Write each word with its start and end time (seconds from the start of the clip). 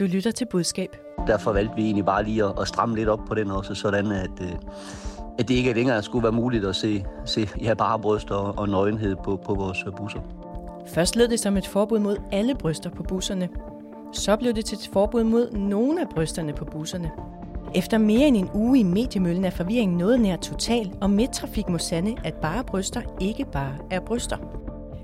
Du 0.00 0.04
lytter 0.04 0.30
til 0.30 0.46
budskab. 0.46 0.96
Derfor 1.26 1.52
valgte 1.52 1.76
vi 1.76 1.82
egentlig 1.82 2.04
bare 2.04 2.24
lige 2.24 2.44
at, 2.44 2.52
at 2.60 2.68
stramme 2.68 2.96
lidt 2.96 3.08
op 3.08 3.20
på 3.28 3.34
den 3.34 3.50
også, 3.50 3.74
sådan 3.74 4.12
at, 4.12 4.30
øh, 4.40 4.52
at 5.38 5.48
det 5.48 5.54
ikke 5.54 5.72
længere 5.72 6.02
skulle 6.02 6.22
være 6.22 6.32
muligt 6.32 6.64
at 6.64 6.76
se, 6.76 7.04
se 7.24 7.48
ja, 7.62 7.74
bare 7.74 7.98
bryster 7.98 8.34
og, 8.34 8.58
og 8.58 8.68
nøgenhed 8.68 9.16
på, 9.24 9.36
på 9.46 9.54
vores 9.54 9.84
busser. 9.96 10.20
Først 10.86 11.16
lød 11.16 11.28
det 11.28 11.40
som 11.40 11.56
et 11.56 11.66
forbud 11.66 11.98
mod 11.98 12.16
alle 12.32 12.54
bryster 12.54 12.90
på 12.90 13.02
busserne. 13.02 13.48
Så 14.12 14.36
blev 14.36 14.52
det 14.52 14.64
til 14.64 14.76
et 14.76 14.90
forbud 14.92 15.24
mod 15.24 15.50
nogle 15.50 16.00
af 16.00 16.08
brysterne 16.08 16.52
på 16.52 16.64
busserne. 16.64 17.10
Efter 17.74 17.98
mere 17.98 18.28
end 18.28 18.36
en 18.36 18.50
uge 18.54 18.78
i 18.80 18.82
mediemøllen 18.82 19.44
er 19.44 19.50
forvirringen 19.50 19.98
noget 19.98 20.20
nær 20.20 20.36
total, 20.36 20.92
og 21.00 21.10
Midtrafik 21.10 21.68
må 21.68 21.78
sande, 21.78 22.16
at 22.24 22.34
bare 22.34 22.64
bryster 22.64 23.02
ikke 23.20 23.44
bare 23.52 23.74
er 23.90 24.00
bryster. 24.00 24.36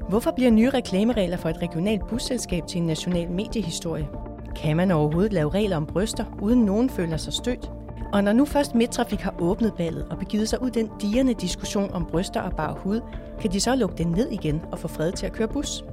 Hvorfor 0.09 0.31
bliver 0.31 0.51
nye 0.51 0.71
reklameregler 0.71 1.37
for 1.37 1.49
et 1.49 1.63
regionalt 1.63 2.09
busselskab 2.09 2.67
til 2.67 2.81
en 2.81 2.87
national 2.87 3.31
mediehistorie? 3.31 4.09
Kan 4.57 4.77
man 4.77 4.91
overhovedet 4.91 5.33
lave 5.33 5.51
regler 5.51 5.77
om 5.77 5.87
bryster, 5.87 6.25
uden 6.41 6.65
nogen 6.65 6.91
føler 6.91 7.17
sig 7.17 7.33
stødt? 7.33 7.71
Og 8.13 8.25
når 8.25 8.33
nu 8.33 8.45
først 8.45 8.75
Midtrafik 8.75 9.21
har 9.21 9.35
åbnet 9.39 9.75
ballet 9.75 10.07
og 10.11 10.19
begivet 10.19 10.49
sig 10.49 10.63
ud 10.63 10.71
den 10.71 10.91
digerne 11.01 11.33
diskussion 11.33 11.93
om 11.93 12.07
bryster 12.07 12.41
og 12.41 12.53
bare 12.53 12.75
hud, 12.79 13.01
kan 13.41 13.53
de 13.53 13.61
så 13.61 13.77
lukke 13.77 13.97
den 13.99 14.07
ned 14.07 14.29
igen 14.31 14.63
og 14.73 14.79
få 14.79 14.89
fred 14.89 15.13
til 15.13 15.27
at 15.27 15.33
køre 15.33 15.49
bus? 15.49 15.85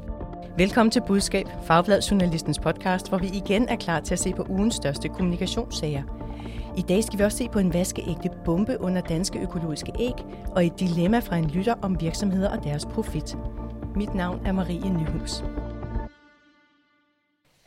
Velkommen 0.58 0.92
til 0.92 1.02
Budskab, 1.08 1.46
Fagblad 1.64 2.02
Journalistens 2.02 2.60
podcast, 2.60 3.10
hvor 3.10 3.18
vi 3.18 3.28
igen 3.28 3.70
er 3.70 3.76
klar 3.76 4.00
til 4.00 4.14
at 4.14 4.20
se 4.20 4.34
på 4.34 4.46
ugens 4.50 4.76
største 4.76 5.08
kommunikationssager. 5.08 6.04
I 6.78 6.82
dag 6.82 7.04
skal 7.04 7.20
vi 7.20 7.24
også 7.24 7.38
se 7.38 7.50
på 7.50 7.60
en 7.60 7.74
vaskeægte 7.74 8.30
bombe 8.46 8.82
under 8.82 9.02
danske 9.02 9.40
økologiske 9.40 9.92
æg 10.00 10.14
og 10.56 10.66
et 10.66 10.80
dilemma 10.80 11.20
fra 11.20 11.36
en 11.36 11.48
lytter 11.48 11.76
om 11.82 12.02
virksomheder 12.02 12.58
og 12.58 12.64
deres 12.64 12.86
profit. 12.86 13.38
Mit 13.96 14.16
navn 14.16 14.42
er 14.46 14.52
Marie 14.52 14.90
Nyhus. 14.90 15.44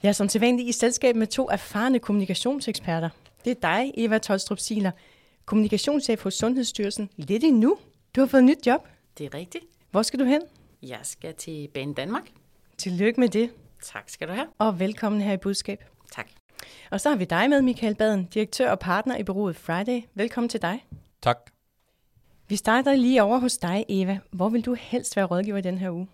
Jeg 0.02 0.08
er 0.08 0.12
som 0.12 0.28
sædvanlig 0.28 0.68
i 0.68 0.72
selskab 0.72 1.16
med 1.16 1.26
to 1.26 1.50
erfarne 1.50 1.98
kommunikationseksperter. 1.98 3.08
Det 3.44 3.50
er 3.50 3.60
dig, 3.62 3.92
Eva 3.94 4.18
Tolstrup 4.18 4.58
Siler, 4.58 4.90
kommunikationschef 5.44 6.22
hos 6.22 6.34
Sundhedsstyrelsen. 6.34 7.10
Lidt 7.16 7.44
endnu. 7.44 7.78
Du 8.16 8.20
har 8.20 8.28
fået 8.28 8.40
et 8.40 8.44
nyt 8.44 8.66
job. 8.66 8.88
Det 9.18 9.26
er 9.26 9.34
rigtigt. 9.34 9.64
Hvor 9.90 10.02
skal 10.02 10.18
du 10.20 10.24
hen? 10.24 10.42
Jeg 10.82 10.98
skal 11.02 11.34
til 11.34 11.68
Bane 11.74 11.94
Danmark. 11.94 12.22
Tillykke 12.78 13.20
med 13.20 13.28
det. 13.28 13.50
Tak 13.82 14.10
skal 14.10 14.28
du 14.28 14.32
have. 14.32 14.46
Og 14.58 14.80
velkommen 14.80 15.20
her 15.20 15.32
i 15.32 15.36
Budskab. 15.36 15.84
Tak. 16.12 16.26
Og 16.90 17.00
så 17.00 17.08
har 17.08 17.16
vi 17.16 17.24
dig 17.24 17.50
med, 17.50 17.62
Michael 17.62 17.94
Baden, 17.94 18.24
direktør 18.24 18.70
og 18.70 18.78
partner 18.78 19.16
i 19.16 19.22
bureauet 19.22 19.56
Friday. 19.56 20.02
Velkommen 20.14 20.48
til 20.48 20.62
dig. 20.62 20.86
Tak. 21.22 21.38
Vi 22.48 22.56
starter 22.56 22.94
lige 22.94 23.22
over 23.22 23.38
hos 23.38 23.56
dig, 23.56 23.84
Eva. 23.88 24.18
Hvor 24.30 24.48
vil 24.48 24.64
du 24.64 24.74
helst 24.74 25.16
være 25.16 25.24
rådgiver 25.26 25.56
i 25.58 25.62
den 25.62 25.78
her 25.78 25.90
uge? 25.90 26.08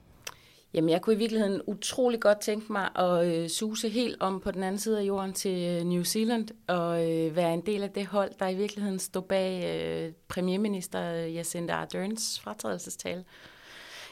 Jamen, 0.75 0.91
jeg 0.91 1.03
kunne 1.03 1.15
i 1.15 1.19
virkeligheden 1.19 1.62
utrolig 1.67 2.20
godt 2.20 2.41
tænke 2.41 2.73
mig 2.73 2.89
at 2.97 3.27
øh, 3.27 3.48
suse 3.48 3.89
helt 3.89 4.23
om 4.23 4.41
på 4.41 4.51
den 4.51 4.62
anden 4.62 4.78
side 4.78 4.98
af 4.98 5.03
jorden 5.03 5.33
til 5.33 5.69
øh, 5.69 5.84
New 5.84 6.03
Zealand 6.03 6.48
og 6.67 7.11
øh, 7.11 7.37
være 7.37 7.55
en 7.55 7.67
del 7.67 7.83
af 7.83 7.91
det 7.91 8.06
hold, 8.06 8.31
der 8.39 8.48
i 8.48 8.55
virkeligheden 8.55 8.98
står 8.98 9.20
bag 9.20 9.65
øh, 9.65 10.12
premierminister 10.28 11.00
Jacinda 11.11 11.73
Arderns 11.73 12.41
fratrædelsestale. 12.41 13.25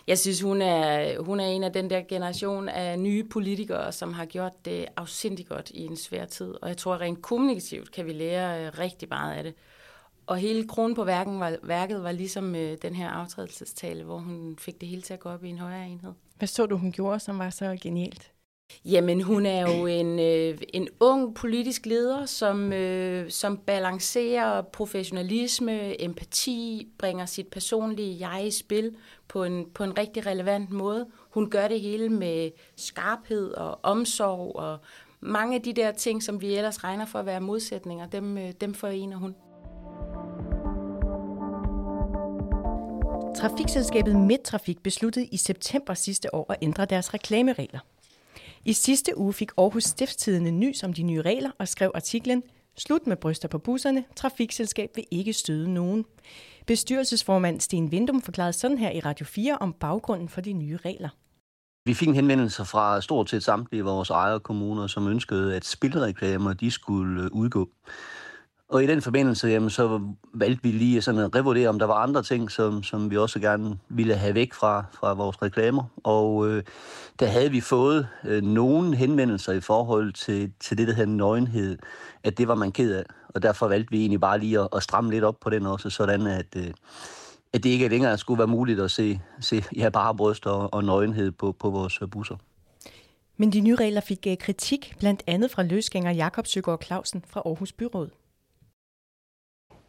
Jeg 0.06 0.18
synes, 0.18 0.40
hun 0.40 0.62
er, 0.62 1.18
hun 1.18 1.40
er 1.40 1.44
en 1.44 1.64
af 1.64 1.72
den 1.72 1.90
der 1.90 2.00
generation 2.08 2.68
af 2.68 2.98
nye 2.98 3.24
politikere, 3.24 3.92
som 3.92 4.12
har 4.12 4.24
gjort 4.24 4.64
det 4.64 4.86
afsindig 4.96 5.46
godt 5.46 5.70
i 5.70 5.84
en 5.84 5.96
svær 5.96 6.24
tid. 6.24 6.54
Og 6.62 6.68
jeg 6.68 6.76
tror, 6.76 6.94
at 6.94 7.00
rent 7.00 7.22
kommunikativt 7.22 7.92
kan 7.92 8.06
vi 8.06 8.12
lære 8.12 8.66
øh, 8.66 8.78
rigtig 8.78 9.08
meget 9.08 9.36
af 9.36 9.42
det. 9.42 9.54
Og 10.26 10.36
hele 10.36 10.68
kronen 10.68 10.94
på 10.94 11.04
værken 11.04 11.40
var, 11.40 11.56
værket 11.62 12.02
var 12.02 12.12
ligesom 12.12 12.54
øh, 12.54 12.78
den 12.82 12.94
her 12.94 13.08
aftrædelsestale, 13.08 14.04
hvor 14.04 14.18
hun 14.18 14.56
fik 14.58 14.80
det 14.80 14.88
hele 14.88 15.02
til 15.02 15.14
at 15.14 15.20
gå 15.20 15.28
op 15.28 15.44
i 15.44 15.48
en 15.48 15.58
højere 15.58 15.88
enhed. 15.88 16.12
Hvad 16.40 16.48
så 16.48 16.66
du, 16.66 16.76
hun 16.76 16.92
gjorde, 16.92 17.20
som 17.20 17.38
var 17.38 17.50
så 17.50 17.78
genialt? 17.80 18.32
Jamen, 18.84 19.22
hun 19.22 19.46
er 19.46 19.60
jo 19.60 19.86
en, 19.86 20.18
øh, 20.18 20.58
en 20.74 20.88
ung 21.00 21.34
politisk 21.34 21.86
leder, 21.86 22.26
som, 22.26 22.72
øh, 22.72 23.30
som 23.30 23.56
balancerer 23.56 24.62
professionalisme, 24.62 26.02
empati, 26.02 26.88
bringer 26.98 27.26
sit 27.26 27.46
personlige 27.46 28.28
jeg 28.28 28.46
i 28.46 28.50
spil 28.50 28.96
på 29.28 29.44
en, 29.44 29.66
på 29.74 29.84
en 29.84 29.98
rigtig 29.98 30.26
relevant 30.26 30.70
måde. 30.70 31.06
Hun 31.30 31.50
gør 31.50 31.68
det 31.68 31.80
hele 31.80 32.08
med 32.08 32.50
skarphed 32.76 33.50
og 33.50 33.80
omsorg, 33.82 34.56
og 34.56 34.78
mange 35.20 35.54
af 35.54 35.62
de 35.62 35.72
der 35.72 35.92
ting, 35.92 36.22
som 36.22 36.40
vi 36.40 36.54
ellers 36.54 36.84
regner 36.84 37.06
for 37.06 37.18
at 37.18 37.26
være 37.26 37.40
modsætninger, 37.40 38.06
dem, 38.06 38.38
øh, 38.38 38.52
dem 38.60 38.74
forener 38.74 39.16
hun. 39.16 39.34
Trafikselskabet 43.36 44.16
Midtrafik 44.16 44.82
besluttede 44.82 45.26
i 45.26 45.36
september 45.36 45.94
sidste 45.94 46.34
år 46.34 46.52
at 46.52 46.58
ændre 46.62 46.84
deres 46.84 47.14
reklameregler. 47.14 47.80
I 48.64 48.72
sidste 48.72 49.18
uge 49.18 49.32
fik 49.32 49.50
Aarhus 49.58 49.84
Stiftstidende 49.84 50.50
nys 50.50 50.82
om 50.82 50.92
de 50.92 51.02
nye 51.02 51.22
regler 51.22 51.50
og 51.58 51.68
skrev 51.68 51.90
artiklen 51.94 52.42
Slut 52.76 53.06
med 53.06 53.16
bryster 53.16 53.48
på 53.48 53.58
busserne. 53.58 54.04
Trafikselskab 54.16 54.90
vil 54.94 55.04
ikke 55.10 55.32
støde 55.32 55.74
nogen. 55.74 56.04
Bestyrelsesformand 56.66 57.60
Sten 57.60 57.90
Vindum 57.90 58.22
forklarede 58.22 58.52
sådan 58.52 58.78
her 58.78 58.90
i 58.90 59.00
Radio 59.00 59.26
4 59.26 59.58
om 59.60 59.72
baggrunden 59.72 60.28
for 60.28 60.40
de 60.40 60.52
nye 60.52 60.76
regler. 60.76 61.08
Vi 61.84 61.94
fik 61.94 62.08
en 62.08 62.14
henvendelse 62.14 62.64
fra 62.64 63.00
stort 63.00 63.30
set 63.30 63.42
samtlige 63.42 63.84
vores 63.84 64.10
ejerkommuner, 64.10 64.86
som 64.86 65.08
ønskede, 65.08 65.56
at 65.56 65.64
spilreklamer 65.64 66.52
de 66.52 66.70
skulle 66.70 67.22
øh, 67.22 67.30
udgå. 67.32 67.68
Og 68.70 68.84
i 68.84 68.86
den 68.86 69.02
forbindelse, 69.02 69.48
jamen, 69.48 69.70
så 69.70 70.00
valgte 70.34 70.62
vi 70.62 70.70
lige 70.70 71.02
sådan 71.02 71.20
at 71.20 71.34
revurdere, 71.34 71.68
om 71.68 71.78
der 71.78 71.86
var 71.86 71.94
andre 71.94 72.22
ting, 72.22 72.50
som, 72.50 72.82
som 72.82 73.10
vi 73.10 73.16
også 73.16 73.40
gerne 73.40 73.78
ville 73.88 74.14
have 74.14 74.34
væk 74.34 74.52
fra, 74.52 74.84
fra 74.92 75.14
vores 75.14 75.42
reklamer. 75.42 75.84
Og 76.04 76.48
øh, 76.48 76.62
der 77.20 77.26
havde 77.26 77.50
vi 77.50 77.60
fået 77.60 78.08
øh, 78.24 78.42
nogle 78.42 78.96
henvendelser 78.96 79.52
i 79.52 79.60
forhold 79.60 80.12
til, 80.12 80.52
til 80.60 80.78
det, 80.78 80.88
der 80.88 80.94
hedder 80.94 81.12
nøgenhed, 81.12 81.78
at 82.24 82.38
det 82.38 82.48
var 82.48 82.54
man 82.54 82.72
ked 82.72 82.94
af. 82.94 83.04
Og 83.28 83.42
derfor 83.42 83.68
valgte 83.68 83.90
vi 83.90 84.00
egentlig 84.00 84.20
bare 84.20 84.38
lige 84.38 84.60
at, 84.60 84.68
at 84.76 84.82
stramme 84.82 85.10
lidt 85.10 85.24
op 85.24 85.36
på 85.40 85.50
den 85.50 85.66
også, 85.66 85.90
sådan 85.90 86.26
at, 86.26 86.56
øh, 86.56 86.70
at 87.52 87.62
det 87.62 87.70
ikke 87.70 87.88
længere 87.88 88.18
skulle 88.18 88.38
være 88.38 88.48
muligt 88.48 88.80
at 88.80 88.90
se, 88.90 89.20
se 89.40 89.64
ja, 89.76 89.88
bare 89.88 90.14
bryst 90.14 90.46
og, 90.46 90.74
og 90.74 90.84
nøgenhed 90.84 91.30
på, 91.30 91.52
på 91.52 91.70
vores 91.70 92.00
busser. 92.10 92.36
Men 93.36 93.52
de 93.52 93.60
nye 93.60 93.74
regler 93.74 94.00
fik 94.00 94.26
øh, 94.26 94.38
kritik, 94.38 94.94
blandt 94.98 95.22
andet 95.26 95.50
fra 95.50 95.62
løsgænger 95.62 96.10
Jakob 96.10 96.46
Søgaard 96.46 96.82
Clausen 96.84 97.24
fra 97.28 97.42
Aarhus 97.46 97.72
Byråd. 97.72 98.19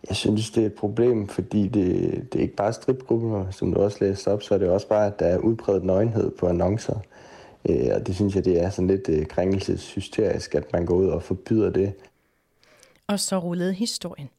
Jeg 0.07 0.15
synes, 0.15 0.49
det 0.49 0.63
er 0.63 0.67
et 0.67 0.73
problem, 0.73 1.27
fordi 1.27 1.67
det, 1.67 2.11
det 2.33 2.39
er 2.39 2.43
ikke 2.43 2.55
bare 2.55 2.73
stripgrupper, 2.73 3.51
som 3.51 3.73
du 3.73 3.81
også 3.81 3.97
læste 4.01 4.27
op, 4.27 4.43
så 4.43 4.53
er 4.53 4.57
det 4.57 4.69
også 4.69 4.87
bare, 4.87 5.07
at 5.07 5.19
der 5.19 5.25
er 5.25 5.37
udbredt 5.37 5.83
nøgenhed 5.83 6.31
på 6.31 6.47
annoncer. 6.47 6.99
Øh, 7.69 7.89
og 7.95 8.07
det 8.07 8.15
synes 8.15 8.35
jeg, 8.35 8.45
det 8.45 8.61
er 8.61 8.69
sådan 8.69 8.87
lidt 8.87 9.09
øh, 9.09 9.25
krænkelseshysterisk, 9.25 10.55
at 10.55 10.73
man 10.73 10.85
går 10.85 10.95
ud 10.95 11.07
og 11.07 11.23
forbyder 11.23 11.69
det. 11.69 11.93
Og 13.07 13.19
så 13.19 13.37
rullede 13.39 13.73
historien. 13.73 14.29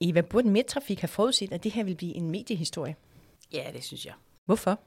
Eva, 0.00 0.20
burde 0.20 0.48
Midtrafik 0.48 1.00
have 1.00 1.08
forudset, 1.08 1.52
at 1.52 1.64
det 1.64 1.72
her 1.72 1.84
vil 1.84 1.94
blive 1.94 2.14
en 2.14 2.30
mediehistorie? 2.30 2.96
Ja, 3.52 3.64
det 3.72 3.84
synes 3.84 4.06
jeg. 4.06 4.14
Hvorfor? 4.44 4.78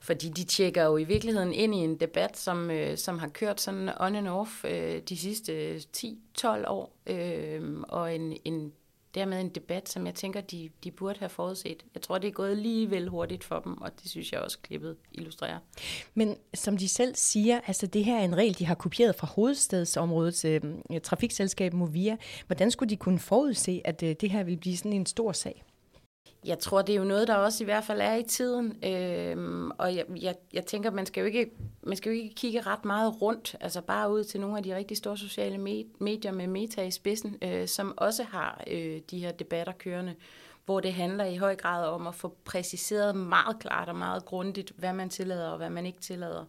Fordi 0.00 0.28
de 0.28 0.44
tjekker 0.44 0.84
jo 0.84 0.96
i 0.96 1.04
virkeligheden 1.04 1.52
ind 1.52 1.74
i 1.74 1.78
en 1.78 1.96
debat, 1.96 2.38
som, 2.38 2.70
øh, 2.70 2.98
som 2.98 3.18
har 3.18 3.28
kørt 3.28 3.60
sådan 3.60 3.90
on 4.00 4.14
and 4.14 4.28
off 4.28 4.64
øh, 4.64 5.02
de 5.08 5.16
sidste 5.16 5.76
10-12 5.76 6.46
år. 6.66 6.92
Øh, 7.06 7.80
og 7.88 8.14
en, 8.14 8.36
en 8.44 8.72
dermed 9.14 9.40
en 9.40 9.48
debat, 9.48 9.88
som 9.88 10.06
jeg 10.06 10.14
tænker, 10.14 10.40
de, 10.40 10.70
de 10.84 10.90
burde 10.90 11.18
have 11.18 11.28
forudset. 11.28 11.84
Jeg 11.94 12.02
tror, 12.02 12.18
det 12.18 12.28
er 12.28 12.32
gået 12.32 12.56
lige 12.56 12.90
vel 12.90 13.08
hurtigt 13.08 13.44
for 13.44 13.60
dem, 13.60 13.80
og 13.80 13.90
det 14.02 14.10
synes 14.10 14.32
jeg 14.32 14.40
også 14.40 14.58
klippet 14.62 14.96
illustrerer. 15.12 15.58
Men 16.14 16.36
som 16.54 16.76
de 16.76 16.88
selv 16.88 17.14
siger, 17.14 17.60
altså 17.66 17.86
det 17.86 18.04
her 18.04 18.18
er 18.18 18.24
en 18.24 18.36
regel, 18.36 18.58
de 18.58 18.66
har 18.66 18.74
kopieret 18.74 19.16
fra 19.16 19.26
hovedstadsområdets 19.26 20.44
øh, 20.44 20.60
trafikselskab 21.02 21.74
Movia. 21.74 22.16
Hvordan 22.46 22.70
skulle 22.70 22.90
de 22.90 22.96
kunne 22.96 23.18
forudse, 23.18 23.80
at 23.84 24.02
øh, 24.02 24.16
det 24.20 24.30
her 24.30 24.44
vil 24.44 24.56
blive 24.56 24.76
sådan 24.76 24.92
en 24.92 25.06
stor 25.06 25.32
sag? 25.32 25.64
Jeg 26.44 26.58
tror, 26.58 26.82
det 26.82 26.92
er 26.92 26.98
jo 26.98 27.04
noget, 27.04 27.28
der 27.28 27.34
også 27.34 27.64
i 27.64 27.66
hvert 27.66 27.84
fald 27.84 28.00
er 28.00 28.14
i 28.14 28.22
tiden. 28.22 28.84
Øhm, 28.84 29.70
og 29.70 29.96
jeg, 29.96 30.04
jeg, 30.22 30.34
jeg 30.52 30.66
tænker, 30.66 30.90
man 30.90 31.06
skal, 31.06 31.20
jo 31.20 31.26
ikke, 31.26 31.50
man 31.82 31.96
skal 31.96 32.10
jo 32.10 32.16
ikke 32.16 32.34
kigge 32.34 32.60
ret 32.60 32.84
meget 32.84 33.22
rundt, 33.22 33.56
altså 33.60 33.80
bare 33.80 34.12
ud 34.12 34.24
til 34.24 34.40
nogle 34.40 34.56
af 34.56 34.62
de 34.62 34.76
rigtig 34.76 34.96
store 34.96 35.18
sociale 35.18 35.58
medier 36.00 36.32
med 36.32 36.46
Meta 36.46 36.82
i 36.82 36.90
spidsen, 36.90 37.36
øh, 37.42 37.68
som 37.68 37.94
også 37.96 38.22
har 38.22 38.64
øh, 38.66 39.00
de 39.10 39.18
her 39.18 39.32
debatter 39.32 39.72
kørende, 39.72 40.14
hvor 40.64 40.80
det 40.80 40.92
handler 40.92 41.24
i 41.24 41.36
høj 41.36 41.56
grad 41.56 41.88
om 41.88 42.06
at 42.06 42.14
få 42.14 42.36
præciseret 42.44 43.16
meget 43.16 43.58
klart 43.58 43.88
og 43.88 43.96
meget 43.96 44.24
grundigt, 44.24 44.72
hvad 44.76 44.92
man 44.92 45.10
tillader 45.10 45.48
og 45.48 45.56
hvad 45.56 45.70
man 45.70 45.86
ikke 45.86 46.00
tillader 46.00 46.44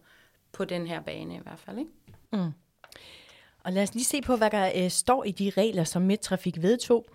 på 0.52 0.64
den 0.64 0.86
her 0.86 1.00
bane 1.00 1.34
i 1.34 1.40
hvert 1.42 1.58
fald. 1.58 1.78
Ikke? 1.78 1.90
Mm. 2.32 2.52
Og 3.64 3.72
lad 3.72 3.82
os 3.82 3.94
lige 3.94 4.04
se 4.04 4.20
på, 4.20 4.36
hvad 4.36 4.50
der 4.50 4.72
øh, 4.76 4.90
står 4.90 5.24
i 5.24 5.30
de 5.30 5.50
regler, 5.56 5.84
som 5.84 6.02
Midtrafik 6.02 6.62
vedtog. 6.62 7.06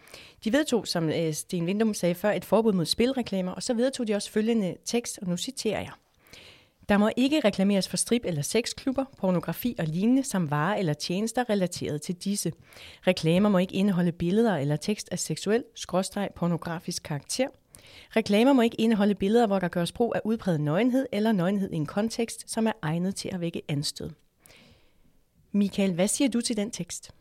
De 0.44 0.54
vedtog, 0.54 0.88
som 0.88 1.10
øh, 1.10 1.34
Sten 1.34 1.66
Vindum 1.66 1.94
sagde 1.94 2.16
før, 2.16 2.32
et 2.32 2.46
forbud 2.46 2.74
mod 2.74 2.86
spilreklamer, 2.86 3.52
og 3.52 3.64
så 3.64 3.74
vedtog 3.74 4.08
de 4.08 4.16
også 4.16 4.32
følgende 4.32 4.76
tekst, 4.86 5.20
og 5.22 5.28
nu 5.28 5.38
citerer 5.38 5.80
jeg. 5.80 5.92
Der 6.90 6.98
må 6.98 7.10
ikke 7.18 7.40
reklameres 7.46 7.88
for 7.90 7.98
strip- 7.98 8.26
eller 8.26 8.42
sexklubber, 8.42 9.06
pornografi 9.18 9.76
og 9.80 9.86
lignende, 9.86 10.24
som 10.24 10.52
varer 10.52 10.76
eller 10.78 10.94
tjenester 10.94 11.50
relateret 11.50 12.02
til 12.02 12.16
disse. 12.16 12.52
Reklamer 13.08 13.50
må 13.50 13.58
ikke 13.58 13.74
indeholde 13.74 14.12
billeder 14.12 14.58
eller 14.58 14.76
tekst 14.76 15.10
af 15.12 15.20
seksuel, 15.20 15.64
skråstreg, 15.76 16.30
pornografisk 16.36 17.04
karakter. 17.04 17.48
Reklamer 18.16 18.54
må 18.54 18.62
ikke 18.62 18.82
indeholde 18.82 19.16
billeder, 19.16 19.48
hvor 19.48 19.60
der 19.60 19.68
gøres 19.68 19.92
brug 19.92 20.16
af 20.16 20.22
udpræget 20.26 20.62
nøgenhed 20.62 21.06
eller 21.12 21.32
nøgenhed 21.32 21.72
i 21.72 21.76
en 21.76 21.86
kontekst, 21.86 22.52
som 22.52 22.68
er 22.68 22.72
egnet 22.82 23.16
til 23.16 23.30
at 23.34 23.42
vække 23.42 23.62
anstød. 23.68 24.10
Michael, 25.52 25.94
hvad 25.94 26.08
siger 26.08 26.30
du 26.30 26.42
til 26.42 26.58
den 26.58 26.72
tekst? 26.72 27.12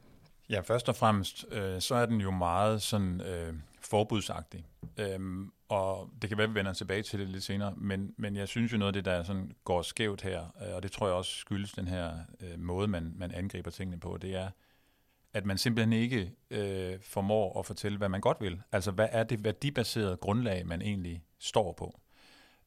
Ja, 0.50 0.60
først 0.60 0.88
og 0.88 0.96
fremmest, 0.96 1.46
øh, 1.50 1.80
så 1.80 1.94
er 1.94 2.06
den 2.06 2.20
jo 2.20 2.30
meget 2.30 2.82
sådan 2.82 3.20
øh, 3.20 3.54
forbudsagtig. 3.80 4.64
Øhm, 4.98 5.52
og 5.68 6.10
det 6.22 6.30
kan 6.30 6.38
være, 6.38 6.44
at 6.44 6.50
vi 6.50 6.54
vender 6.54 6.72
tilbage 6.72 7.02
til 7.02 7.18
det 7.18 7.28
lidt 7.28 7.44
senere, 7.44 7.74
men, 7.76 8.14
men 8.16 8.36
jeg 8.36 8.48
synes 8.48 8.72
jo 8.72 8.78
noget 8.78 8.88
af 8.88 8.92
det, 8.92 9.04
der 9.04 9.22
sådan 9.22 9.52
går 9.64 9.82
skævt 9.82 10.22
her, 10.22 10.42
øh, 10.66 10.74
og 10.74 10.82
det 10.82 10.92
tror 10.92 11.06
jeg 11.06 11.16
også 11.16 11.36
skyldes 11.36 11.72
den 11.72 11.88
her 11.88 12.12
øh, 12.40 12.58
måde, 12.58 12.88
man, 12.88 13.12
man 13.16 13.32
angriber 13.32 13.70
tingene 13.70 14.00
på, 14.00 14.16
det 14.16 14.34
er, 14.34 14.50
at 15.32 15.46
man 15.46 15.58
simpelthen 15.58 15.92
ikke 15.92 16.32
øh, 16.50 17.00
formår 17.02 17.58
at 17.58 17.66
fortælle, 17.66 17.98
hvad 17.98 18.08
man 18.08 18.20
godt 18.20 18.40
vil. 18.40 18.62
Altså, 18.72 18.90
hvad 18.90 19.08
er 19.10 19.24
det 19.24 19.44
værdibaserede 19.44 20.16
grundlag, 20.16 20.66
man 20.66 20.82
egentlig 20.82 21.22
står 21.38 21.72
på? 21.72 22.00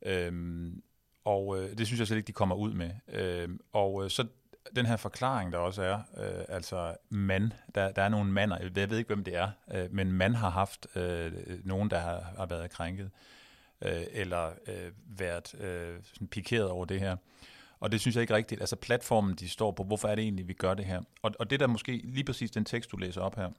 Øhm, 0.06 0.84
og 1.24 1.60
øh, 1.60 1.78
det 1.78 1.88
synes 1.88 2.00
jeg 2.00 2.08
slet 2.08 2.18
ikke, 2.18 2.28
de 2.28 2.34
kommer 2.34 2.56
ud 2.56 2.74
med. 2.74 2.92
Øhm, 3.08 3.60
og 3.72 4.04
øh, 4.04 4.10
så 4.10 4.28
den 4.76 4.86
her 4.86 4.98
forklaring, 4.98 5.52
der 5.52 5.58
også 5.58 5.82
er, 5.82 6.00
øh, 6.18 6.46
altså 6.50 6.96
mand, 7.10 7.52
der, 7.76 7.92
der 7.92 8.02
er 8.02 8.10
nogle 8.10 8.32
mander, 8.32 8.58
jeg 8.76 8.90
ved 8.90 8.98
ikke, 8.98 9.08
hvem 9.08 9.24
det 9.24 9.36
er, 9.36 9.50
øh, 9.74 9.94
men 9.94 10.12
man 10.12 10.36
har 10.36 10.50
haft 10.50 10.88
øh, 10.96 11.32
nogen, 11.64 11.90
der 11.90 12.00
har, 12.00 12.34
har 12.38 12.46
været 12.46 12.72
krænket, 12.72 13.10
øh, 13.82 14.04
eller 14.12 14.52
øh, 14.68 14.92
været 15.06 15.56
øh, 15.56 16.00
sådan 16.04 16.28
pikeret 16.28 16.70
over 16.70 16.86
det 16.86 17.00
her. 17.00 17.18
Og 17.80 17.92
det 17.92 18.02
synes 18.02 18.16
jeg 18.16 18.22
ikke 18.22 18.36
rigtigt. 18.36 18.62
Altså 18.62 18.76
platformen, 18.76 19.36
de 19.36 19.50
står 19.50 19.72
på, 19.72 19.84
hvorfor 19.84 20.08
er 20.08 20.16
det 20.16 20.24
egentlig, 20.24 20.48
vi 20.48 20.54
gør 20.54 20.74
det 20.74 20.86
her? 20.86 21.02
Og, 21.22 21.32
og 21.40 21.50
det 21.50 21.60
der 21.60 21.68
måske 21.68 22.02
lige 22.04 22.24
præcis 22.24 22.52
den 22.52 22.66
tekst, 22.66 22.92
du 22.92 22.98
læser 22.98 23.22
op 23.22 23.36
her, 23.36 23.50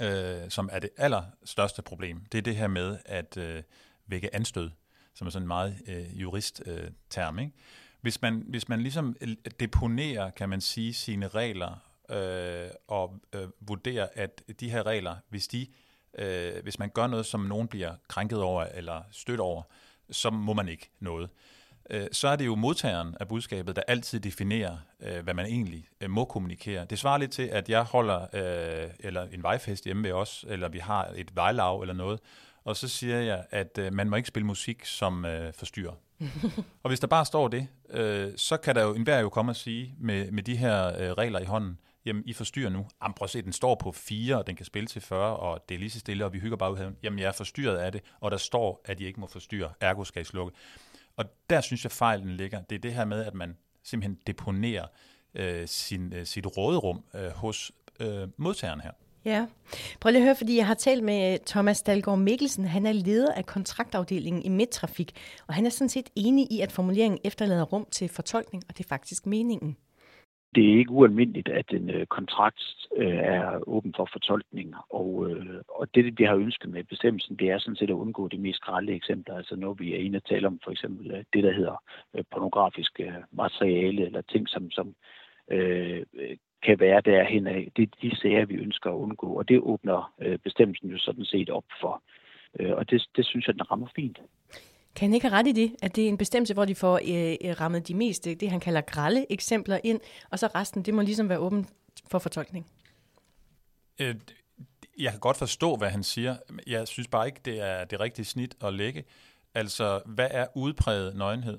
øh, 0.00 0.50
som 0.50 0.68
er 0.72 0.78
det 0.78 0.90
allerstørste 0.96 1.82
problem, 1.82 2.24
det 2.32 2.38
er 2.38 2.42
det 2.42 2.56
her 2.56 2.68
med 2.68 2.98
at 3.04 3.36
øh, 3.36 3.62
vække 4.06 4.34
anstød, 4.34 4.70
som 5.14 5.26
er 5.26 5.30
sådan 5.30 5.44
en 5.44 5.48
meget 5.48 5.78
øh, 5.86 6.20
jurist-term, 6.20 7.38
øh, 7.38 7.44
ikke? 7.44 7.56
Hvis 8.00 8.22
man, 8.22 8.44
hvis 8.48 8.68
man 8.68 8.80
ligesom 8.80 9.16
øh, 9.20 9.36
deponerer, 9.60 10.30
kan 10.30 10.48
man 10.48 10.60
sige, 10.60 10.94
sine 10.94 11.28
regler 11.28 11.82
øh, 12.10 12.70
og 12.88 13.20
øh, 13.32 13.48
vurderer, 13.60 14.08
at 14.14 14.42
de 14.60 14.70
her 14.70 14.86
regler, 14.86 15.16
hvis 15.28 15.48
de 15.48 15.66
øh, 16.18 16.62
hvis 16.62 16.78
man 16.78 16.88
gør 16.88 17.06
noget, 17.06 17.26
som 17.26 17.40
nogen 17.40 17.68
bliver 17.68 17.94
krænket 18.08 18.42
over 18.42 18.64
eller 18.64 19.02
stødt 19.10 19.40
over, 19.40 19.62
så 20.10 20.30
må 20.30 20.52
man 20.52 20.68
ikke 20.68 20.90
noget. 21.00 21.30
Øh, 21.90 22.06
så 22.12 22.28
er 22.28 22.36
det 22.36 22.46
jo 22.46 22.54
modtageren 22.54 23.16
af 23.20 23.28
budskabet, 23.28 23.76
der 23.76 23.82
altid 23.88 24.20
definerer, 24.20 24.76
øh, 25.00 25.24
hvad 25.24 25.34
man 25.34 25.46
egentlig 25.46 25.88
øh, 26.00 26.10
må 26.10 26.24
kommunikere. 26.24 26.84
Det 26.84 26.98
svarer 26.98 27.18
lidt 27.18 27.32
til, 27.32 27.42
at 27.42 27.68
jeg 27.68 27.82
holder 27.82 28.20
øh, 28.32 28.90
eller 29.00 29.22
en 29.22 29.42
vejfest 29.42 29.84
hjemme 29.84 30.02
ved 30.02 30.12
os, 30.12 30.44
eller 30.48 30.68
vi 30.68 30.78
har 30.78 31.12
et 31.16 31.36
vejlav 31.36 31.80
eller 31.80 31.94
noget, 31.94 32.20
og 32.68 32.76
så 32.76 32.88
siger 32.88 33.20
jeg, 33.20 33.44
at 33.50 33.78
øh, 33.78 33.92
man 33.92 34.10
må 34.10 34.16
ikke 34.16 34.28
spille 34.28 34.46
musik, 34.46 34.84
som 34.84 35.24
øh, 35.24 35.52
forstyrrer. 35.52 35.92
og 36.82 36.88
hvis 36.88 37.00
der 37.00 37.06
bare 37.06 37.24
står 37.24 37.48
det, 37.48 37.68
øh, 37.90 38.32
så 38.36 38.56
kan 38.56 38.74
der 38.74 38.82
jo 38.82 38.94
enhver 38.94 39.18
jo 39.18 39.28
komme 39.28 39.52
og 39.52 39.56
sige, 39.56 39.94
med, 39.98 40.30
med 40.30 40.42
de 40.42 40.56
her 40.56 40.86
øh, 40.86 41.12
regler 41.12 41.40
i 41.40 41.44
hånden, 41.44 41.78
jamen 42.04 42.22
I 42.26 42.32
forstyrrer 42.32 42.70
nu. 42.70 42.86
Jamen 43.02 43.14
prøv 43.14 43.24
at 43.24 43.30
se, 43.30 43.42
den 43.42 43.52
står 43.52 43.74
på 43.74 43.92
4, 43.92 44.38
og 44.38 44.46
den 44.46 44.56
kan 44.56 44.66
spille 44.66 44.86
til 44.86 45.02
40, 45.02 45.36
og 45.36 45.64
det 45.68 45.74
er 45.74 45.78
lige 45.78 45.90
så 45.90 45.98
stille, 45.98 46.24
og 46.24 46.32
vi 46.32 46.38
hygger 46.38 46.56
bare 46.56 46.72
ud 46.72 46.76
her. 46.76 46.90
Jamen 47.02 47.18
jeg 47.18 47.26
er 47.26 47.32
forstyrret 47.32 47.76
af 47.76 47.92
det, 47.92 48.00
og 48.20 48.30
der 48.30 48.36
står, 48.36 48.80
at 48.84 49.00
I 49.00 49.06
ikke 49.06 49.20
må 49.20 49.26
forstyrre, 49.26 49.72
ergo 49.80 50.04
skal 50.04 50.22
I 50.22 50.24
slukke. 50.24 50.56
Og 51.16 51.24
der 51.50 51.60
synes 51.60 51.84
jeg 51.84 51.92
fejlen 51.92 52.36
ligger. 52.36 52.62
Det 52.62 52.76
er 52.76 52.80
det 52.80 52.94
her 52.94 53.04
med, 53.04 53.24
at 53.24 53.34
man 53.34 53.56
simpelthen 53.82 54.18
deponerer 54.26 54.86
øh, 55.34 55.68
sin, 55.68 56.12
øh, 56.12 56.26
sit 56.26 56.46
råderum 56.56 57.04
øh, 57.14 57.30
hos 57.30 57.72
øh, 58.00 58.28
modtageren 58.36 58.80
her. 58.80 58.92
Ja. 59.32 59.46
Prøv 60.00 60.10
lige 60.10 60.22
at 60.22 60.28
høre, 60.28 60.40
fordi 60.42 60.56
jeg 60.56 60.66
har 60.66 60.74
talt 60.74 61.04
med 61.04 61.32
øh, 61.32 61.38
Thomas 61.46 61.82
Dalgaard 61.82 62.18
Mikkelsen. 62.18 62.64
Han 62.64 62.86
er 62.86 62.92
leder 62.92 63.32
af 63.34 63.46
kontraktafdelingen 63.46 64.42
i 64.42 64.48
Midtrafik, 64.48 65.10
og 65.48 65.54
han 65.54 65.66
er 65.66 65.70
sådan 65.70 65.88
set 65.88 66.10
enig 66.16 66.44
i, 66.52 66.60
at 66.60 66.72
formuleringen 66.72 67.20
efterlader 67.24 67.64
rum 67.64 67.86
til 67.90 68.08
fortolkning, 68.08 68.62
og 68.68 68.78
det 68.78 68.84
er 68.84 68.88
faktisk 68.88 69.26
meningen. 69.26 69.76
Det 70.54 70.64
er 70.64 70.78
ikke 70.78 70.90
ualmindeligt, 70.90 71.48
at 71.48 71.68
en 71.70 71.90
øh, 71.90 72.06
kontrakt 72.06 72.62
øh, 72.96 73.18
er 73.36 73.68
åben 73.68 73.94
for 73.96 74.08
fortolkning, 74.12 74.74
og, 74.90 75.12
og 75.68 75.94
det, 75.94 76.18
vi 76.18 76.24
har 76.24 76.36
ønsket 76.36 76.70
med 76.70 76.84
bestemmelsen, 76.84 77.36
det 77.36 77.50
er 77.50 77.58
sådan 77.58 77.76
set 77.76 77.90
at 77.90 78.00
undgå 78.04 78.28
de 78.28 78.38
mest 78.38 78.60
grælde 78.60 78.92
eksempler, 78.92 79.36
altså 79.36 79.56
når 79.56 79.72
vi 79.74 79.94
er 79.94 79.98
inde 79.98 80.16
og 80.16 80.24
tale 80.24 80.46
om 80.46 80.60
for 80.64 80.70
eksempel 80.70 81.24
det, 81.32 81.44
der 81.44 81.52
hedder 81.52 81.82
pornografisk 82.32 83.00
materiale, 83.32 84.06
eller 84.06 84.22
ting, 84.22 84.48
som, 84.48 84.70
som 84.70 84.94
øh, 85.50 86.02
kan 86.62 86.80
være 86.80 87.00
derhen 87.00 87.46
af. 87.46 87.68
Det 87.76 87.82
er 87.82 87.96
de 88.02 88.16
sager, 88.16 88.46
vi 88.46 88.54
ønsker 88.54 88.90
at 88.90 88.94
undgå, 88.94 89.26
og 89.38 89.48
det 89.48 89.60
åbner 89.60 90.12
øh, 90.20 90.38
bestemmelsen 90.38 90.90
jo 90.90 90.98
sådan 90.98 91.24
set 91.24 91.50
op 91.50 91.64
for. 91.80 92.02
Øh, 92.60 92.72
og 92.76 92.90
det, 92.90 93.08
det 93.16 93.26
synes 93.26 93.46
jeg, 93.46 93.54
den 93.54 93.70
rammer 93.70 93.88
fint. 93.96 94.18
Kan 94.96 95.08
han 95.08 95.14
ikke 95.14 95.28
have 95.28 95.38
ret 95.38 95.46
i 95.46 95.52
det, 95.52 95.76
at 95.82 95.96
det 95.96 96.04
er 96.04 96.08
en 96.08 96.18
bestemmelse, 96.18 96.54
hvor 96.54 96.64
de 96.64 96.74
får 96.74 96.96
øh, 96.96 97.60
rammet 97.60 97.88
de 97.88 97.94
mest, 97.94 98.24
det 98.24 98.50
han 98.50 98.60
kalder 98.60 98.80
grælde 98.80 99.26
eksempler 99.30 99.78
ind, 99.84 100.00
og 100.30 100.38
så 100.38 100.46
resten, 100.54 100.82
det 100.82 100.94
må 100.94 101.02
ligesom 101.02 101.28
være 101.28 101.38
åben 101.38 101.66
for 102.10 102.18
fortolkning? 102.18 102.66
Øh, 104.00 104.14
jeg 104.98 105.10
kan 105.10 105.20
godt 105.20 105.36
forstå, 105.36 105.76
hvad 105.76 105.90
han 105.90 106.02
siger. 106.02 106.36
Jeg 106.66 106.88
synes 106.88 107.08
bare 107.08 107.26
ikke, 107.26 107.40
det 107.44 107.60
er 107.68 107.84
det 107.84 108.00
rigtige 108.00 108.24
snit 108.24 108.56
at 108.64 108.74
lægge. 108.74 109.04
Altså, 109.54 110.00
hvad 110.06 110.28
er 110.30 110.46
udpræget 110.54 111.16
nøgenhed? 111.16 111.58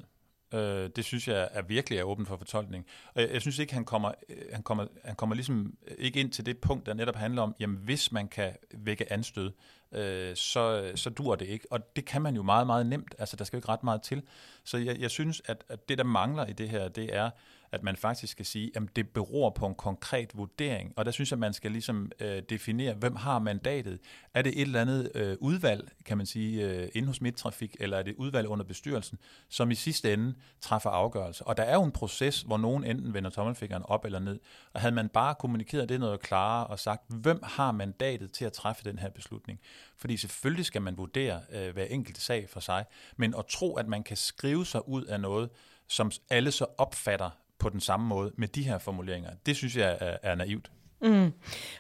Øh, 0.54 0.90
det 0.96 1.06
synes 1.06 1.28
jeg 1.28 1.50
er 1.52 1.62
virkelig 1.62 2.00
er 2.00 2.04
åben 2.04 2.26
for 2.26 2.38
fortolkning. 2.38 2.86
Og 3.14 3.22
jeg, 3.22 3.34
jeg 3.34 3.42
synes 3.42 3.60
ikke, 3.60 3.74
han 3.74 3.86
kommer, 3.86 4.12
øh, 4.30 4.38
han, 4.54 4.64
kommer, 4.64 4.86
han 5.04 5.16
kommer 5.16 5.36
ligesom 5.36 5.74
øh, 5.88 5.96
ikke 5.98 6.20
ind 6.20 6.32
til 6.32 6.46
det 6.46 6.58
punkt, 6.58 6.86
der 6.86 6.94
netop 6.94 7.16
handler 7.16 7.42
om, 7.42 7.56
jamen 7.60 7.78
hvis 7.78 8.12
man 8.12 8.28
kan 8.28 8.54
vække 8.74 9.14
anstød, 9.14 9.52
øh, 9.92 10.36
så, 10.36 10.92
så 10.96 11.10
dur 11.10 11.36
det 11.36 11.46
ikke. 11.46 11.68
Og 11.72 11.96
det 11.96 12.06
kan 12.06 12.22
man 12.22 12.36
jo 12.36 12.44
meget, 12.44 12.68
meget 12.68 12.86
nemt. 12.86 13.16
Altså, 13.20 13.36
der 13.36 13.44
skal 13.44 13.58
jo 13.58 13.60
ikke 13.60 13.70
ret 13.70 13.84
meget 13.84 14.02
til. 14.02 14.24
Så 14.64 14.78
jeg, 14.78 15.00
jeg 15.00 15.12
synes, 15.12 15.42
at, 15.46 15.64
at 15.70 15.90
det, 15.90 15.98
der 15.98 16.04
mangler 16.04 16.46
i 16.46 16.54
det 16.54 16.70
her, 16.70 16.88
det 16.88 17.16
er, 17.16 17.30
at 17.72 17.84
man 17.84 17.96
faktisk 17.96 18.32
skal 18.32 18.46
sige, 18.46 18.72
at 18.76 18.82
det 18.96 19.10
beror 19.10 19.50
på 19.50 19.66
en 19.68 19.76
konkret 19.76 20.38
vurdering. 20.38 20.94
Og 20.96 21.06
der 21.06 21.12
synes 21.12 21.32
jeg, 21.32 21.36
at 21.36 21.40
man 21.40 21.54
skal 21.54 21.72
ligesom 21.72 22.12
øh, 22.20 22.42
definere, 22.50 22.94
hvem 22.94 23.16
har 23.16 23.40
mandatet. 23.40 24.00
Er 24.34 24.42
det 24.42 24.54
et 24.56 24.62
eller 24.62 24.82
andet 24.82 25.12
øh, 25.16 25.38
udvalg, 25.40 25.92
kan 26.06 26.18
man 26.18 26.26
sige, 26.26 26.88
øh, 26.96 27.08
hos 27.08 27.22
Midtrafik, 27.22 27.76
eller 27.80 27.98
er 27.98 28.04
det 28.04 28.12
et 28.12 28.18
udvalg 28.18 28.48
under 28.48 28.66
bestyrelsen, 28.66 29.20
som 29.50 29.72
i 29.72 29.76
sidste 29.76 30.14
ende 30.14 30.34
træffer 30.62 30.90
afgørelse. 30.90 31.48
Og 31.48 31.58
der 31.58 31.64
er 31.64 31.74
jo 31.74 31.84
en 31.84 31.92
proces, 31.92 32.42
hvor 32.42 32.58
nogen 32.58 32.84
enten 32.84 33.14
vender 33.14 33.30
tommelfingeren 33.30 33.84
op 33.84 34.06
eller 34.06 34.20
ned. 34.20 34.40
Og 34.74 34.82
havde 34.82 34.96
man 34.96 35.10
bare 35.10 35.36
kommunikeret 35.36 35.90
det 35.90 36.00
noget 36.00 36.20
klarere 36.20 36.68
og 36.68 36.80
sagt, 36.80 37.04
hvem 37.08 37.40
har 37.44 37.72
mandatet 37.72 38.32
til 38.32 38.46
at 38.46 38.54
træffe 38.54 38.84
den 38.84 39.00
her 39.00 39.10
beslutning? 39.10 39.60
Fordi 39.98 40.18
selvfølgelig 40.18 40.66
skal 40.66 40.82
man 40.82 40.98
vurdere 40.98 41.42
øh, 41.52 41.74
hver 41.74 41.86
enkelt 41.86 42.18
sag 42.18 42.50
for 42.50 42.60
sig, 42.60 42.86
men 43.18 43.34
at 43.38 43.46
tro, 43.46 43.76
at 43.76 43.88
man 43.88 44.04
kan 44.04 44.18
skrive 44.18 44.66
sig 44.66 44.88
ud 44.88 45.04
af 45.04 45.20
noget, 45.20 45.50
som 45.88 46.12
alle 46.30 46.52
så 46.52 46.66
opfatter 46.78 47.30
på 47.60 47.70
den 47.70 47.80
samme 47.80 48.08
måde 48.08 48.32
med 48.38 48.48
de 48.48 48.64
her 48.64 48.80
formuleringer. 48.80 49.30
Det 49.46 49.56
synes 49.56 49.78
jeg 49.78 49.98
er, 50.02 50.18
er 50.24 50.36
naivt. 50.36 50.72
Mm. 51.02 51.32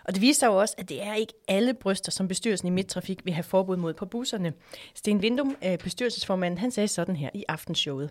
Og 0.03 0.13
det 0.13 0.21
viser 0.21 0.48
jo 0.48 0.55
også, 0.55 0.75
at 0.77 0.89
det 0.89 1.03
er 1.03 1.15
ikke 1.15 1.33
alle 1.48 1.74
bryster, 1.74 2.12
som 2.12 2.27
bestyrelsen 2.27 2.67
i 2.67 2.71
Midtrafik 2.71 3.25
vil 3.25 3.33
have 3.33 3.43
forbud 3.43 3.77
mod 3.77 3.93
på 3.93 4.05
busserne. 4.05 4.53
Sten 4.95 5.21
Vindum, 5.21 5.55
øh, 5.65 5.77
bestyrelsesformand, 5.77 6.57
han 6.57 6.71
sagde 6.71 6.88
sådan 6.88 7.15
her 7.15 7.29
i 7.33 7.43
aftenshowet. 7.48 8.09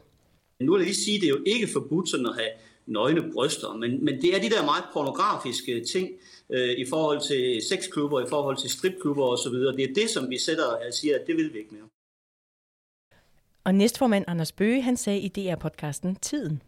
Nu 0.61 0.73
vil 0.73 0.81
jeg 0.81 0.87
lige 0.87 1.05
sige, 1.05 1.17
at 1.17 1.21
det 1.21 1.27
er 1.27 1.31
jo 1.31 1.43
ikke 1.47 1.69
forbudt 1.73 2.09
sådan 2.09 2.27
at 2.27 2.35
have 2.35 2.51
nøgne 2.87 3.33
bryster, 3.33 3.77
men, 3.77 4.05
men 4.05 4.23
det 4.23 4.37
er 4.37 4.41
de 4.41 4.51
der 4.51 4.65
meget 4.65 4.85
pornografiske 4.93 5.85
ting 5.93 6.09
øh, 6.51 6.71
i 6.79 6.85
forhold 6.89 7.21
til 7.29 7.63
sexklubber, 7.69 8.21
i 8.21 8.29
forhold 8.29 8.57
til 8.57 8.71
stripklubber 8.71 9.25
osv. 9.25 9.53
Det 9.53 9.91
er 9.91 9.95
det, 9.95 10.11
som 10.11 10.31
vi 10.31 10.39
sætter 10.39 10.65
og 10.65 10.93
siger, 10.93 11.15
at 11.15 11.27
det 11.27 11.37
vil 11.37 11.53
vi 11.53 11.59
ikke 11.59 11.75
mere. 11.75 11.89
Og 13.65 13.75
næstformand 13.75 14.25
Anders 14.29 14.53
Bøge, 14.53 14.83
han 14.83 14.97
sagde 14.97 15.21
i 15.21 15.33
DR-podcasten 15.39 16.19
Tiden. 16.23 16.63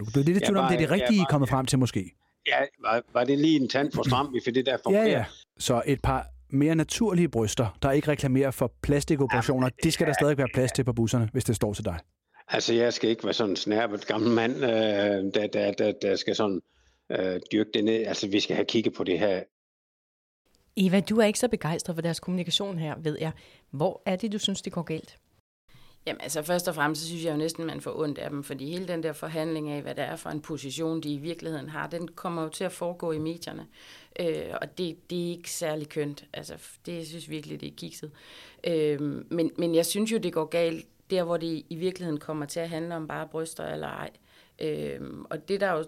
Du 0.00 0.20
er 0.20 0.24
lidt 0.24 0.36
i 0.36 0.40
tvivl 0.40 0.56
om, 0.56 0.68
det 0.68 0.74
er 0.74 0.78
det 0.78 0.90
rigtige, 0.90 1.16
I 1.16 1.20
er 1.20 1.24
kommet 1.30 1.48
frem 1.50 1.66
til 1.66 1.78
måske. 1.78 2.12
Ja, 2.46 2.58
var, 2.82 3.02
var 3.12 3.24
det 3.24 3.38
lige 3.38 3.60
en 3.60 3.68
tand 3.68 3.92
for 3.92 4.02
stram, 4.02 4.34
vi 4.34 4.40
fik 4.44 4.54
det 4.54 4.66
der 4.66 4.76
Ja, 4.90 5.04
ja. 5.04 5.24
Så 5.58 5.82
et 5.86 6.02
par 6.02 6.26
mere 6.50 6.74
naturlige 6.74 7.28
bryster, 7.28 7.78
der 7.82 7.90
ikke 7.90 8.08
reklamerer 8.08 8.50
for 8.50 8.72
plastikoperationer, 8.82 9.66
ja, 9.66 9.82
det 9.82 9.92
skal 9.92 10.06
der 10.06 10.12
stadig 10.12 10.38
være 10.38 10.48
plads 10.54 10.72
til 10.72 10.84
på 10.84 10.92
busserne, 10.92 11.28
hvis 11.32 11.44
det 11.44 11.56
står 11.56 11.72
til 11.72 11.84
dig. 11.84 11.98
Altså, 12.48 12.74
jeg 12.74 12.92
skal 12.92 13.10
ikke 13.10 13.24
være 13.24 13.34
sådan 13.34 13.50
en 13.50 13.56
snærpet 13.56 14.06
gammel 14.06 14.30
mand, 14.30 14.56
øh, 14.56 14.70
der, 15.34 15.46
der, 15.52 15.72
der, 15.72 15.92
der 16.02 16.16
skal 16.16 16.36
sådan 16.36 16.60
øh, 17.10 17.40
dyrke 17.52 17.70
det 17.74 17.84
ned. 17.84 18.06
Altså, 18.06 18.28
vi 18.28 18.40
skal 18.40 18.56
have 18.56 18.66
kigget 18.66 18.94
på 18.94 19.04
det 19.04 19.18
her. 19.18 19.42
Eva, 20.76 21.00
du 21.00 21.18
er 21.18 21.24
ikke 21.24 21.38
så 21.38 21.48
begejstret 21.48 21.96
for 21.96 22.02
deres 22.02 22.20
kommunikation 22.20 22.78
her, 22.78 22.94
ved 22.98 23.16
jeg. 23.20 23.32
Hvor 23.70 24.02
er 24.06 24.16
det, 24.16 24.32
du 24.32 24.38
synes, 24.38 24.62
det 24.62 24.72
går 24.72 24.82
galt? 24.82 25.18
Jamen 26.06 26.20
altså 26.20 26.42
først 26.42 26.68
og 26.68 26.74
fremmest, 26.74 27.00
så 27.00 27.06
synes 27.06 27.24
jeg 27.24 27.32
jo 27.32 27.36
næsten, 27.36 27.66
man 27.66 27.80
får 27.80 27.98
ondt 27.98 28.18
af 28.18 28.30
dem, 28.30 28.44
fordi 28.44 28.70
hele 28.70 28.88
den 28.88 29.02
der 29.02 29.12
forhandling 29.12 29.70
af, 29.70 29.82
hvad 29.82 29.94
det 29.94 30.04
er 30.04 30.16
for 30.16 30.30
en 30.30 30.40
position, 30.40 31.00
de 31.00 31.12
i 31.12 31.16
virkeligheden 31.16 31.68
har, 31.68 31.86
den 31.86 32.08
kommer 32.08 32.42
jo 32.42 32.48
til 32.48 32.64
at 32.64 32.72
foregå 32.72 33.12
i 33.12 33.18
medierne. 33.18 33.66
Øh, 34.20 34.54
og 34.60 34.78
det, 34.78 35.10
det 35.10 35.26
er 35.26 35.30
ikke 35.30 35.50
særlig 35.50 35.88
kønt. 35.88 36.24
Altså, 36.32 36.54
det 36.86 36.94
jeg 36.94 37.06
synes 37.06 37.30
virkelig, 37.30 37.60
det 37.60 37.66
er 37.66 37.76
kikset. 37.76 38.10
Øh, 38.64 39.00
men, 39.32 39.50
men 39.58 39.74
jeg 39.74 39.86
synes 39.86 40.12
jo, 40.12 40.18
det 40.18 40.32
går 40.32 40.44
galt 40.44 40.86
der, 41.10 41.22
hvor 41.22 41.36
det 41.36 41.62
i 41.70 41.74
virkeligheden 41.74 42.20
kommer 42.20 42.46
til 42.46 42.60
at 42.60 42.68
handle 42.68 42.96
om 42.96 43.08
bare 43.08 43.28
bryster 43.28 43.66
eller 43.66 43.88
ej. 43.88 44.10
Øh, 44.58 45.00
og 45.30 45.48
det 45.48 45.60
der 45.60 45.72
jo 45.72 45.84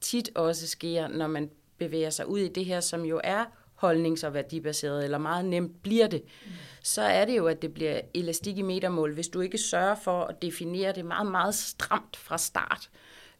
tit 0.00 0.30
også 0.34 0.68
sker, 0.68 1.08
når 1.08 1.26
man 1.26 1.50
bevæger 1.78 2.10
sig 2.10 2.26
ud 2.26 2.38
i 2.38 2.48
det 2.48 2.64
her, 2.64 2.80
som 2.80 3.04
jo 3.04 3.20
er 3.24 3.44
holdnings- 3.84 4.26
og 4.26 4.34
værdibaseret, 4.34 5.04
eller 5.04 5.18
meget 5.18 5.44
nemt 5.44 5.82
bliver 5.82 6.06
det, 6.06 6.22
mm. 6.22 6.50
så 6.82 7.02
er 7.02 7.24
det 7.24 7.36
jo, 7.36 7.46
at 7.46 7.62
det 7.62 7.74
bliver 7.74 8.00
elastik 8.14 8.58
i 8.58 8.62
metermål, 8.62 9.14
hvis 9.14 9.28
du 9.28 9.40
ikke 9.40 9.58
sørger 9.58 9.94
for 9.94 10.22
at 10.24 10.42
definere 10.42 10.92
det 10.92 11.04
meget, 11.04 11.30
meget 11.30 11.54
stramt 11.54 12.16
fra 12.16 12.38
start. 12.38 12.90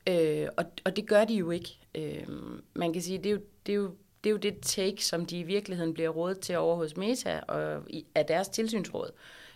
Øh, 0.07 0.49
og, 0.57 0.65
og 0.85 0.97
det 0.97 1.07
gør 1.07 1.25
de 1.25 1.35
jo 1.35 1.51
ikke. 1.51 1.79
Øh, 1.95 2.27
man 2.75 2.93
kan 2.93 3.03
sige, 3.03 3.19
det 3.19 3.27
er 3.27 3.31
jo, 3.31 3.41
det 3.67 3.73
er 3.73 3.77
jo 3.77 3.91
det 4.25 4.31
er 4.31 4.33
jo 4.33 4.37
det 4.37 4.55
take, 4.63 5.05
som 5.05 5.27
de 5.27 5.39
i 5.39 5.43
virkeligheden 5.43 5.95
bliver 5.95 6.09
rådet 6.09 6.41
til 6.41 6.59
over 6.59 6.77
hos 6.77 6.97
Meta 6.97 7.41
og 7.49 7.83
i, 7.89 8.07
af 8.15 8.27
deres 8.27 8.49
tilsynsråd. 8.49 9.11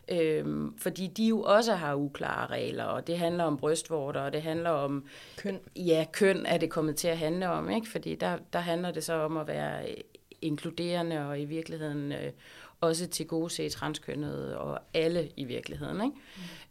Øhm, 0.09 0.79
fordi 0.79 1.07
de 1.07 1.25
jo 1.25 1.43
også 1.43 1.75
har 1.75 1.95
uklare 1.95 2.47
regler, 2.47 2.85
og 2.85 3.07
det 3.07 3.19
handler 3.19 3.45
om 3.45 3.57
brystvorter, 3.57 4.21
og 4.21 4.33
det 4.33 4.43
handler 4.43 4.71
om... 4.71 5.05
Køn. 5.37 5.61
Ja, 5.77 6.07
køn 6.13 6.47
er 6.47 6.59
det 6.59 6.71
kommet 6.71 6.97
til 6.97 7.09
at 7.09 7.19
handle 7.19 7.49
om, 7.49 7.71
ikke? 7.71 7.89
Fordi 7.89 8.15
der, 8.15 8.39
der 8.53 8.59
handler 8.59 8.91
det 8.91 9.05
så 9.05 9.13
om 9.13 9.37
at 9.37 9.47
være 9.47 9.97
inkluderende 10.45 11.27
og 11.29 11.41
i 11.41 11.45
virkeligheden 11.45 12.13
øh, 12.13 12.33
også 12.81 13.07
til 13.07 13.27
gode 13.27 13.51
se 13.51 13.69
transkønnede 13.69 14.59
og 14.59 14.81
alle 14.95 15.29
i 15.37 15.45
virkeligheden. 15.45 16.05
Ikke? 16.05 16.17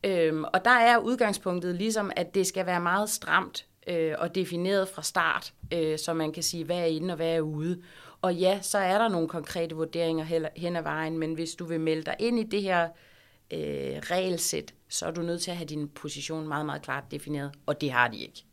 Mm. 0.03 0.09
Øhm, 0.09 0.43
og 0.43 0.65
der 0.65 0.71
er 0.71 0.97
udgangspunktet 0.97 1.75
ligesom, 1.75 2.11
at 2.15 2.35
det 2.35 2.47
skal 2.47 2.65
være 2.65 2.81
meget 2.81 3.09
stramt 3.09 3.65
øh, 3.87 4.15
og 4.17 4.35
defineret 4.35 4.87
fra 4.87 5.01
start, 5.01 5.53
øh, 5.73 5.99
så 5.99 6.13
man 6.13 6.31
kan 6.31 6.43
sige, 6.43 6.63
hvad 6.63 6.79
er 6.79 6.85
inde 6.85 7.13
og 7.13 7.15
hvad 7.15 7.35
er 7.35 7.41
ude. 7.41 7.81
Og 8.21 8.35
ja, 8.35 8.59
så 8.61 8.77
er 8.77 8.97
der 8.97 9.07
nogle 9.07 9.27
konkrete 9.27 9.75
vurderinger 9.75 10.49
hen 10.55 10.75
ad 10.75 10.83
vejen, 10.83 11.17
men 11.17 11.33
hvis 11.33 11.55
du 11.55 11.65
vil 11.65 11.79
melde 11.79 12.03
dig 12.03 12.15
ind 12.19 12.39
i 12.39 12.43
det 12.43 12.61
her 12.61 12.83
øh, 13.53 13.59
regelsæt, 14.11 14.73
så 14.89 15.05
er 15.05 15.11
du 15.11 15.21
nødt 15.21 15.41
til 15.41 15.51
at 15.51 15.57
have 15.57 15.67
din 15.67 15.89
position 15.89 16.47
meget, 16.47 16.65
meget 16.65 16.81
klart 16.81 17.03
defineret, 17.11 17.51
og 17.65 17.81
det 17.81 17.91
har 17.91 18.07
de 18.07 18.17
ikke. 18.17 18.45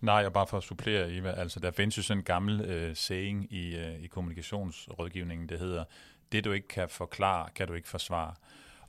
Nej, 0.00 0.26
og 0.26 0.32
bare 0.32 0.46
for 0.46 0.56
at 0.56 0.62
supplere, 0.62 1.12
Eva, 1.12 1.30
altså 1.30 1.60
der 1.60 1.70
findes 1.70 1.98
jo 1.98 2.02
sådan 2.02 2.20
en 2.20 2.24
gammel 2.24 2.60
øh, 2.60 2.96
saying 2.96 3.52
i, 3.52 3.76
øh, 3.76 4.02
i 4.02 4.06
kommunikationsrådgivningen, 4.06 5.48
det 5.48 5.58
hedder, 5.58 5.84
det 6.32 6.44
du 6.44 6.52
ikke 6.52 6.68
kan 6.68 6.88
forklare, 6.88 7.48
kan 7.54 7.68
du 7.68 7.72
ikke 7.74 7.88
forsvare. 7.88 8.34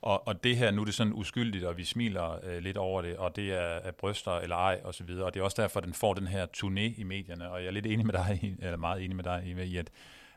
Og, 0.00 0.28
og 0.28 0.44
det 0.44 0.56
her, 0.56 0.70
nu 0.70 0.80
er 0.80 0.84
det 0.84 0.94
sådan 0.94 1.12
uskyldigt, 1.12 1.64
og 1.64 1.76
vi 1.76 1.84
smiler 1.84 2.38
øh, 2.44 2.58
lidt 2.58 2.76
over 2.76 3.02
det, 3.02 3.16
og 3.16 3.36
det 3.36 3.52
er, 3.52 3.58
er 3.58 3.90
bryster 3.90 4.32
eller 4.32 4.56
ej, 4.56 4.80
og 4.84 4.94
så 4.94 5.04
videre. 5.04 5.24
Og 5.24 5.34
det 5.34 5.40
er 5.40 5.44
også 5.44 5.62
derfor, 5.62 5.80
den 5.80 5.94
får 5.94 6.14
den 6.14 6.26
her 6.26 6.46
turné 6.56 7.00
i 7.00 7.02
medierne, 7.02 7.50
og 7.50 7.60
jeg 7.60 7.66
er 7.66 7.72
lidt 7.72 7.86
enig 7.86 8.06
med 8.06 8.14
dig, 8.14 8.56
eller 8.58 8.76
meget 8.76 9.04
enig 9.04 9.16
med 9.16 9.24
dig, 9.24 9.42
Eva, 9.46 9.62
i, 9.62 9.76
at, 9.76 9.90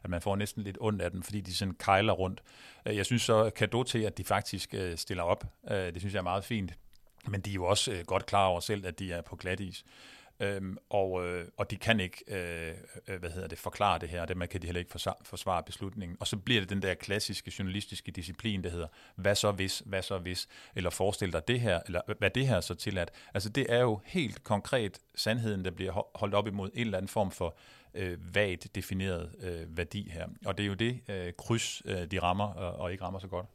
at 0.03 0.09
man 0.09 0.21
får 0.21 0.35
næsten 0.35 0.63
lidt 0.63 0.77
ondt 0.81 1.01
af 1.01 1.11
den, 1.11 1.23
fordi 1.23 1.41
de 1.41 1.55
sådan 1.55 1.73
kejler 1.73 2.13
rundt. 2.13 2.43
Øh, 2.85 2.97
jeg 2.97 3.05
synes 3.05 3.21
så, 3.21 3.49
kado 3.49 3.83
til, 3.83 3.99
at 3.99 4.17
de 4.17 4.23
faktisk 4.23 4.73
øh, 4.73 4.97
stiller 4.97 5.23
op. 5.23 5.43
Øh, 5.71 5.77
det 5.77 5.97
synes 5.99 6.13
jeg 6.13 6.19
er 6.19 6.23
meget 6.23 6.43
fint. 6.43 6.73
Men 7.27 7.41
de 7.41 7.49
er 7.49 7.53
jo 7.53 7.65
også 7.65 7.91
øh, 7.91 8.05
godt 8.05 8.25
klar 8.25 8.45
over 8.45 8.59
selv, 8.59 8.85
at 8.85 8.99
de 8.99 9.11
er 9.11 9.21
på 9.21 9.35
glat 9.35 9.59
is. 9.59 9.85
Øhm, 10.39 10.77
og, 10.89 11.25
øh, 11.25 11.47
og 11.57 11.71
de 11.71 11.77
kan 11.77 11.99
ikke 11.99 12.23
øh, 12.27 12.73
øh, 13.07 13.19
hvad 13.19 13.29
hedder 13.29 13.47
det, 13.47 13.57
forklare 13.57 13.99
det 13.99 14.09
her, 14.09 14.21
og 14.21 14.27
dermed 14.27 14.47
kan 14.47 14.61
de 14.61 14.67
heller 14.67 14.79
ikke 14.79 14.91
forsvare, 14.91 15.15
forsvare 15.23 15.63
beslutningen. 15.63 16.17
Og 16.19 16.27
så 16.27 16.37
bliver 16.37 16.61
det 16.61 16.69
den 16.69 16.81
der 16.81 16.93
klassiske 16.93 17.51
journalistiske 17.59 18.11
disciplin, 18.11 18.63
der 18.63 18.69
hedder, 18.69 18.87
hvad 19.15 19.35
så 19.35 19.51
hvis, 19.51 19.83
hvad 19.85 20.01
så 20.01 20.17
hvis, 20.17 20.47
eller 20.75 20.89
forestil 20.89 21.33
dig 21.33 21.47
det 21.47 21.59
her, 21.59 21.79
eller 21.85 22.01
hvad 22.19 22.29
det 22.29 22.47
her 22.47 22.61
så 22.61 22.75
tilladt. 22.75 23.11
Altså 23.33 23.49
det 23.49 23.65
er 23.69 23.79
jo 23.79 24.01
helt 24.05 24.43
konkret 24.43 24.99
sandheden, 25.15 25.65
der 25.65 25.71
bliver 25.71 26.17
holdt 26.17 26.35
op 26.35 26.47
imod 26.47 26.69
en 26.73 26.81
eller 26.81 26.97
anden 26.97 27.09
form 27.09 27.31
for 27.31 27.57
øh, 27.93 28.35
vagt 28.35 28.75
defineret 28.75 29.35
øh, 29.39 29.77
værdi 29.77 30.09
her. 30.09 30.27
Og 30.45 30.57
det 30.57 30.63
er 30.63 30.67
jo 30.67 30.73
det 30.73 30.99
øh, 31.09 31.33
kryds, 31.37 31.81
øh, 31.85 32.11
de 32.11 32.19
rammer, 32.19 32.53
og, 32.53 32.73
og 32.73 32.91
ikke 32.91 33.03
rammer 33.03 33.19
så 33.19 33.27
godt. 33.27 33.45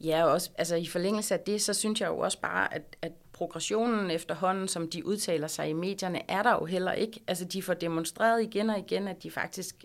Ja, 0.00 0.24
og 0.24 0.32
også, 0.32 0.50
altså 0.58 0.76
i 0.76 0.86
forlængelse 0.86 1.34
af 1.34 1.40
det, 1.40 1.62
så 1.62 1.74
synes 1.74 2.00
jeg 2.00 2.08
jo 2.08 2.18
også 2.18 2.40
bare, 2.40 2.74
at, 2.74 2.96
at 3.02 3.12
progressionen 3.32 4.10
efterhånden, 4.10 4.68
som 4.68 4.90
de 4.90 5.06
udtaler 5.06 5.46
sig 5.46 5.68
i 5.68 5.72
medierne, 5.72 6.30
er 6.30 6.42
der 6.42 6.52
jo 6.52 6.64
heller 6.64 6.92
ikke. 6.92 7.20
Altså 7.26 7.44
de 7.44 7.62
får 7.62 7.74
demonstreret 7.74 8.42
igen 8.42 8.70
og 8.70 8.78
igen, 8.78 9.08
at 9.08 9.22
de 9.22 9.30
faktisk 9.30 9.84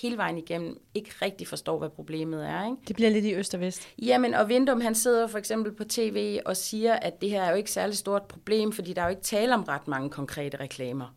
hele 0.00 0.16
vejen 0.16 0.38
igennem 0.38 0.80
ikke 0.94 1.10
rigtig 1.22 1.48
forstår, 1.48 1.78
hvad 1.78 1.88
problemet 1.88 2.46
er. 2.46 2.64
Ikke? 2.64 2.76
Det 2.88 2.96
bliver 2.96 3.10
lidt 3.10 3.24
i 3.24 3.34
øst 3.34 3.54
og 3.54 3.60
vest. 3.60 3.88
Jamen, 4.02 4.34
og 4.34 4.48
Vindum, 4.48 4.80
han 4.80 4.94
sidder 4.94 5.26
for 5.26 5.38
eksempel 5.38 5.72
på 5.72 5.84
tv 5.84 6.40
og 6.46 6.56
siger, 6.56 6.94
at 6.94 7.20
det 7.20 7.30
her 7.30 7.42
er 7.42 7.50
jo 7.50 7.56
ikke 7.56 7.70
særlig 7.70 7.96
stort 7.96 8.22
problem, 8.22 8.72
fordi 8.72 8.92
der 8.92 9.02
er 9.02 9.06
jo 9.06 9.10
ikke 9.10 9.22
tale 9.22 9.54
om 9.54 9.62
ret 9.62 9.88
mange 9.88 10.10
konkrete 10.10 10.60
reklamer. 10.60 11.14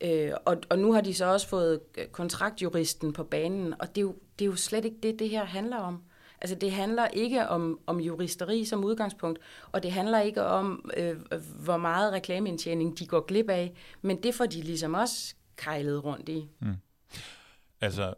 Øh, 0.00 0.32
og, 0.44 0.56
og 0.70 0.78
nu 0.78 0.92
har 0.92 1.00
de 1.00 1.14
så 1.14 1.24
også 1.24 1.48
fået 1.48 1.80
kontraktjuristen 2.12 3.12
på 3.12 3.24
banen, 3.24 3.74
og 3.80 3.88
det 3.88 3.98
er, 3.98 4.02
jo, 4.02 4.14
det 4.38 4.44
er 4.44 4.46
jo 4.46 4.56
slet 4.56 4.84
ikke 4.84 4.96
det, 5.02 5.18
det 5.18 5.28
her 5.28 5.44
handler 5.44 5.76
om. 5.76 6.02
Altså 6.40 6.54
det 6.54 6.72
handler 6.72 7.06
ikke 7.06 7.48
om, 7.48 7.80
om 7.86 8.00
juristeri 8.00 8.64
som 8.64 8.84
udgangspunkt, 8.84 9.38
og 9.72 9.82
det 9.82 9.92
handler 9.92 10.20
ikke 10.20 10.44
om, 10.44 10.90
øh, 10.96 11.16
hvor 11.64 11.76
meget 11.76 12.12
reklameindtjening 12.12 12.98
de 12.98 13.06
går 13.06 13.20
glip 13.20 13.48
af, 13.48 13.72
men 14.02 14.22
det 14.22 14.34
får 14.34 14.46
de 14.46 14.62
ligesom 14.62 14.94
også 14.94 15.34
kejlet 15.56 16.04
rundt 16.04 16.28
i. 16.28 16.48
Mm. 16.60 16.74
Altså, 17.80 18.14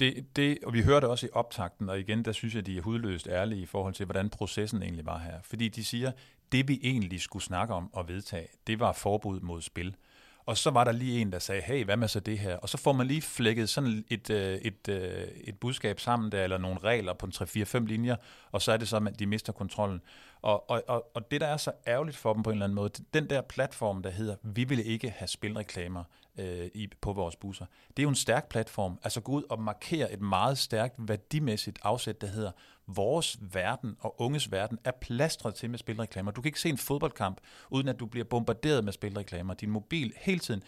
det, 0.00 0.36
det, 0.36 0.58
og 0.64 0.72
vi 0.72 0.82
hørte 0.82 1.08
også 1.08 1.26
i 1.26 1.30
optakten, 1.32 1.88
og 1.88 2.00
igen, 2.00 2.24
der 2.24 2.32
synes 2.32 2.54
jeg, 2.54 2.66
de 2.66 2.78
er 2.78 2.82
hudløst 2.82 3.28
ærlige 3.28 3.62
i 3.62 3.66
forhold 3.66 3.94
til, 3.94 4.04
hvordan 4.04 4.28
processen 4.30 4.82
egentlig 4.82 5.06
var 5.06 5.18
her. 5.18 5.40
Fordi 5.42 5.68
de 5.68 5.84
siger, 5.84 6.12
det 6.52 6.68
vi 6.68 6.80
egentlig 6.82 7.20
skulle 7.20 7.42
snakke 7.42 7.74
om 7.74 7.94
og 7.94 8.08
vedtage, 8.08 8.48
det 8.66 8.80
var 8.80 8.92
forbud 8.92 9.40
mod 9.40 9.62
spil. 9.62 9.96
Og 10.46 10.56
så 10.56 10.70
var 10.70 10.84
der 10.84 10.92
lige 10.92 11.20
en, 11.20 11.32
der 11.32 11.38
sagde, 11.38 11.62
hey, 11.62 11.84
hvad 11.84 11.96
med 11.96 12.08
så 12.08 12.20
det 12.20 12.38
her? 12.38 12.56
Og 12.56 12.68
så 12.68 12.78
får 12.78 12.92
man 12.92 13.06
lige 13.06 13.22
flækket 13.22 13.68
sådan 13.68 14.04
et, 14.08 14.30
øh, 14.30 14.54
et, 14.54 14.88
et, 14.88 15.32
et 15.44 15.58
budskab 15.58 16.00
sammen 16.00 16.32
der, 16.32 16.44
eller 16.44 16.58
nogle 16.58 16.78
regler 16.78 17.12
på 17.12 17.26
en 17.26 17.32
3-4-5 17.36 17.78
linjer, 17.86 18.16
og 18.52 18.62
så 18.62 18.72
er 18.72 18.76
det 18.76 18.88
så, 18.88 18.96
at 18.96 19.18
de 19.18 19.26
mister 19.26 19.52
kontrollen. 19.52 20.00
Og, 20.42 20.70
og, 20.70 20.82
og, 20.88 21.10
og 21.14 21.30
det, 21.30 21.40
der 21.40 21.46
er 21.46 21.56
så 21.56 21.72
ærgerligt 21.86 22.16
for 22.16 22.32
dem 22.32 22.42
på 22.42 22.50
en 22.50 22.54
eller 22.54 22.64
anden 22.64 22.74
måde, 22.74 22.90
den 23.14 23.30
der 23.30 23.40
platform, 23.40 24.02
der 24.02 24.10
hedder, 24.10 24.36
vi 24.42 24.64
vil 24.64 24.86
ikke 24.86 25.10
have 25.10 25.28
spilreklamer 25.28 26.04
øh, 26.38 26.66
i, 26.74 26.88
på 27.00 27.12
vores 27.12 27.36
busser, 27.36 27.66
det 27.88 27.98
er 27.98 28.02
jo 28.02 28.08
en 28.08 28.14
stærk 28.14 28.48
platform. 28.48 28.98
Altså 29.04 29.20
gå 29.20 29.32
ud 29.32 29.42
og 29.50 29.62
markere 29.62 30.12
et 30.12 30.20
meget 30.20 30.58
stærkt 30.58 30.94
værdimæssigt 30.98 31.78
afsæt, 31.82 32.20
der 32.20 32.26
hedder, 32.26 32.50
vores 32.86 33.38
verden 33.52 33.96
og 34.00 34.20
unges 34.20 34.52
verden 34.52 34.78
er 34.84 34.90
plastret 35.00 35.54
til 35.54 35.70
med 35.70 35.78
spilreklamer. 35.78 36.30
Du 36.30 36.40
kan 36.40 36.48
ikke 36.48 36.60
se 36.60 36.68
en 36.68 36.78
fodboldkamp, 36.78 37.40
uden 37.70 37.88
at 37.88 38.00
du 38.00 38.06
bliver 38.06 38.24
bombarderet 38.24 38.84
med 38.84 38.92
spilreklamer. 38.92 39.54
Din 39.54 39.70
mobil 39.70 40.12
hele 40.16 40.38
tiden. 40.38 40.62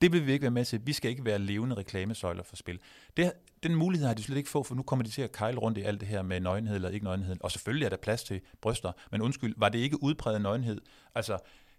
Det 0.00 0.12
vil 0.12 0.26
vi 0.26 0.32
ikke 0.32 0.42
være 0.42 0.50
med 0.50 0.64
til. 0.64 0.80
Vi 0.84 0.92
skal 0.92 1.10
ikke 1.10 1.24
være 1.24 1.38
levende 1.38 1.76
reklamesøjler 1.76 2.42
for 2.42 2.56
spil. 2.56 2.78
Det, 3.16 3.32
den 3.62 3.74
mulighed 3.74 4.06
har 4.06 4.14
de 4.14 4.22
slet 4.22 4.36
ikke 4.36 4.50
få, 4.50 4.62
for 4.62 4.74
nu 4.74 4.82
kommer 4.82 5.04
de 5.04 5.10
til 5.10 5.22
at 5.22 5.32
kejle 5.32 5.58
rundt 5.58 5.78
i 5.78 5.82
alt 5.82 6.00
det 6.00 6.08
her 6.08 6.22
med 6.22 6.40
nøgenhed 6.40 6.74
eller 6.74 6.88
ikke 6.88 7.04
nøgenhed. 7.04 7.36
Og 7.40 7.50
selvfølgelig 7.50 7.84
er 7.86 7.90
der 7.90 7.96
plads 7.96 8.24
til 8.24 8.40
bryster, 8.60 8.92
men 9.10 9.22
undskyld, 9.22 9.54
var 9.56 9.68
det 9.68 9.78
ikke 9.78 10.02
udpræget 10.02 10.42
nøgenhed? 10.42 10.80
Altså, 11.14 11.38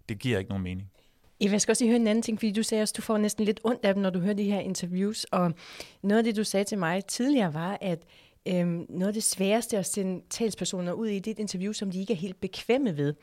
det 0.10 0.20
giver 0.20 0.40
ikke 0.40 0.50
nogen 0.50 0.64
mening. 0.64 0.92
Eva, 1.42 1.52
jeg 1.52 1.62
skal 1.62 1.72
også 1.72 1.84
lige 1.84 1.92
høre 1.92 2.00
en 2.00 2.08
anden 2.08 2.22
ting, 2.22 2.40
fordi 2.40 2.52
du 2.52 2.64
sagde 2.64 2.82
også, 2.82 2.92
at 2.92 2.98
du 2.98 3.02
får 3.02 3.18
næsten 3.18 3.46
lidt 3.46 3.60
ondt 3.64 3.86
af 3.86 3.94
dem, 3.94 4.04
når 4.04 4.10
du 4.10 4.20
hører 4.20 4.34
de 4.34 4.44
her 4.44 4.60
interviews. 4.60 5.24
Og 5.24 5.54
noget 6.02 6.18
af 6.18 6.24
det, 6.24 6.36
du 6.36 6.44
sagde 6.44 6.64
til 6.64 6.78
mig 6.78 7.06
tidligere, 7.06 7.54
var, 7.54 7.78
at 7.82 8.04
øhm, 8.48 8.86
noget 8.90 9.08
af 9.08 9.14
det 9.14 9.24
sværeste 9.24 9.78
at 9.78 9.86
sende 9.86 10.24
talspersoner 10.30 10.94
ud 10.94 11.08
i, 11.08 11.20
det 11.20 11.28
er 11.28 11.32
et 11.32 11.40
interview, 11.40 11.74
som 11.74 11.92
de 11.92 12.00
ikke 12.00 12.14
er 12.14 12.18
helt 12.18 12.42
bekvemme 12.42 12.98
ved. 12.98 13.14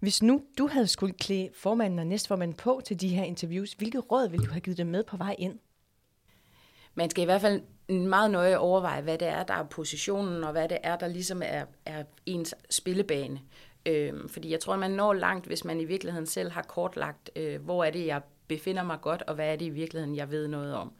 Hvis 0.00 0.22
nu 0.22 0.42
du 0.58 0.66
havde 0.66 0.86
skulle 0.86 1.14
klæde 1.14 1.48
formanden 1.54 1.98
og 1.98 2.06
næstformanden 2.06 2.56
på 2.56 2.80
til 2.84 3.00
de 3.00 3.08
her 3.08 3.24
interviews, 3.24 3.72
hvilke 3.72 3.98
råd 3.98 4.28
ville 4.28 4.46
du 4.46 4.50
have 4.50 4.60
givet 4.60 4.78
dem 4.78 4.86
med 4.86 5.04
på 5.04 5.16
vej 5.16 5.34
ind? 5.38 5.58
Man 6.94 7.10
skal 7.10 7.22
i 7.22 7.24
hvert 7.24 7.40
fald 7.40 7.62
meget 7.88 8.30
nøje 8.30 8.58
overveje, 8.58 9.02
hvad 9.02 9.18
det 9.18 9.28
er, 9.28 9.42
der 9.42 9.54
er 9.54 9.64
positionen, 9.64 10.44
og 10.44 10.52
hvad 10.52 10.68
det 10.68 10.78
er, 10.82 10.96
der 10.96 11.08
ligesom 11.08 11.42
er, 11.44 11.64
er 11.86 12.04
ens 12.26 12.54
spillebane. 12.70 13.40
Øhm, 13.86 14.28
fordi 14.28 14.50
jeg 14.50 14.60
tror, 14.60 14.76
man 14.76 14.90
når 14.90 15.12
langt, 15.12 15.46
hvis 15.46 15.64
man 15.64 15.80
i 15.80 15.84
virkeligheden 15.84 16.26
selv 16.26 16.50
har 16.50 16.62
kortlagt, 16.62 17.30
øh, 17.36 17.62
hvor 17.62 17.84
er 17.84 17.90
det, 17.90 18.06
jeg 18.06 18.22
befinder 18.48 18.82
mig 18.82 18.98
godt, 19.00 19.22
og 19.22 19.34
hvad 19.34 19.52
er 19.52 19.56
det 19.56 19.66
i 19.66 19.70
virkeligheden, 19.70 20.16
jeg 20.16 20.30
ved 20.30 20.48
noget 20.48 20.74
om. 20.74 20.92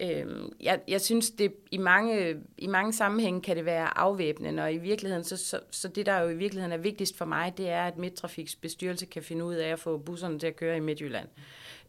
Øhm, 0.00 0.52
jeg, 0.60 0.80
jeg 0.88 1.00
synes, 1.00 1.30
det 1.30 1.54
i 1.70 1.78
mange, 1.78 2.36
i 2.58 2.66
mange 2.66 2.92
sammenhænge 2.92 3.42
kan 3.42 3.56
det 3.56 3.64
være 3.64 3.98
afvæbnende, 3.98 4.62
og 4.62 4.72
i 4.72 4.78
virkeligheden, 4.78 5.24
så, 5.24 5.36
så, 5.36 5.60
så 5.70 5.88
det, 5.88 6.06
der 6.06 6.20
jo 6.20 6.28
i 6.28 6.36
virkeligheden 6.36 6.72
er 6.72 6.82
vigtigst 6.82 7.16
for 7.16 7.24
mig, 7.24 7.54
det 7.56 7.68
er, 7.68 7.82
at 7.82 7.98
Midtrafiks 7.98 8.56
bestyrelse 8.56 9.06
kan 9.06 9.22
finde 9.22 9.44
ud 9.44 9.54
af 9.54 9.68
at 9.68 9.78
få 9.78 9.98
busserne 9.98 10.38
til 10.38 10.46
at 10.46 10.56
køre 10.56 10.76
i 10.76 10.80
Midtjylland. 10.80 11.28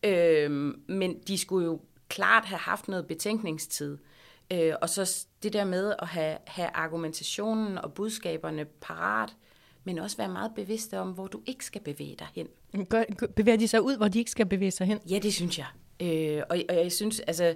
Øhm, 0.04 0.84
men 0.88 1.20
de 1.28 1.38
skulle 1.38 1.66
jo 1.66 1.82
klart 2.10 2.46
have 2.46 2.60
haft 2.60 2.88
noget 2.88 3.08
betænkningstid. 3.08 3.98
Øh, 4.52 4.74
og 4.82 4.90
så 4.90 5.26
det 5.44 5.54
der 5.54 5.66
med 5.66 5.94
at 6.00 6.08
have, 6.08 6.38
have 6.48 6.70
argumentationen 6.74 7.78
og 7.78 7.94
budskaberne 7.94 8.66
parat, 8.66 9.30
men 9.84 10.00
også 10.00 10.18
være 10.18 10.30
meget 10.30 10.52
bevidste 10.56 11.00
om, 11.00 11.12
hvor 11.12 11.28
du 11.28 11.42
ikke 11.46 11.66
skal 11.66 11.82
bevæge 11.82 12.16
dig 12.20 12.28
hen. 12.36 12.48
bevæger 13.36 13.58
de 13.58 13.68
sig 13.68 13.82
ud, 13.82 13.98
hvor 13.98 14.08
de 14.08 14.20
ikke 14.20 14.32
skal 14.32 14.46
bevæge 14.46 14.72
sig 14.72 14.88
hen? 14.88 15.00
Ja, 15.10 15.20
det 15.20 15.34
synes 15.34 15.58
jeg. 15.58 15.68
Øh, 16.02 16.42
og, 16.50 16.58
og 16.70 16.75
jeg 16.75 16.92
synes, 16.92 17.20
altså, 17.20 17.56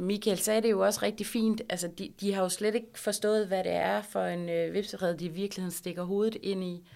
Michael 0.00 0.38
sagde 0.38 0.62
det 0.62 0.70
jo 0.70 0.80
også 0.80 1.00
rigtig 1.02 1.26
fint, 1.26 1.62
altså 1.68 1.88
de, 1.98 2.12
de 2.20 2.34
har 2.34 2.42
jo 2.42 2.48
slet 2.48 2.74
ikke 2.74 2.88
forstået, 2.94 3.46
hvad 3.46 3.64
det 3.64 3.72
er 3.72 4.02
for 4.02 4.24
en 4.24 4.48
øh, 4.48 4.74
vipserede, 4.74 5.18
de 5.18 5.24
i 5.24 5.28
virkeligheden 5.28 5.72
stikker 5.72 6.02
hovedet 6.02 6.36
ind 6.42 6.64
i. 6.64 6.88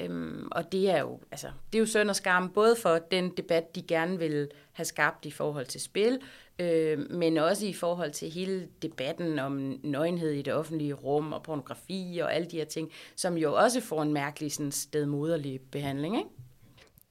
Øhm, 0.00 0.48
og 0.52 0.72
det 0.72 0.90
er 0.90 1.00
jo, 1.00 1.18
altså, 1.30 1.46
det 1.72 1.78
er 1.78 1.80
jo 1.80 1.86
synd 1.86 2.10
og 2.10 2.16
skam, 2.16 2.50
både 2.50 2.76
for 2.76 2.98
den 3.10 3.30
debat, 3.36 3.74
de 3.74 3.82
gerne 3.82 4.18
vil 4.18 4.48
have 4.72 4.84
skabt 4.84 5.26
i 5.26 5.30
forhold 5.30 5.66
til 5.66 5.80
spil, 5.80 6.20
øh, 6.58 7.10
men 7.10 7.36
også 7.36 7.66
i 7.66 7.72
forhold 7.72 8.10
til 8.10 8.30
hele 8.30 8.68
debatten 8.82 9.38
om 9.38 9.80
nøgenhed 9.82 10.30
i 10.30 10.42
det 10.42 10.54
offentlige 10.54 10.94
rum 10.94 11.32
og 11.32 11.42
pornografi 11.42 12.20
og 12.22 12.34
alle 12.34 12.50
de 12.50 12.56
her 12.56 12.64
ting, 12.64 12.90
som 13.16 13.36
jo 13.36 13.54
også 13.54 13.80
får 13.80 14.02
en 14.02 14.12
mærkelig 14.12 14.52
sådan, 14.52 14.72
stedmoderlig 14.72 15.60
behandling, 15.70 16.18
ikke? 16.18 16.30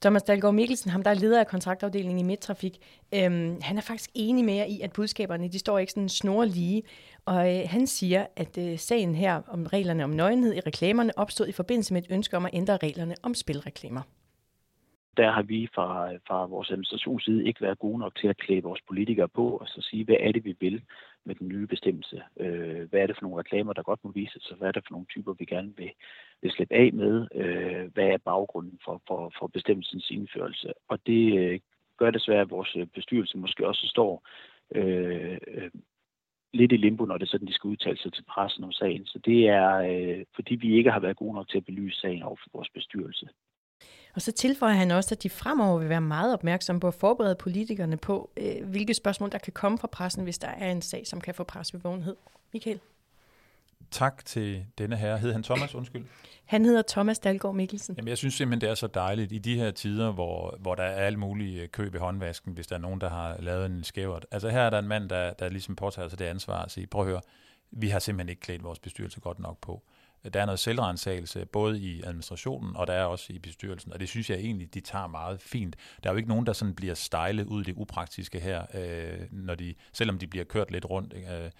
Thomas 0.01 0.23
Dalgaard 0.23 0.53
Mikkelsen, 0.53 0.91
ham 0.91 1.03
der 1.03 1.09
er 1.11 1.13
leder 1.13 1.39
af 1.39 1.47
kontraktafdelingen 1.47 2.19
i 2.19 2.23
Midtrafik, 2.23 2.77
øhm, 3.15 3.57
han 3.61 3.77
er 3.77 3.81
faktisk 3.81 4.09
enig 4.15 4.45
med 4.45 4.53
jer 4.53 4.65
i, 4.65 4.81
at 4.81 4.93
budskaberne 4.93 5.47
de 5.47 5.59
står 5.59 5.79
ikke 5.79 5.91
sådan 5.91 6.09
snor 6.09 6.45
lige. 6.45 6.83
Og 7.25 7.55
øh, 7.55 7.61
han 7.65 7.87
siger, 7.87 8.25
at 8.35 8.57
øh, 8.57 8.77
sagen 8.77 9.15
her 9.15 9.41
om 9.47 9.63
reglerne 9.63 10.03
om 10.03 10.09
nøgenhed 10.09 10.53
i 10.55 10.59
reklamerne 10.59 11.17
opstod 11.17 11.47
i 11.47 11.51
forbindelse 11.51 11.93
med 11.93 12.01
et 12.01 12.11
ønske 12.11 12.37
om 12.37 12.45
at 12.45 12.51
ændre 12.53 12.77
reglerne 12.77 13.15
om 13.23 13.33
spilreklamer. 13.33 14.01
der 15.17 15.31
har 15.31 15.41
vi 15.41 15.67
fra, 15.75 16.13
øh, 16.13 16.19
fra 16.27 16.45
vores 16.45 16.69
administrationsside 16.71 17.45
ikke 17.47 17.61
været 17.61 17.79
gode 17.79 17.99
nok 17.99 18.15
til 18.15 18.27
at 18.27 18.37
klæde 18.37 18.63
vores 18.63 18.81
politikere 18.87 19.27
på 19.27 19.57
og 19.57 19.67
så 19.67 19.81
sige, 19.81 20.05
hvad 20.05 20.15
er 20.19 20.31
det, 20.31 20.45
vi 20.45 20.55
vil 20.59 20.81
med 21.29 21.35
den 21.39 21.47
nye 21.47 21.67
bestemmelse? 21.67 22.17
Øh, 22.43 22.83
hvad 22.89 22.99
er 23.01 23.07
det 23.07 23.15
for 23.15 23.23
nogle 23.23 23.39
reklamer, 23.39 23.73
der 23.73 23.89
godt 23.89 24.03
må 24.03 24.11
vises, 24.11 24.51
og 24.51 24.57
hvad 24.57 24.67
er 24.67 24.75
det 24.75 24.83
for 24.85 24.93
nogle 24.93 25.11
typer, 25.13 25.33
vi 25.33 25.45
gerne 25.45 25.71
vil, 25.77 25.91
vil 26.41 26.51
slippe 26.51 26.75
af 26.75 26.93
med? 26.93 27.27
Øh, 27.41 27.85
hvad 27.93 28.07
er 28.07 28.17
baggrunden 28.17 28.79
for, 28.85 28.95
for, 29.07 29.21
for 29.39 29.47
bestemmelsens 29.47 30.11
indførelse? 30.11 30.73
Og 30.87 30.97
det 31.07 31.23
øh, 31.39 31.59
gør 31.97 32.11
desværre, 32.11 32.41
at 32.41 32.49
vores 32.49 32.75
øh, 32.75 32.87
bestyrelse 32.97 33.37
måske 33.37 33.67
også 33.67 33.87
står 33.87 34.27
øh, 34.75 35.37
øh, 35.47 35.71
lidt 36.53 36.71
i 36.71 36.77
limbo, 36.77 37.05
når 37.05 37.17
det 37.17 37.25
er 37.25 37.31
sådan, 37.31 37.47
de 37.47 37.53
skal 37.53 37.67
udtale 37.67 37.97
sig 37.97 38.13
til 38.13 38.23
pressen 38.23 38.63
om 38.63 38.71
sagen. 38.71 39.05
Så 39.05 39.19
det 39.25 39.49
er, 39.49 39.69
øh, 39.91 40.25
fordi 40.35 40.55
vi 40.55 40.77
ikke 40.77 40.91
har 40.91 40.99
været 40.99 41.17
gode 41.17 41.35
nok 41.35 41.49
til 41.49 41.57
at 41.57 41.65
belyse 41.65 41.99
sagen 41.99 42.23
over 42.23 42.35
for 42.35 42.49
vores 42.53 42.69
bestyrelse. 42.69 43.27
Og 44.15 44.21
så 44.21 44.31
tilføjer 44.31 44.73
han 44.73 44.91
også, 44.91 45.15
at 45.15 45.23
de 45.23 45.29
fremover 45.29 45.79
vil 45.79 45.89
være 45.89 46.01
meget 46.01 46.33
opmærksomme 46.33 46.79
på 46.79 46.87
at 46.87 46.93
forberede 46.93 47.35
politikerne 47.35 47.97
på, 47.97 48.29
øh, 48.37 48.69
hvilke 48.69 48.93
spørgsmål 48.93 49.31
der 49.31 49.37
kan 49.37 49.53
komme 49.53 49.77
fra 49.77 49.87
pressen, 49.87 50.23
hvis 50.23 50.37
der 50.37 50.47
er 50.47 50.71
en 50.71 50.81
sag, 50.81 51.07
som 51.07 51.21
kan 51.21 51.35
få 51.35 51.43
presbevågenhed. 51.43 52.15
Michael? 52.53 52.79
Tak 53.91 54.25
til 54.25 54.65
denne 54.77 54.95
herre. 54.95 55.17
Hed 55.17 55.31
han 55.31 55.43
Thomas, 55.43 55.75
undskyld? 55.75 56.05
Han 56.45 56.65
hedder 56.65 56.83
Thomas 56.87 57.19
Dalgaard 57.19 57.55
Mikkelsen. 57.55 57.95
Jamen, 57.95 58.07
jeg 58.07 58.17
synes 58.17 58.33
simpelthen, 58.33 58.61
det 58.61 58.69
er 58.69 58.75
så 58.75 58.87
dejligt 58.87 59.31
i 59.31 59.37
de 59.37 59.55
her 59.55 59.71
tider, 59.71 60.11
hvor, 60.11 60.57
hvor 60.59 60.75
der 60.75 60.83
er 60.83 61.05
alle 61.05 61.19
mulige 61.19 61.67
køb 61.67 61.95
i 61.95 61.97
håndvasken, 61.97 62.53
hvis 62.53 62.67
der 62.67 62.75
er 62.75 62.79
nogen, 62.79 63.01
der 63.01 63.09
har 63.09 63.35
lavet 63.39 63.65
en 63.65 63.83
skævert. 63.83 64.25
Altså 64.31 64.49
her 64.49 64.61
er 64.61 64.69
der 64.69 64.79
en 64.79 64.87
mand, 64.87 65.09
der, 65.09 65.33
der 65.33 65.49
ligesom 65.49 65.75
påtager 65.75 66.09
sig 66.09 66.19
det 66.19 66.25
ansvar 66.25 66.63
og 66.63 66.71
siger, 66.71 66.87
prøv 66.87 67.01
at 67.01 67.07
høre, 67.07 67.21
vi 67.71 67.89
har 67.89 67.99
simpelthen 67.99 68.29
ikke 68.29 68.41
klædt 68.41 68.63
vores 68.63 68.79
bestyrelse 68.79 69.19
godt 69.19 69.39
nok 69.39 69.57
på. 69.61 69.81
Der 70.33 70.41
er 70.41 70.45
noget 70.45 70.59
selvrensagelse, 70.59 71.45
både 71.45 71.79
i 71.79 72.01
administrationen, 72.03 72.75
og 72.75 72.87
der 72.87 72.93
er 72.93 73.03
også 73.03 73.33
i 73.33 73.39
bestyrelsen, 73.39 73.93
og 73.93 73.99
det 73.99 74.09
synes 74.09 74.29
jeg 74.29 74.37
egentlig, 74.37 74.73
de 74.73 74.79
tager 74.79 75.07
meget 75.07 75.41
fint. 75.41 75.75
Der 76.03 76.09
er 76.09 76.13
jo 76.13 76.17
ikke 76.17 76.29
nogen, 76.29 76.45
der 76.45 76.53
sådan 76.53 76.75
bliver 76.75 76.93
stejlet 76.93 77.45
ud 77.45 77.61
i 77.61 77.63
det 77.63 77.73
upraktiske 77.77 78.39
her, 78.39 78.65
øh, 78.73 79.27
når 79.31 79.55
de, 79.55 79.75
selvom 79.93 80.19
de 80.19 80.27
bliver 80.27 80.45
kørt 80.45 80.71
lidt 80.71 80.85
rundt. 80.89 81.13
Øh, 81.13 81.51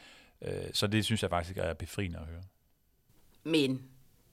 øh, 0.41 0.69
så 0.73 0.87
det 0.87 1.05
synes 1.05 1.21
jeg 1.21 1.29
faktisk 1.29 1.57
er 1.57 1.73
befriende 1.73 2.19
at 2.19 2.25
høre. 2.25 2.41
Men, 3.43 3.83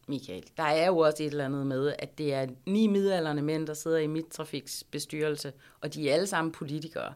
Michael, 0.09 0.45
der 0.57 0.63
er 0.63 0.87
jo 0.87 0.99
også 0.99 1.23
et 1.23 1.27
eller 1.27 1.45
andet 1.45 1.67
med, 1.67 1.95
at 1.99 2.19
det 2.19 2.35
er 2.35 2.47
ni 2.67 2.87
midalderne 2.87 3.43
mænd, 3.43 3.67
der 3.67 3.75
sidder 3.75 3.99
i 3.99 4.07
mit 4.07 4.27
trafiksbestyrelse, 4.27 5.53
og 5.81 5.95
de 5.95 6.11
er 6.11 6.15
alle 6.15 6.27
sammen 6.27 6.53
politikere. 6.53 7.15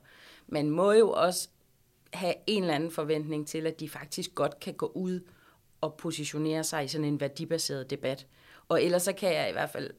Man 0.48 0.70
må 0.70 0.92
jo 0.92 1.10
også 1.10 1.48
have 2.12 2.34
en 2.46 2.62
eller 2.62 2.74
anden 2.74 2.90
forventning 2.90 3.48
til, 3.48 3.66
at 3.66 3.80
de 3.80 3.88
faktisk 3.88 4.34
godt 4.34 4.60
kan 4.60 4.74
gå 4.74 4.92
ud 4.94 5.20
at 5.82 5.94
positionere 5.94 6.64
sig 6.64 6.84
i 6.84 6.88
sådan 6.88 7.04
en 7.04 7.20
værdibaseret 7.20 7.90
debat. 7.90 8.26
Og 8.68 8.82
ellers 8.82 9.02
så 9.02 9.12
kan 9.12 9.34
jeg 9.34 9.48
i 9.48 9.52
hvert 9.52 9.70
fald 9.70 9.90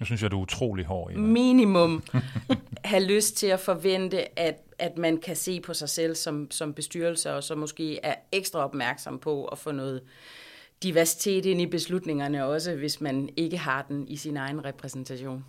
nu 0.00 0.06
synes 0.06 0.22
jeg, 0.22 0.30
du 0.30 0.38
er 0.38 0.42
utrolig 0.42 0.84
hård. 0.84 1.10
Eva. 1.12 1.20
Minimum 1.20 2.02
have 2.84 3.04
lyst 3.04 3.36
til 3.36 3.46
at 3.46 3.60
forvente, 3.60 4.38
at, 4.38 4.60
at 4.78 4.98
man 4.98 5.16
kan 5.16 5.36
se 5.36 5.60
på 5.60 5.74
sig 5.74 5.88
selv 5.88 6.14
som, 6.14 6.50
som 6.50 6.74
bestyrelse, 6.74 7.32
og 7.32 7.42
så 7.42 7.54
måske 7.54 7.98
er 8.02 8.14
ekstra 8.32 8.58
opmærksom 8.64 9.18
på 9.18 9.44
at 9.44 9.58
få 9.58 9.72
noget 9.72 10.02
diversitet 10.82 11.46
ind 11.46 11.60
i 11.60 11.66
beslutningerne 11.66 12.44
også, 12.44 12.74
hvis 12.74 13.00
man 13.00 13.28
ikke 13.36 13.58
har 13.58 13.82
den 13.82 14.08
i 14.08 14.16
sin 14.16 14.36
egen 14.36 14.64
repræsentation. 14.64 15.44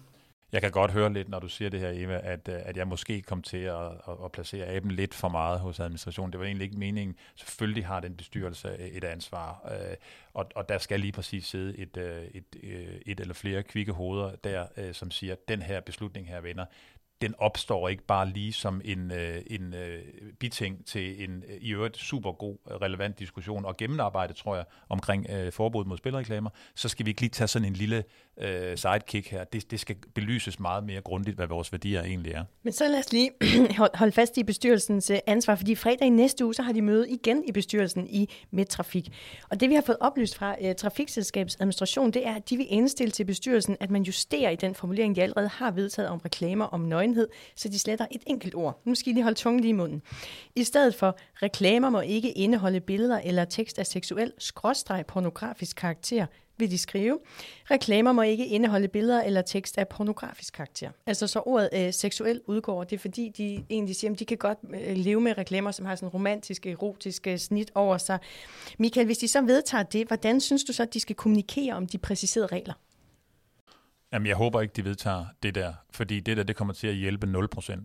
Jeg 0.53 0.61
kan 0.61 0.71
godt 0.71 0.91
høre 0.91 1.13
lidt, 1.13 1.29
når 1.29 1.39
du 1.39 1.47
siger 1.47 1.69
det 1.69 1.79
her, 1.79 1.91
Eva, 1.93 2.19
at, 2.23 2.47
øh, 2.47 2.55
at 2.65 2.77
jeg 2.77 2.87
måske 2.87 3.21
kom 3.21 3.41
til 3.41 3.57
at, 3.57 3.85
at, 3.85 4.15
at 4.25 4.31
placere 4.31 4.65
aben 4.65 4.91
lidt 4.91 5.13
for 5.13 5.29
meget 5.29 5.59
hos 5.59 5.79
administrationen. 5.79 6.31
Det 6.31 6.39
var 6.39 6.45
egentlig 6.45 6.65
ikke 6.65 6.77
meningen. 6.77 7.15
Selvfølgelig 7.35 7.85
har 7.85 7.99
den 7.99 8.15
bestyrelse 8.15 8.77
et 8.79 9.03
ansvar, 9.03 9.71
øh, 9.71 9.95
og, 10.33 10.45
og 10.55 10.69
der 10.69 10.77
skal 10.77 10.99
lige 10.99 11.11
præcis 11.11 11.45
sidde 11.45 11.77
et, 11.77 11.97
øh, 11.97 12.23
et, 12.23 12.43
et, 12.63 13.01
et 13.05 13.19
eller 13.19 13.33
flere 13.33 13.63
kvikke 13.63 13.91
hoveder 13.91 14.35
der, 14.35 14.91
som 14.91 15.11
siger, 15.11 15.35
den 15.47 15.61
her 15.61 15.81
beslutning 15.81 16.27
her, 16.27 16.41
venner, 16.41 16.65
den 17.23 17.35
opstår 17.37 17.89
ikke 17.89 18.03
bare 18.03 18.29
lige 18.29 18.53
som 18.53 18.81
en, 18.85 19.11
øh, 19.11 19.41
en 19.47 19.73
øh, 19.73 20.01
biting 20.39 20.85
til 20.85 21.23
en 21.23 21.43
øh, 21.49 21.57
i 21.61 21.73
øvrigt 21.73 21.97
super 21.97 22.31
god, 22.31 22.57
øh, 22.71 22.75
relevant 22.75 23.19
diskussion 23.19 23.65
og 23.65 23.77
gennemarbejde, 23.77 24.33
tror 24.33 24.55
jeg, 24.55 24.65
omkring 24.89 25.25
øh, 25.29 25.51
forbud 25.51 25.85
mod 25.85 25.97
spilreklamer, 25.97 26.49
så 26.75 26.89
skal 26.89 27.05
vi 27.05 27.11
ikke 27.11 27.21
lige 27.21 27.29
tage 27.29 27.47
sådan 27.47 27.67
en 27.67 27.73
lille 27.73 28.03
øh, 28.37 28.77
sidekick 28.77 29.27
her. 29.27 29.43
Det, 29.43 29.71
det 29.71 29.79
skal 29.79 29.95
belyses 30.15 30.59
meget 30.59 30.83
mere 30.83 31.01
grundigt, 31.01 31.35
hvad 31.35 31.47
vores 31.47 31.71
værdier 31.71 32.03
egentlig 32.03 32.31
er. 32.31 32.43
Men 32.63 32.73
så 32.73 32.87
lad 32.87 32.99
os 32.99 33.11
lige 33.11 33.31
holde 33.95 34.11
fast 34.11 34.37
i 34.37 34.43
bestyrelsens 34.43 35.09
øh, 35.09 35.17
ansvar, 35.27 35.55
fordi 35.55 35.75
fredag 35.75 36.07
i 36.07 36.09
næste 36.09 36.45
uge, 36.45 36.53
så 36.53 36.61
har 36.61 36.71
de 36.71 36.81
møde 36.81 37.09
igen 37.09 37.43
i 37.47 37.51
bestyrelsen 37.51 38.07
i 38.07 38.29
Medtrafik. 38.51 39.09
Og 39.49 39.59
det 39.59 39.69
vi 39.69 39.75
har 39.75 39.81
fået 39.81 39.97
oplyst 40.01 40.35
fra 40.35 40.55
øh, 40.61 40.75
Trafikselskabets 40.75 41.55
administration, 41.55 42.11
det 42.11 42.27
er, 42.27 42.35
at 42.35 42.49
de 42.49 42.57
vil 42.57 42.67
indstille 42.69 43.11
til 43.11 43.25
bestyrelsen, 43.25 43.77
at 43.79 43.91
man 43.91 44.03
justerer 44.03 44.49
i 44.49 44.55
den 44.55 44.75
formulering, 44.75 45.15
de 45.15 45.23
allerede 45.23 45.47
har 45.47 45.71
vedtaget 45.71 46.09
om 46.09 46.17
reklamer 46.17 46.65
om 46.65 46.81
enhed, 47.13 47.27
så 47.55 47.69
de 47.69 47.79
sletter 47.79 48.05
et 48.11 48.21
enkelt 48.27 48.55
ord. 48.55 48.81
Nu 48.85 48.95
skal 48.95 49.09
I 49.09 49.13
lige 49.13 49.23
holde 49.23 49.37
tungen 49.37 49.61
lige 49.61 49.69
i 49.69 49.73
munden. 49.73 50.01
I 50.55 50.63
stedet 50.63 50.95
for, 50.95 51.17
reklamer 51.43 51.89
må 51.89 51.99
ikke 51.99 52.31
indeholde 52.31 52.79
billeder 52.79 53.19
eller 53.19 53.45
tekst 53.45 53.79
af 53.79 53.87
seksuel 53.87 54.31
skråstreg 54.37 55.05
pornografisk 55.05 55.77
karakter, 55.77 56.25
vil 56.57 56.71
de 56.71 56.77
skrive. 56.77 57.19
Reklamer 57.71 58.11
må 58.11 58.21
ikke 58.21 58.45
indeholde 58.45 58.87
billeder 58.87 59.21
eller 59.21 59.41
tekst 59.41 59.77
af 59.77 59.87
pornografisk 59.87 60.53
karakter. 60.53 60.89
Altså 61.05 61.27
så 61.27 61.39
ordet 61.45 61.69
øh, 61.73 61.93
seksuel 61.93 62.41
udgår, 62.47 62.83
det 62.83 62.95
er 62.95 62.99
fordi, 62.99 63.29
de 63.37 63.63
egentlig 63.69 63.95
siger, 63.95 64.11
at 64.11 64.19
de 64.19 64.25
kan 64.25 64.37
godt 64.37 64.57
øh, 64.73 64.97
leve 64.97 65.21
med 65.21 65.37
reklamer, 65.37 65.71
som 65.71 65.85
har 65.85 65.95
sådan 65.95 66.09
romantiske, 66.09 66.71
erotiske 66.71 67.31
øh, 67.31 67.37
snit 67.37 67.71
over 67.75 67.97
sig. 67.97 68.19
Michael, 68.79 69.05
hvis 69.05 69.17
de 69.17 69.27
så 69.27 69.41
vedtager 69.41 69.83
det, 69.83 70.07
hvordan 70.07 70.41
synes 70.41 70.63
du 70.63 70.73
så, 70.73 70.83
at 70.83 70.93
de 70.93 70.99
skal 70.99 71.15
kommunikere 71.15 71.73
om 71.73 71.87
de 71.87 71.97
præciserede 71.97 72.47
regler? 72.47 72.73
Jamen, 74.13 74.27
jeg 74.27 74.35
håber 74.35 74.61
ikke, 74.61 74.73
de 74.73 74.85
vedtager 74.85 75.25
det 75.43 75.55
der, 75.55 75.73
fordi 75.91 76.19
det 76.19 76.37
der, 76.37 76.43
det 76.43 76.55
kommer 76.55 76.73
til 76.73 76.87
at 76.87 76.95
hjælpe 76.95 77.47
0%, 77.61 77.83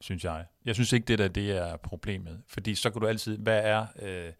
synes 0.00 0.24
jeg. 0.24 0.44
Jeg 0.64 0.74
synes 0.74 0.92
ikke, 0.92 1.04
det 1.04 1.18
der, 1.18 1.28
det 1.28 1.50
er 1.50 1.76
problemet, 1.76 2.42
fordi 2.48 2.74
så 2.74 2.90
kan 2.90 3.00
du 3.00 3.06
altid, 3.06 3.38
hvad 3.38 3.60
er... 3.64 3.86
Øh, 4.02 4.32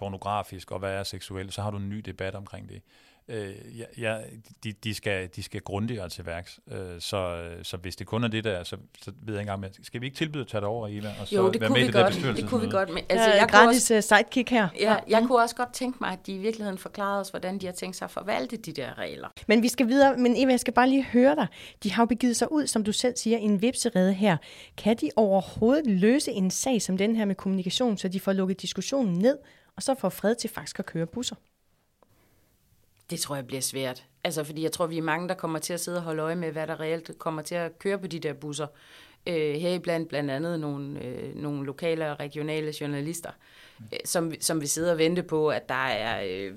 pornografisk, 0.00 0.70
og 0.70 0.78
hvad 0.78 0.92
er 0.92 1.02
seksuelt, 1.02 1.54
så 1.54 1.62
har 1.62 1.70
du 1.70 1.76
en 1.76 1.88
ny 1.88 1.98
debat 1.98 2.34
omkring 2.34 2.68
det. 2.68 2.82
Øh, 3.30 3.78
ja, 3.78 3.84
ja, 3.98 4.18
de, 4.64 4.72
de, 4.72 4.94
skal, 4.94 5.28
de 5.36 5.42
skal 5.42 5.60
grundigere 5.60 6.08
til 6.08 6.26
værks, 6.26 6.60
øh, 6.70 6.76
så, 6.98 7.48
så 7.62 7.76
hvis 7.76 7.96
det 7.96 8.06
kun 8.06 8.24
er 8.24 8.28
det 8.28 8.44
der, 8.44 8.64
så, 8.64 8.76
så 9.02 9.10
ved 9.22 9.34
jeg 9.34 9.40
ikke 9.40 9.52
engang, 9.52 9.74
skal 9.82 10.00
vi 10.00 10.06
ikke 10.06 10.16
tilbyde 10.16 10.42
at 10.42 10.48
tage 10.48 10.60
det 10.60 10.68
over, 10.68 10.88
Eva, 10.90 11.08
og 11.20 11.28
så 11.28 11.36
jo, 11.36 11.50
det 11.50 11.60
være 11.60 11.68
kunne 11.68 11.78
med 11.78 11.92
vi 11.92 11.98
i 11.98 12.02
godt. 12.02 12.14
det 12.14 12.36
Det 12.36 12.48
kunne 12.48 12.60
vi 12.60 12.70
godt. 12.70 12.88
Men, 12.88 13.04
altså, 13.08 13.28
ja, 13.28 13.36
jeg 13.36 13.48
gratis 13.48 13.90
også, 13.90 13.94
øh, 13.94 14.02
sidekick 14.02 14.50
her. 14.50 14.68
Ja, 14.80 14.96
jeg 15.08 15.20
mm. 15.20 15.26
kunne 15.26 15.42
også 15.42 15.56
godt 15.56 15.72
tænke 15.72 15.98
mig, 16.00 16.12
at 16.12 16.26
de 16.26 16.32
i 16.32 16.38
virkeligheden 16.38 16.78
forklarede 16.78 17.20
os, 17.20 17.28
hvordan 17.28 17.58
de 17.58 17.66
har 17.66 17.72
tænkt 17.72 17.96
sig 17.96 18.04
at 18.04 18.10
forvalte 18.10 18.56
de 18.56 18.72
der 18.72 18.98
regler. 18.98 19.28
Men 19.46 19.62
vi 19.62 19.68
skal 19.68 19.88
videre, 19.88 20.16
men 20.16 20.34
Eva, 20.36 20.50
jeg 20.50 20.60
skal 20.60 20.72
bare 20.72 20.88
lige 20.88 21.04
høre 21.04 21.34
dig. 21.34 21.46
De 21.82 21.92
har 21.92 22.02
jo 22.02 22.06
begivet 22.06 22.36
sig 22.36 22.52
ud, 22.52 22.66
som 22.66 22.84
du 22.84 22.92
selv 22.92 23.16
siger, 23.16 23.38
i 23.38 23.42
en 23.42 23.62
vipserede 23.62 24.12
her. 24.12 24.36
Kan 24.76 24.96
de 24.96 25.10
overhovedet 25.16 25.86
løse 25.86 26.32
en 26.32 26.50
sag 26.50 26.82
som 26.82 26.96
den 26.96 27.16
her 27.16 27.24
med 27.24 27.34
kommunikation, 27.34 27.96
så 27.96 28.08
de 28.08 28.20
får 28.20 28.32
lukket 28.32 28.62
diskussionen 28.62 29.18
ned, 29.18 29.38
og 29.76 29.82
så 29.82 29.94
får 29.94 30.08
fred 30.08 30.34
til 30.34 30.50
faktisk 30.50 30.78
at 30.78 30.86
køre 30.86 31.06
busser? 31.06 31.36
Det 33.10 33.20
tror 33.20 33.34
jeg 33.34 33.46
bliver 33.46 33.60
svært. 33.60 34.04
Altså, 34.24 34.44
fordi 34.44 34.62
jeg 34.62 34.72
tror, 34.72 34.86
vi 34.86 34.98
er 34.98 35.02
mange, 35.02 35.28
der 35.28 35.34
kommer 35.34 35.58
til 35.58 35.72
at 35.72 35.80
sidde 35.80 35.98
og 35.98 36.02
holde 36.02 36.22
øje 36.22 36.36
med, 36.36 36.52
hvad 36.52 36.66
der 36.66 36.80
reelt 36.80 37.18
kommer 37.18 37.42
til 37.42 37.54
at 37.54 37.78
køre 37.78 37.98
på 37.98 38.06
de 38.06 38.18
der 38.18 38.32
busser. 38.32 38.66
Øh, 39.26 39.54
heriblandt 39.54 40.08
blandt 40.08 40.30
andet 40.30 40.60
nogle, 40.60 41.04
øh, 41.04 41.36
nogle 41.36 41.66
lokale 41.66 42.10
og 42.10 42.20
regionale 42.20 42.72
journalister, 42.80 43.30
øh, 43.80 43.98
som, 44.04 44.32
som 44.40 44.60
vil 44.60 44.68
sidde 44.68 44.92
og 44.92 44.98
vente 44.98 45.22
på, 45.22 45.48
at 45.48 45.68
der 45.68 45.74
er 45.74 46.24
øh, 46.28 46.54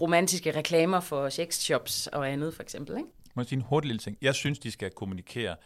romantiske 0.00 0.50
reklamer 0.50 1.00
for 1.00 1.28
sexshops 1.28 2.06
og 2.06 2.30
andet, 2.30 2.54
for 2.54 2.62
eksempel. 2.62 2.96
Ikke? 2.96 3.08
Må 3.34 3.42
jeg 3.42 3.46
sige 3.48 3.56
en 3.56 3.64
hurtig 3.68 3.86
lille 3.86 3.98
ting? 3.98 4.18
Jeg 4.22 4.34
synes, 4.34 4.58
de 4.58 4.70
skal 4.70 4.90
kommunikere 4.90 5.56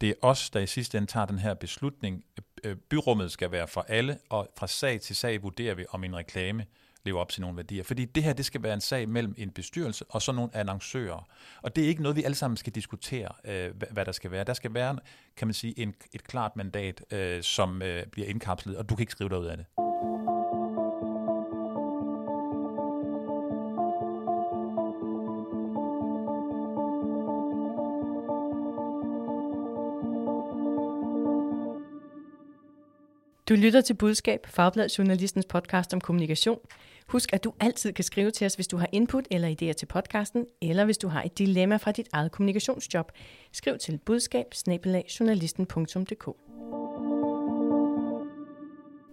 det 0.00 0.08
er 0.08 0.14
os, 0.22 0.50
der 0.50 0.60
i 0.60 0.66
sidste 0.66 0.98
ende 0.98 1.10
tager 1.10 1.26
den 1.26 1.38
her 1.38 1.54
beslutning. 1.54 2.24
Øh, 2.64 2.76
byrummet 2.76 3.32
skal 3.32 3.50
være 3.50 3.68
for 3.68 3.80
alle, 3.88 4.18
og 4.28 4.48
fra 4.58 4.66
sag 4.66 5.00
til 5.00 5.16
sag 5.16 5.42
vurderer 5.42 5.74
vi, 5.74 5.84
om 5.90 6.04
en 6.04 6.16
reklame 6.16 6.66
lever 7.06 7.20
op 7.20 7.28
til 7.28 7.40
nogle 7.40 7.56
værdier. 7.56 7.82
Fordi 7.82 8.04
det 8.04 8.22
her, 8.22 8.32
det 8.32 8.44
skal 8.44 8.62
være 8.62 8.74
en 8.74 8.80
sag 8.80 9.08
mellem 9.08 9.34
en 9.38 9.50
bestyrelse 9.50 10.04
og 10.08 10.22
så 10.22 10.32
nogle 10.32 10.50
annoncører. 10.56 11.28
Og 11.62 11.76
det 11.76 11.84
er 11.84 11.88
ikke 11.88 12.02
noget, 12.02 12.16
vi 12.16 12.22
alle 12.22 12.34
sammen 12.34 12.56
skal 12.56 12.72
diskutere, 12.72 13.28
øh, 13.44 13.70
hvad 13.90 14.04
der 14.04 14.12
skal 14.12 14.30
være. 14.30 14.44
Der 14.44 14.54
skal 14.54 14.74
være, 14.74 14.98
kan 15.36 15.48
man 15.48 15.54
sige, 15.54 15.78
en, 15.78 15.94
et 16.12 16.24
klart 16.24 16.56
mandat, 16.56 17.04
øh, 17.10 17.42
som 17.42 17.82
øh, 17.82 18.06
bliver 18.06 18.28
indkapslet, 18.28 18.76
og 18.76 18.88
du 18.88 18.94
kan 18.94 19.02
ikke 19.02 19.12
skrive 19.12 19.30
dig 19.30 19.38
ud 19.38 19.46
af 19.46 19.56
det. 19.56 19.66
Du 33.48 33.54
lytter 33.54 33.80
til 33.80 33.94
Budskab, 33.94 34.46
Fagbladet 34.46 34.98
Journalistens 34.98 35.46
podcast 35.46 35.94
om 35.94 36.00
kommunikation. 36.00 36.58
Husk, 37.08 37.32
at 37.32 37.44
du 37.44 37.52
altid 37.60 37.92
kan 37.92 38.04
skrive 38.04 38.30
til 38.30 38.44
os, 38.44 38.54
hvis 38.54 38.68
du 38.68 38.76
har 38.76 38.88
input 38.92 39.24
eller 39.30 39.48
idéer 39.48 39.72
til 39.72 39.86
podcasten, 39.86 40.46
eller 40.62 40.84
hvis 40.84 40.98
du 40.98 41.08
har 41.08 41.22
et 41.22 41.38
dilemma 41.38 41.76
fra 41.76 41.92
dit 41.92 42.08
eget 42.12 42.32
kommunikationsjob. 42.32 43.12
Skriv 43.52 43.78
til 43.78 43.98
budskab 43.98 44.46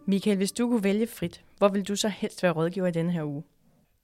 Michael, 0.07 0.37
hvis 0.37 0.51
du 0.51 0.69
kunne 0.69 0.83
vælge 0.83 1.07
frit, 1.07 1.43
hvor 1.57 1.67
vil 1.67 1.87
du 1.87 1.95
så 1.95 2.07
helst 2.07 2.43
være 2.43 2.51
rådgiver 2.51 2.87
i 2.87 2.91
denne 2.91 3.11
her 3.11 3.23
uge? 3.23 3.43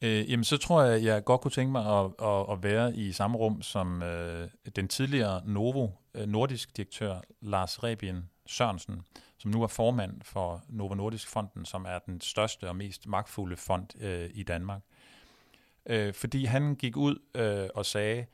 Øh, 0.02 0.32
jamen, 0.32 0.44
så 0.44 0.58
tror 0.58 0.84
jeg, 0.84 1.04
jeg 1.04 1.26
godt 1.26 1.42
kunne 1.42 1.52
tænke 1.52 1.72
mig 1.72 1.86
at, 1.86 2.06
at, 2.22 2.46
at 2.52 2.64
være 2.64 2.96
i 2.96 3.12
samme 3.12 3.38
rum 3.38 3.62
som 3.62 4.04
øh, 4.04 4.48
den 4.76 4.88
tidligere 4.88 5.42
Novo 5.46 5.88
øh, 6.16 6.28
nordisk 6.28 6.78
direktør 6.78 7.22
Lars 7.42 7.84
Rebien 7.84 8.30
Sørensen, 8.50 9.02
som 9.38 9.52
nu 9.52 9.64
er 9.64 9.68
formand 9.68 10.22
for 10.22 10.64
Novo 10.70 10.94
Nordisk 10.94 11.28
Fonden, 11.28 11.66
som 11.66 11.86
er 11.86 12.00
den 12.00 12.22
største 12.22 12.70
og 12.70 12.76
mest 12.76 13.08
magtfulde 13.08 13.58
fond 13.58 14.02
øh, 14.02 14.30
i 14.34 14.44
Danmark. 14.44 14.82
Øh, 15.86 16.14
fordi 16.14 16.46
han 16.46 16.76
gik 16.76 16.98
ud 16.98 17.16
øh, 17.36 17.70
og 17.76 17.86
sagde, 17.86 18.26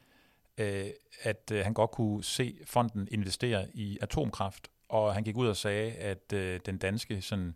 øh, 0.57 0.85
at 1.21 1.51
øh, 1.51 1.63
han 1.63 1.73
godt 1.73 1.91
kunne 1.91 2.23
se 2.23 2.57
fonden 2.65 3.07
investere 3.11 3.67
i 3.73 3.97
atomkraft, 4.01 4.67
og 4.89 5.13
han 5.13 5.23
gik 5.23 5.37
ud 5.37 5.47
og 5.47 5.55
sagde, 5.55 5.91
at 5.91 6.33
øh, 6.33 6.59
den 6.65 6.77
danske 6.77 7.21
sådan, 7.21 7.55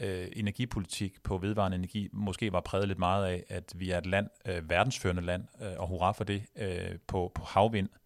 øh, 0.00 0.28
energipolitik 0.32 1.22
på 1.22 1.38
vedvarende 1.38 1.76
energi 1.76 2.08
måske 2.12 2.52
var 2.52 2.60
præget 2.60 2.88
lidt 2.88 2.98
meget 2.98 3.26
af, 3.26 3.44
at 3.48 3.72
vi 3.76 3.90
er 3.90 3.98
et 3.98 4.06
land, 4.06 4.28
øh, 4.46 4.70
verdensførende 4.70 5.22
land, 5.22 5.44
øh, 5.62 5.72
og 5.78 5.88
hurra 5.88 6.12
for 6.12 6.24
det, 6.24 6.42
øh, 6.56 6.98
på, 7.06 7.32
på 7.34 7.44
havvind. 7.44 7.88
Øh, 7.92 8.05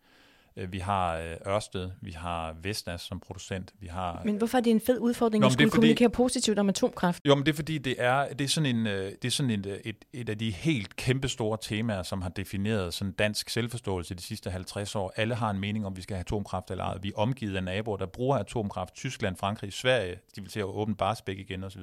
vi 0.69 0.79
har 0.79 1.17
øh, 1.17 1.55
Ørsted, 1.55 1.91
vi 2.01 2.11
har 2.11 2.57
Vestas 2.63 3.01
som 3.01 3.21
producent, 3.21 3.75
vi 3.81 3.87
har... 3.87 4.23
Men 4.25 4.37
hvorfor 4.37 4.59
er 4.59 4.63
det 4.63 4.71
en 4.71 4.81
fed 4.81 4.99
udfordring 4.99 5.41
Nå, 5.41 5.47
at 5.47 5.53
skulle 5.53 5.71
fordi, 5.71 5.77
kommunikere 5.77 6.11
positivt 6.11 6.59
om 6.59 6.69
atomkraft? 6.69 7.23
Jo, 7.25 7.35
men 7.35 7.47
det 7.47 7.53
er 7.53 7.57
fordi, 7.57 7.79
det 7.79 7.95
er, 7.99 8.29
det 8.29 8.45
er 8.45 8.49
sådan, 8.49 8.77
en, 8.77 8.87
øh, 8.87 9.13
det 9.23 9.25
er 9.25 9.31
sådan 9.31 9.51
en, 9.51 9.65
et, 9.85 9.97
et 10.13 10.29
af 10.29 10.39
de 10.39 10.51
helt 10.51 10.97
kæmpe 10.97 11.29
store 11.29 11.59
temaer, 11.61 12.03
som 12.03 12.23
har 12.23 12.29
defineret 12.29 12.95
sådan 12.95 13.13
dansk 13.13 13.51
selvforståelse 13.51 14.15
de 14.15 14.23
sidste 14.23 14.51
50 14.51 14.97
år. 14.97 15.13
Alle 15.17 15.35
har 15.35 15.51
en 15.51 15.61
mening 15.61 15.87
om, 15.87 15.97
vi 15.97 16.03
skal 16.03 16.17
have 16.17 16.21
atomkraft 16.21 16.71
eller 16.71 16.85
ej. 16.85 16.99
Vi 17.03 17.09
er 17.09 17.19
omgivet 17.19 17.57
af 17.57 17.65
naboer, 17.65 17.97
der 17.97 18.07
bruger 18.07 18.37
atomkraft. 18.37 18.95
Tyskland, 18.95 19.37
Frankrig, 19.37 19.73
Sverige, 19.73 20.19
de 20.37 20.41
vil 20.41 20.51
til 20.51 20.61
at 20.61 20.65
åbne 20.67 20.95
Barsbæk 20.95 21.39
igen 21.39 21.65
osv. 21.65 21.83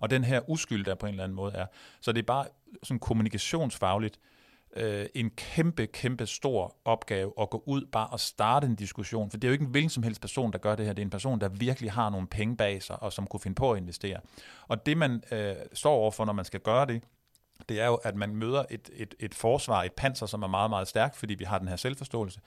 Og 0.00 0.10
den 0.10 0.24
her 0.24 0.50
uskyld, 0.50 0.84
der 0.84 0.94
på 0.94 1.06
en 1.06 1.10
eller 1.10 1.24
anden 1.24 1.36
måde 1.36 1.52
er. 1.52 1.66
Så 2.00 2.12
det 2.12 2.18
er 2.18 2.26
bare 2.26 2.46
sådan 2.82 2.98
kommunikationsfagligt, 2.98 4.16
øh, 4.16 4.39
Øh, 4.76 5.06
en 5.14 5.30
kæmpe, 5.30 5.86
kæmpe 5.86 6.26
stor 6.26 6.76
opgave 6.84 7.32
at 7.40 7.50
gå 7.50 7.62
ud 7.66 7.86
bare 7.92 8.06
og 8.06 8.20
starte 8.20 8.66
en 8.66 8.74
diskussion. 8.74 9.30
For 9.30 9.38
det 9.38 9.44
er 9.44 9.50
jo 9.50 9.52
ikke 9.52 9.64
en 9.64 9.70
hvilken 9.70 9.90
som 9.90 10.02
helst 10.02 10.20
person, 10.20 10.52
der 10.52 10.58
gør 10.58 10.76
det 10.76 10.86
her. 10.86 10.92
Det 10.92 11.02
er 11.02 11.06
en 11.06 11.10
person, 11.10 11.40
der 11.40 11.48
virkelig 11.48 11.92
har 11.92 12.10
nogle 12.10 12.26
penge 12.26 12.56
bag 12.56 12.82
sig, 12.82 13.02
og 13.02 13.12
som 13.12 13.26
kunne 13.26 13.40
finde 13.40 13.54
på 13.54 13.72
at 13.72 13.78
investere. 13.78 14.20
Og 14.68 14.86
det, 14.86 14.96
man 14.96 15.22
øh, 15.32 15.54
står 15.72 15.92
overfor, 15.92 16.24
når 16.24 16.32
man 16.32 16.44
skal 16.44 16.60
gøre 16.60 16.86
det, 16.86 17.02
det 17.68 17.80
er 17.80 17.86
jo, 17.86 17.94
at 17.94 18.16
man 18.16 18.36
møder 18.36 18.64
et, 18.70 18.90
et, 18.92 19.14
et 19.20 19.34
forsvar, 19.34 19.82
et 19.82 19.92
panser, 19.92 20.26
som 20.26 20.42
er 20.42 20.46
meget, 20.46 20.70
meget 20.70 20.88
stærkt, 20.88 21.16
fordi 21.16 21.34
vi 21.34 21.44
har 21.44 21.58
den 21.58 21.68
her 21.68 21.76
selvforståelse. 21.76 22.40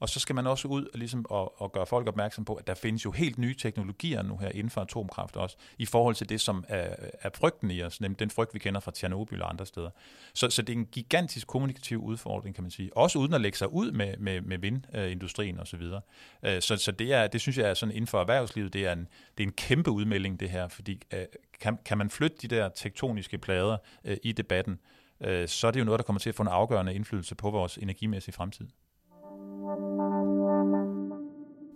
Og 0.00 0.08
så 0.08 0.20
skal 0.20 0.34
man 0.34 0.46
også 0.46 0.68
ud 0.68 0.84
og, 0.84 0.98
ligesom, 0.98 1.26
og, 1.30 1.62
og 1.62 1.72
gøre 1.72 1.86
folk 1.86 2.08
opmærksom 2.08 2.44
på, 2.44 2.54
at 2.54 2.66
der 2.66 2.74
findes 2.74 3.04
jo 3.04 3.10
helt 3.10 3.38
nye 3.38 3.54
teknologier 3.54 4.22
nu 4.22 4.36
her 4.36 4.48
inden 4.48 4.70
for 4.70 4.80
atomkraft 4.80 5.36
også, 5.36 5.56
i 5.78 5.86
forhold 5.86 6.14
til 6.14 6.28
det, 6.28 6.40
som 6.40 6.64
er, 6.68 6.94
er 7.22 7.30
frygten 7.34 7.70
i 7.70 7.82
os, 7.82 8.00
nemlig 8.00 8.18
den 8.18 8.30
frygt, 8.30 8.54
vi 8.54 8.58
kender 8.58 8.80
fra 8.80 8.90
Tjernobyl 8.90 9.42
og 9.42 9.50
andre 9.50 9.66
steder. 9.66 9.90
Så, 10.34 10.50
så 10.50 10.62
det 10.62 10.72
er 10.72 10.76
en 10.78 10.86
gigantisk 10.86 11.46
kommunikativ 11.46 12.02
udfordring, 12.02 12.54
kan 12.54 12.64
man 12.64 12.70
sige. 12.70 12.96
Også 12.96 13.18
uden 13.18 13.34
at 13.34 13.40
lægge 13.40 13.58
sig 13.58 13.72
ud 13.72 13.92
med, 13.92 14.16
med, 14.16 14.40
med 14.40 14.58
vindindustrien 14.58 15.58
og 15.58 15.66
så 15.66 15.76
videre. 15.76 16.00
Øh, 16.42 16.62
så, 16.62 16.76
så 16.76 16.92
det, 16.92 17.12
er, 17.12 17.26
det 17.26 17.40
synes 17.40 17.58
jeg 17.58 17.70
er 17.70 17.74
sådan 17.74 17.94
inden 17.94 18.06
for 18.06 18.20
erhvervslivet, 18.20 18.72
det 18.72 18.86
er 18.86 18.92
en, 18.92 19.08
det 19.38 19.44
er 19.44 19.48
en 19.48 19.52
kæmpe 19.52 19.90
udmelding, 19.90 20.40
det 20.40 20.50
her, 20.50 20.68
fordi 20.68 21.02
øh, 21.14 21.24
kan, 21.60 21.78
kan 21.84 21.98
man 21.98 22.10
flytte 22.10 22.36
de 22.42 22.48
der 22.48 22.68
tektoniske 22.68 23.38
plader 23.38 23.76
øh, 24.04 24.16
i 24.22 24.32
debatten, 24.32 24.78
øh, 25.20 25.48
så 25.48 25.66
er 25.66 25.70
det 25.70 25.80
jo 25.80 25.84
noget, 25.84 25.98
der 25.98 26.04
kommer 26.04 26.20
til 26.20 26.28
at 26.28 26.34
få 26.34 26.42
en 26.42 26.48
afgørende 26.48 26.94
indflydelse 26.94 27.34
på 27.34 27.50
vores 27.50 27.76
energimæssige 27.76 28.32
fremtid. 28.32 28.66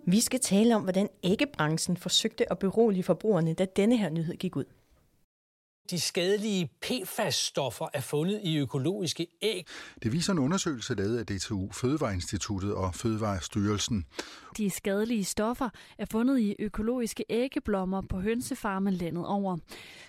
Vi 0.07 0.21
skal 0.21 0.39
tale 0.39 0.75
om, 0.75 0.81
hvordan 0.81 1.09
æggebranchen 1.23 1.97
forsøgte 1.97 2.51
at 2.51 2.59
berolige 2.59 3.03
forbrugerne, 3.03 3.53
da 3.53 3.65
denne 3.65 3.97
her 3.97 4.09
nyhed 4.09 4.35
gik 4.35 4.55
ud. 4.55 4.65
De 5.89 5.99
skadelige 5.99 6.69
PFAS-stoffer 6.81 7.87
er 7.93 8.01
fundet 8.01 8.41
i 8.43 8.57
økologiske 8.57 9.27
æg. 9.41 9.67
Det 10.03 10.11
viser 10.11 10.33
en 10.33 10.39
undersøgelse 10.39 10.95
lavet 10.95 11.17
af 11.17 11.25
DTU, 11.25 11.71
Fødevareinstituttet 11.71 12.75
og 12.75 12.95
Fødevarestyrelsen. 12.95 14.05
De 14.57 14.69
skadelige 14.69 15.23
stoffer 15.23 15.69
er 15.97 16.05
fundet 16.11 16.39
i 16.39 16.55
økologiske 16.59 17.25
æggeblommer 17.29 18.01
på 18.09 18.19
hønsefarme 18.19 18.91
landet 18.91 19.25
over. 19.25 19.57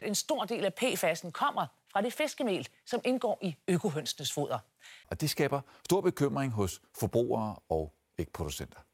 En 0.02 0.14
stor 0.14 0.44
del 0.44 0.64
af 0.64 0.72
PFAS'en 0.82 1.30
kommer 1.30 1.66
fra 1.92 2.00
det 2.00 2.12
fiskemel, 2.12 2.68
som 2.87 3.00
indgår 3.04 3.38
i 3.42 3.54
økohønsenes 3.68 4.32
foder. 4.32 4.59
Og 5.06 5.20
det 5.20 5.30
skaber 5.30 5.61
stor 5.85 6.00
bekymring 6.00 6.52
hos 6.52 6.80
forbrugere 7.00 7.56
og 7.68 7.94
ægproducenter. 8.18 8.86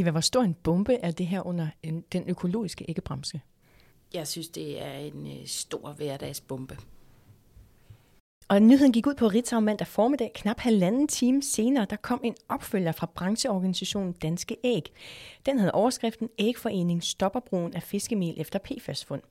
Eva, 0.00 0.10
hvor 0.10 0.20
stor 0.20 0.42
en 0.42 0.54
bombe 0.54 0.94
er 0.94 1.10
det 1.10 1.26
her 1.26 1.46
under 1.46 1.68
en, 1.82 2.04
den 2.12 2.24
økologiske 2.28 2.84
æggebremse? 2.88 3.40
Jeg 4.14 4.28
synes, 4.28 4.48
det 4.48 4.82
er 4.82 4.92
en 4.92 5.26
øh, 5.26 5.46
stor 5.46 5.92
hverdagsbombe. 5.92 6.78
Og 8.48 8.62
nyheden 8.62 8.92
gik 8.92 9.06
ud 9.06 9.14
på 9.14 9.28
Ritzau 9.28 9.60
mandag 9.60 9.86
formiddag. 9.86 10.32
Knap 10.34 10.60
halvanden 10.60 11.08
time 11.08 11.42
senere, 11.42 11.86
der 11.90 11.96
kom 11.96 12.20
en 12.24 12.34
opfølger 12.48 12.92
fra 12.92 13.06
brancheorganisationen 13.14 14.12
Danske 14.12 14.56
Æg. 14.64 14.92
Den 15.46 15.58
havde 15.58 15.72
overskriften 15.72 16.28
Ægforening 16.38 17.04
stopper 17.04 17.40
brugen 17.40 17.74
af 17.74 17.82
fiskemel 17.82 18.34
efter 18.36 18.58
PFAS-fund. 18.58 19.22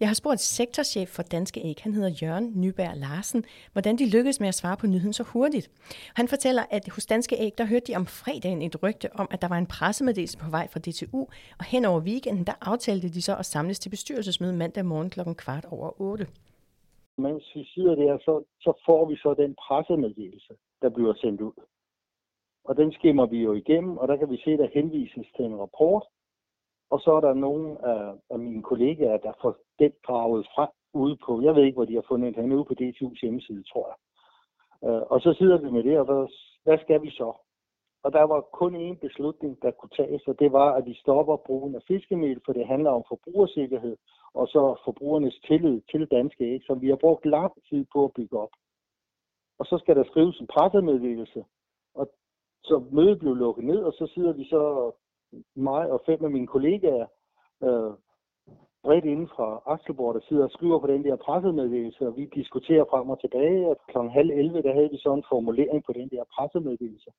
Jeg 0.00 0.08
har 0.08 0.14
spurgt 0.14 0.40
sektorchef 0.40 1.08
for 1.08 1.22
Danske 1.22 1.60
Æg, 1.60 1.76
han 1.80 1.94
hedder 1.94 2.18
Jørgen 2.22 2.52
Nyberg 2.60 2.96
Larsen, 2.96 3.44
hvordan 3.72 3.96
de 3.96 4.10
lykkedes 4.10 4.40
med 4.40 4.48
at 4.48 4.54
svare 4.54 4.76
på 4.76 4.86
nyheden 4.86 5.12
så 5.12 5.22
hurtigt. 5.22 5.70
Han 6.14 6.28
fortæller, 6.28 6.62
at 6.70 6.88
hos 6.88 7.06
Danske 7.06 7.36
Æg, 7.36 7.52
der 7.58 7.64
hørte 7.64 7.86
de 7.86 7.96
om 7.96 8.06
fredagen 8.06 8.62
et 8.62 8.82
rygte 8.82 9.08
om, 9.20 9.28
at 9.30 9.42
der 9.42 9.48
var 9.48 9.58
en 9.58 9.66
pressemeddelelse 9.66 10.38
på 10.38 10.50
vej 10.50 10.68
fra 10.72 10.80
DTU, 10.80 11.20
og 11.58 11.64
hen 11.64 11.84
over 11.84 12.00
weekenden, 12.00 12.44
der 12.46 12.52
aftalte 12.60 13.08
de 13.08 13.22
så 13.22 13.36
at 13.36 13.46
samles 13.46 13.78
til 13.78 13.90
bestyrelsesmøde 13.90 14.52
mandag 14.52 14.84
morgen 14.84 15.10
klokken 15.10 15.34
kvart 15.34 15.64
over 15.70 16.00
8. 16.00 16.26
Mens 17.18 17.44
vi 17.54 17.64
sidder 17.74 17.94
der, 17.94 18.18
så, 18.18 18.44
så 18.60 18.72
får 18.86 19.08
vi 19.08 19.16
så 19.16 19.34
den 19.34 19.54
pressemeddelelse, 19.54 20.54
der 20.82 20.88
bliver 20.88 21.14
sendt 21.14 21.40
ud. 21.40 21.52
Og 22.64 22.76
den 22.76 22.92
skimmer 22.92 23.26
vi 23.26 23.38
jo 23.38 23.52
igennem, 23.52 23.98
og 23.98 24.08
der 24.08 24.16
kan 24.16 24.30
vi 24.30 24.36
se, 24.44 24.50
der 24.56 24.68
henvises 24.74 25.26
til 25.36 25.44
en 25.44 25.60
rapport, 25.60 26.04
og 26.92 27.00
så 27.00 27.10
er 27.12 27.20
der 27.20 27.34
nogle 27.34 27.86
af, 27.92 28.14
af 28.30 28.38
mine 28.38 28.62
kollegaer, 28.62 29.16
der 29.16 29.32
får 29.42 29.56
den 29.78 29.92
draget 30.06 30.46
frem 30.54 30.70
ude 30.94 31.16
på, 31.26 31.42
jeg 31.42 31.54
ved 31.54 31.64
ikke, 31.64 31.76
hvor 31.76 31.84
de 31.84 31.94
har 31.94 32.04
fundet 32.08 32.36
den, 32.36 32.52
ude 32.52 32.64
på 32.64 32.74
DTU's 32.80 33.20
hjemmeside, 33.22 33.62
tror 33.72 33.86
jeg. 33.90 33.98
Øh, 34.86 35.02
og 35.12 35.20
så 35.20 35.34
sidder 35.38 35.58
vi 35.58 35.70
med 35.70 35.82
det, 35.82 35.98
og 35.98 36.04
hvad, 36.04 36.22
hvad 36.64 36.78
skal 36.78 37.02
vi 37.02 37.10
så? 37.10 37.32
Og 38.04 38.12
der 38.12 38.22
var 38.22 38.40
kun 38.40 38.72
én 38.88 38.98
beslutning, 39.06 39.62
der 39.62 39.70
kunne 39.70 39.96
tages, 39.96 40.22
og 40.26 40.38
det 40.38 40.52
var, 40.52 40.72
at 40.72 40.86
vi 40.86 40.94
stopper 40.94 41.36
brugen 41.36 41.74
af 41.74 41.82
fiskemel, 41.88 42.40
for 42.44 42.52
det 42.52 42.66
handler 42.66 42.90
om 42.90 43.04
forbrugersikkerhed, 43.08 43.96
og 44.34 44.48
så 44.48 44.80
forbrugernes 44.84 45.40
tillid 45.46 45.80
til 45.90 46.06
danske 46.10 46.44
æg, 46.44 46.60
som 46.66 46.80
vi 46.80 46.88
har 46.88 46.96
brugt 46.96 47.26
lang 47.26 47.52
tid 47.68 47.84
på 47.92 48.04
at 48.04 48.12
bygge 48.16 48.38
op. 48.38 48.54
Og 49.58 49.66
så 49.66 49.78
skal 49.78 49.96
der 49.96 50.04
skrives 50.04 50.40
en 50.40 50.46
pressemeddelelse, 50.46 51.44
og 51.94 52.10
så 52.64 52.84
mødet 52.90 53.18
blev 53.18 53.34
lukket 53.34 53.64
ned, 53.64 53.80
og 53.82 53.92
så 53.92 54.06
sidder 54.14 54.32
vi 54.32 54.44
så 54.44 54.92
mig 55.54 55.90
og 55.90 56.02
fem 56.06 56.24
af 56.24 56.30
mine 56.30 56.46
kollegaer 56.46 57.06
øh, 57.62 57.92
bredt 58.82 59.04
inden 59.04 59.28
fra 59.28 59.62
Akselborg, 59.66 60.14
der 60.14 60.20
sidder 60.28 60.44
og 60.44 60.50
skriver 60.50 60.78
på 60.78 60.86
den 60.86 61.04
der 61.04 61.16
pressemeddelelse, 61.16 62.06
og 62.06 62.16
vi 62.16 62.24
diskuterer 62.24 62.84
frem 62.90 63.10
og 63.10 63.20
tilbage, 63.20 63.68
og 63.68 63.76
kl. 63.88 63.98
halv 63.98 64.30
11, 64.30 64.62
der 64.62 64.72
havde 64.72 64.90
vi 64.90 64.98
så 64.98 65.12
en 65.14 65.24
formulering 65.28 65.84
på 65.84 65.92
den 65.92 66.08
der 66.08 66.24
pressemeddelelse. 66.34 67.10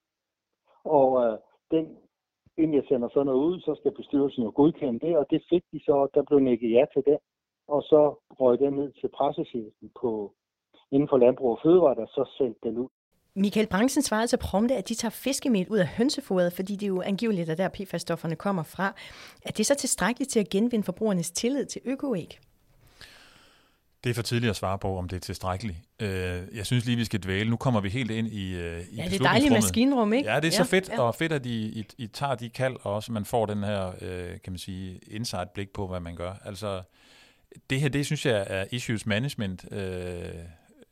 Og 0.83 1.07
øh, 1.25 1.37
den, 1.71 1.97
inden 2.57 2.75
jeg 2.75 2.83
sender 2.87 3.09
sådan 3.09 3.25
noget 3.25 3.45
ud, 3.45 3.59
så 3.59 3.75
skal 3.75 3.91
bestyrelsen 3.91 4.43
jo 4.43 4.51
godkende 4.55 4.99
det, 5.07 5.17
og 5.17 5.25
det 5.29 5.43
fik 5.49 5.63
de 5.71 5.79
så, 5.79 6.07
der 6.13 6.23
blev 6.23 6.39
nikket 6.39 6.71
ja 6.71 6.85
til 6.93 7.03
det. 7.05 7.17
Og 7.67 7.81
så 7.83 8.01
røg 8.39 8.59
den 8.59 8.73
ned 8.73 8.91
til 8.91 9.09
pressechefen 9.09 9.91
på, 10.01 10.33
inden 10.91 11.09
for 11.09 11.17
Landbrug 11.17 11.51
og 11.51 11.59
Fødevare, 11.63 11.95
der 11.95 12.05
så 12.05 12.23
sendte 12.37 12.59
den 12.63 12.77
ud. 12.77 12.89
Michael 13.35 13.67
Branchen 13.67 14.03
svarede 14.03 14.27
til 14.27 14.37
Prompte, 14.37 14.75
at 14.75 14.89
de 14.89 14.95
tager 14.95 15.09
fiskemel 15.09 15.67
ud 15.67 15.77
af 15.77 15.87
hønsefodret, 15.87 16.53
fordi 16.53 16.75
det 16.75 16.87
jo 16.87 17.01
angiveligt 17.01 17.49
er 17.49 17.55
der 17.55 17.69
PFAS-stofferne 17.69 18.35
kommer 18.35 18.63
fra. 18.63 18.95
Er 19.41 19.51
det 19.51 19.65
så 19.65 19.75
tilstrækkeligt 19.75 20.31
til 20.31 20.39
at 20.39 20.49
genvinde 20.49 20.85
forbrugernes 20.85 21.31
tillid 21.31 21.65
til 21.65 21.81
økoæg? 21.85 22.39
Det 24.03 24.09
er 24.09 24.13
for 24.13 24.21
tidligt 24.21 24.49
at 24.49 24.55
svare 24.55 24.79
på, 24.79 24.97
om 24.97 25.09
det 25.09 25.15
er 25.15 25.19
tilstrækkeligt. 25.19 25.77
Øh, 25.99 26.41
jeg 26.53 26.65
synes 26.65 26.85
lige, 26.85 26.97
vi 26.97 27.05
skal 27.05 27.19
dvæle. 27.23 27.49
Nu 27.49 27.55
kommer 27.55 27.81
vi 27.81 27.89
helt 27.89 28.11
ind 28.11 28.27
i, 28.27 28.31
i 28.31 28.55
Ja, 28.95 29.03
det 29.03 29.13
er 29.13 29.23
dejligt 29.23 29.53
maskinrum, 29.53 30.13
ikke? 30.13 30.31
Ja, 30.31 30.39
det 30.39 30.47
er 30.47 30.51
så 30.51 30.63
fedt, 30.63 30.89
ja. 30.89 31.01
og 31.01 31.15
fedt, 31.15 31.31
at 31.31 31.45
I, 31.45 31.79
I, 31.79 31.85
I 31.97 32.07
tager 32.07 32.35
de 32.35 32.49
kald, 32.49 32.75
og 32.81 32.93
også 32.93 33.11
man 33.11 33.25
får 33.25 33.45
den 33.45 33.63
her, 33.63 33.87
øh, 34.01 34.29
kan 34.43 34.53
man 34.53 34.57
sige, 34.57 34.99
insight-blik 35.07 35.69
på, 35.69 35.87
hvad 35.87 35.99
man 35.99 36.15
gør. 36.15 36.33
Altså, 36.45 36.81
det 37.69 37.81
her, 37.81 37.89
det 37.89 38.05
synes 38.05 38.25
jeg 38.25 38.45
er 38.49 38.65
issues 38.71 39.05
management, 39.05 39.65
øh, 39.71 40.25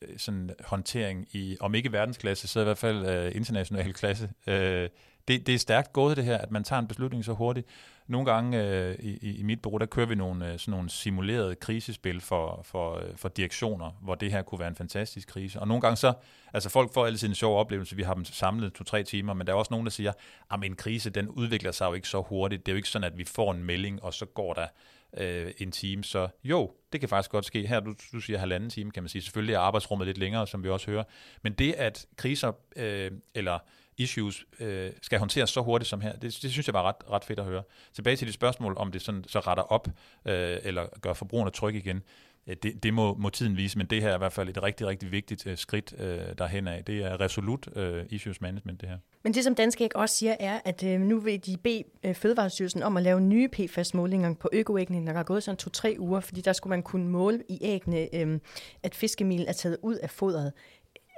Øh, 0.01 0.19
sådan 0.19 0.49
håndtering 0.65 1.27
i, 1.31 1.57
om 1.59 1.75
ikke 1.75 1.91
verdensklasse, 1.91 2.47
så 2.47 2.59
i 2.59 2.63
hvert 2.63 2.77
fald 2.77 3.05
øh, 3.05 3.35
international 3.35 3.93
klasse. 4.01 4.29
Øh, 4.47 4.89
det, 5.27 5.47
det 5.47 5.55
er 5.55 5.59
stærkt 5.59 5.93
gået 5.93 6.17
det 6.17 6.25
her, 6.25 6.37
at 6.37 6.51
man 6.51 6.63
tager 6.63 6.79
en 6.79 6.87
beslutning 6.87 7.25
så 7.25 7.33
hurtigt. 7.33 7.67
Nogle 8.07 8.31
gange 8.31 8.63
øh, 8.63 8.95
i, 8.99 9.39
i 9.39 9.43
mit 9.43 9.61
bureau, 9.61 9.77
der 9.77 9.85
kører 9.85 10.05
vi 10.05 10.15
nogle, 10.15 10.53
øh, 10.53 10.59
sådan 10.59 10.71
nogle 10.71 10.89
simulerede 10.89 11.55
krisespil 11.55 12.21
for, 12.21 12.61
for, 12.63 12.95
øh, 12.95 13.15
for 13.15 13.29
direktioner, 13.29 13.91
hvor 14.01 14.15
det 14.15 14.31
her 14.31 14.41
kunne 14.41 14.59
være 14.59 14.67
en 14.67 14.75
fantastisk 14.75 15.27
krise. 15.27 15.59
Og 15.59 15.67
nogle 15.67 15.81
gange 15.81 15.95
så, 15.97 16.13
altså 16.53 16.69
folk 16.69 16.93
får 16.93 17.05
altid 17.05 17.27
en 17.27 17.35
sjov 17.35 17.59
oplevelse, 17.59 17.95
vi 17.95 18.03
har 18.03 18.13
dem 18.13 18.25
samlet 18.25 18.73
to-tre 18.73 19.03
timer, 19.03 19.33
men 19.33 19.47
der 19.47 19.53
er 19.53 19.57
også 19.57 19.73
nogen, 19.73 19.85
der 19.85 19.91
siger, 19.91 20.13
ah, 20.49 20.59
at 20.59 20.65
en 20.65 20.75
krise, 20.75 21.09
den 21.09 21.27
udvikler 21.27 21.71
sig 21.71 21.85
jo 21.85 21.93
ikke 21.93 22.07
så 22.07 22.21
hurtigt. 22.21 22.65
Det 22.65 22.71
er 22.71 22.73
jo 22.73 22.77
ikke 22.77 22.89
sådan, 22.89 23.11
at 23.11 23.17
vi 23.17 23.23
får 23.23 23.51
en 23.51 23.63
melding, 23.63 24.03
og 24.03 24.13
så 24.13 24.25
går 24.25 24.53
der 24.53 24.67
øh, 25.17 25.51
en 25.57 25.71
time. 25.71 26.03
Så 26.03 26.27
jo, 26.43 26.71
det 26.91 26.99
kan 26.99 27.09
faktisk 27.09 27.31
godt 27.31 27.45
ske. 27.45 27.67
Her, 27.67 27.79
du, 27.79 27.93
du 28.11 28.19
siger 28.19 28.39
halvanden 28.39 28.69
time, 28.69 28.91
kan 28.91 29.03
man 29.03 29.09
sige. 29.09 29.21
Selvfølgelig 29.21 29.53
er 29.53 29.59
arbejdsrummet 29.59 30.07
lidt 30.07 30.17
længere, 30.17 30.47
som 30.47 30.63
vi 30.63 30.69
også 30.69 30.91
hører. 30.91 31.03
Men 31.41 31.53
det, 31.53 31.73
at 31.73 32.05
kriser 32.15 32.51
øh, 32.75 33.11
eller 33.35 33.59
issues 33.97 34.45
øh, 34.59 34.91
skal 35.01 35.19
håndteres 35.19 35.49
så 35.49 35.61
hurtigt 35.61 35.89
som 35.89 36.01
her, 36.01 36.13
det, 36.13 36.39
det 36.41 36.51
synes 36.51 36.67
jeg 36.67 36.73
var 36.73 36.83
ret, 36.83 36.95
ret 37.09 37.23
fedt 37.23 37.39
at 37.39 37.45
høre. 37.45 37.63
Tilbage 37.93 38.15
til 38.15 38.27
dit 38.27 38.33
spørgsmål, 38.33 38.73
om 38.77 38.91
det 38.91 39.01
sådan, 39.01 39.23
så 39.27 39.39
retter 39.39 39.63
op, 39.63 39.87
øh, 40.25 40.57
eller 40.63 40.87
gør 41.01 41.13
forbrugerne 41.13 41.51
tryg 41.51 41.75
igen. 41.75 42.03
Øh, 42.47 42.55
det, 42.63 42.83
det 42.83 42.93
må, 42.93 43.13
må 43.13 43.29
tiden 43.29 43.57
vise, 43.57 43.77
men 43.77 43.87
det 43.87 44.01
her 44.01 44.09
er 44.09 44.15
i 44.15 44.17
hvert 44.17 44.33
fald 44.33 44.49
et 44.49 44.63
rigtig, 44.63 44.87
rigtig 44.87 45.11
vigtigt 45.11 45.45
uh, 45.45 45.55
skridt 45.55 45.93
uh, 45.93 46.05
derhen 46.37 46.67
af. 46.67 46.83
Det 46.83 47.03
er 47.03 47.21
resolut 47.21 47.67
uh, 47.75 47.83
issues 48.09 48.41
management, 48.41 48.81
det 48.81 48.89
her. 48.89 48.97
Men 49.23 49.33
det, 49.33 49.43
som 49.43 49.55
Danske 49.55 49.83
ikke 49.83 49.95
også 49.95 50.15
siger, 50.15 50.35
er, 50.39 50.59
at 50.65 50.83
uh, 50.83 50.89
nu 50.89 51.19
vil 51.19 51.45
de 51.45 51.57
bede 51.57 51.83
uh, 52.07 52.15
Fødevarestyrelsen 52.15 52.83
om 52.83 52.97
at 52.97 53.03
lave 53.03 53.21
nye 53.21 53.47
PFAS-målinger 53.47 54.33
på 54.33 54.49
økoæggene, 54.53 54.99
når 54.99 55.11
der 55.11 55.19
er 55.19 55.23
gået 55.23 55.43
sådan 55.43 55.57
to-tre 55.57 55.95
uger, 55.99 56.19
fordi 56.19 56.41
der 56.41 56.53
skulle 56.53 56.71
man 56.71 56.83
kunne 56.83 57.09
måle 57.09 57.43
i 57.49 57.59
æggene, 57.61 58.07
uh, 58.13 58.39
at 58.83 58.95
fiskemil 58.95 59.45
er 59.47 59.53
taget 59.53 59.77
ud 59.81 59.95
af 59.95 60.09
fodret. 60.09 60.53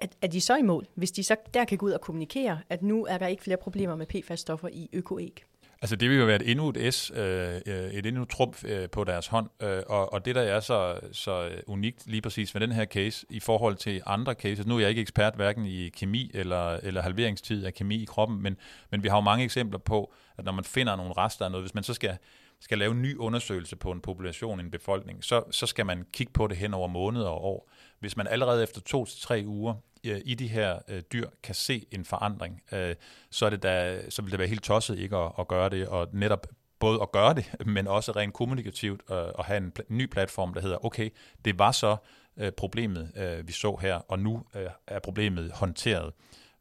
Er, 0.01 0.07
er 0.21 0.27
de 0.27 0.41
så 0.41 0.55
i 0.55 0.61
mål, 0.61 0.85
hvis 0.95 1.11
de 1.11 1.23
så 1.23 1.35
der 1.53 1.65
kan 1.65 1.77
gå 1.77 1.85
ud 1.85 1.91
og 1.91 2.01
kommunikere, 2.01 2.59
at 2.69 2.81
nu 2.81 3.05
er 3.05 3.17
der 3.17 3.27
ikke 3.27 3.43
flere 3.43 3.57
problemer 3.57 3.95
med 3.95 4.05
PFAS-stoffer 4.05 4.67
i 4.67 4.89
økoæg? 4.93 5.43
Altså 5.83 5.95
det 5.95 6.09
vil 6.09 6.17
jo 6.17 6.25
være 6.25 6.35
et 6.35 6.51
endnu 6.51 6.69
et 6.69 6.93
S, 6.93 7.11
øh, 7.15 7.61
øh, 7.65 7.91
et 7.91 8.05
endnu 8.05 8.25
trumf 8.25 8.63
øh, 8.63 8.89
på 8.89 9.03
deres 9.03 9.27
hånd, 9.27 9.49
øh, 9.63 9.83
og, 9.87 10.13
og 10.13 10.25
det 10.25 10.35
der 10.35 10.41
er 10.41 10.59
så, 10.59 10.99
så 11.11 11.49
unikt 11.67 12.07
lige 12.07 12.21
præcis 12.21 12.53
med 12.53 12.61
den 12.61 12.71
her 12.71 12.85
case 12.85 13.25
i 13.29 13.39
forhold 13.39 13.75
til 13.75 14.01
andre 14.05 14.33
cases, 14.33 14.65
nu 14.65 14.75
er 14.75 14.79
jeg 14.79 14.89
ikke 14.89 15.01
ekspert 15.01 15.35
hverken 15.35 15.65
i 15.65 15.89
kemi 15.89 16.31
eller, 16.33 16.71
eller 16.83 17.01
halveringstid 17.01 17.65
af 17.65 17.73
kemi 17.73 18.01
i 18.01 18.05
kroppen, 18.05 18.41
men, 18.41 18.57
men 18.91 19.03
vi 19.03 19.07
har 19.07 19.17
jo 19.17 19.21
mange 19.21 19.43
eksempler 19.43 19.79
på, 19.79 20.13
at 20.37 20.45
når 20.45 20.51
man 20.51 20.63
finder 20.63 20.95
nogle 20.95 21.13
rester 21.17 21.45
af 21.45 21.51
noget, 21.51 21.63
hvis 21.63 21.73
man 21.73 21.83
så 21.83 21.93
skal, 21.93 22.17
skal 22.59 22.77
lave 22.77 22.91
en 22.91 23.01
ny 23.01 23.17
undersøgelse 23.17 23.75
på 23.75 23.91
en 23.91 24.01
population, 24.01 24.59
en 24.59 24.71
befolkning, 24.71 25.23
så, 25.23 25.43
så 25.51 25.65
skal 25.65 25.85
man 25.85 26.05
kigge 26.13 26.33
på 26.33 26.47
det 26.47 26.57
hen 26.57 26.73
over 26.73 26.87
måneder 26.87 27.29
og 27.29 27.43
år. 27.43 27.69
Hvis 27.99 28.17
man 28.17 28.27
allerede 28.27 28.63
efter 28.63 28.81
to 28.81 29.05
til 29.05 29.21
tre 29.21 29.43
uger 29.45 29.73
i 30.03 30.33
de 30.33 30.47
her 30.47 30.79
øh, 30.87 31.01
dyr 31.13 31.29
kan 31.43 31.55
se 31.55 31.85
en 31.91 32.05
forandring, 32.05 32.61
øh, 32.71 32.95
så, 33.29 33.45
er 33.45 33.49
det 33.49 33.63
da, 33.63 34.01
så 34.09 34.21
vil 34.21 34.31
det 34.31 34.39
være 34.39 34.47
helt 34.47 34.63
tosset 34.63 34.99
ikke 34.99 35.17
at, 35.17 35.31
at 35.39 35.47
gøre 35.47 35.69
det, 35.69 35.87
og 35.87 36.07
netop 36.13 36.47
både 36.79 37.01
at 37.01 37.11
gøre 37.11 37.33
det, 37.33 37.55
men 37.75 37.87
også 37.87 38.11
rent 38.11 38.33
kommunikativt 38.33 39.01
øh, 39.11 39.17
at 39.39 39.45
have 39.45 39.57
en 39.57 39.71
pl- 39.79 39.85
ny 39.89 40.05
platform, 40.05 40.53
der 40.53 40.61
hedder, 40.61 40.85
okay, 40.85 41.09
det 41.45 41.59
var 41.59 41.71
så 41.71 41.97
øh, 42.37 42.51
problemet, 42.51 43.11
øh, 43.17 43.47
vi 43.47 43.51
så 43.51 43.77
her, 43.81 43.95
og 43.95 44.19
nu 44.19 44.43
øh, 44.55 44.67
er 44.87 44.99
problemet 44.99 45.51
håndteret 45.51 46.13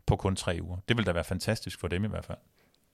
på 0.07 0.17
kun 0.17 0.37
tre 0.37 0.59
uger. 0.63 0.77
Det 0.89 0.97
vil 0.97 1.07
da 1.07 1.13
være 1.13 1.25
fantastisk 1.25 1.81
for 1.81 1.89
dem 1.89 2.05
i 2.05 2.09
hvert 2.09 2.25
fald. 2.25 2.39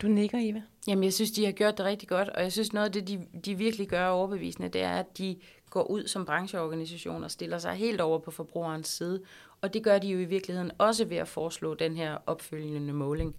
Du 0.02 0.08
nikker, 0.08 0.38
Eva. 0.40 0.62
Jamen, 0.86 1.04
jeg 1.04 1.12
synes, 1.12 1.30
de 1.30 1.44
har 1.44 1.52
gjort 1.52 1.78
det 1.78 1.86
rigtig 1.86 2.08
godt, 2.08 2.28
og 2.28 2.42
jeg 2.42 2.52
synes, 2.52 2.72
noget 2.72 2.86
af 2.86 2.92
det, 2.92 3.08
de, 3.08 3.26
de 3.44 3.54
virkelig 3.54 3.88
gør 3.88 4.06
overbevisende, 4.08 4.68
det 4.68 4.82
er, 4.82 4.92
at 4.92 5.18
de 5.18 5.36
går 5.70 5.82
ud 5.82 6.06
som 6.06 6.24
brancheorganisation 6.24 7.24
og 7.24 7.30
stiller 7.30 7.58
sig 7.58 7.72
helt 7.72 8.00
over 8.00 8.18
på 8.18 8.30
forbrugerens 8.30 8.88
side. 8.88 9.20
Og 9.60 9.74
det 9.74 9.82
gør 9.82 9.98
de 9.98 10.08
jo 10.08 10.18
i 10.18 10.24
virkeligheden 10.24 10.70
også 10.78 11.04
ved 11.04 11.16
at 11.16 11.28
foreslå 11.28 11.74
den 11.74 11.96
her 11.96 12.16
opfølgende 12.26 12.92
måling. 12.92 13.36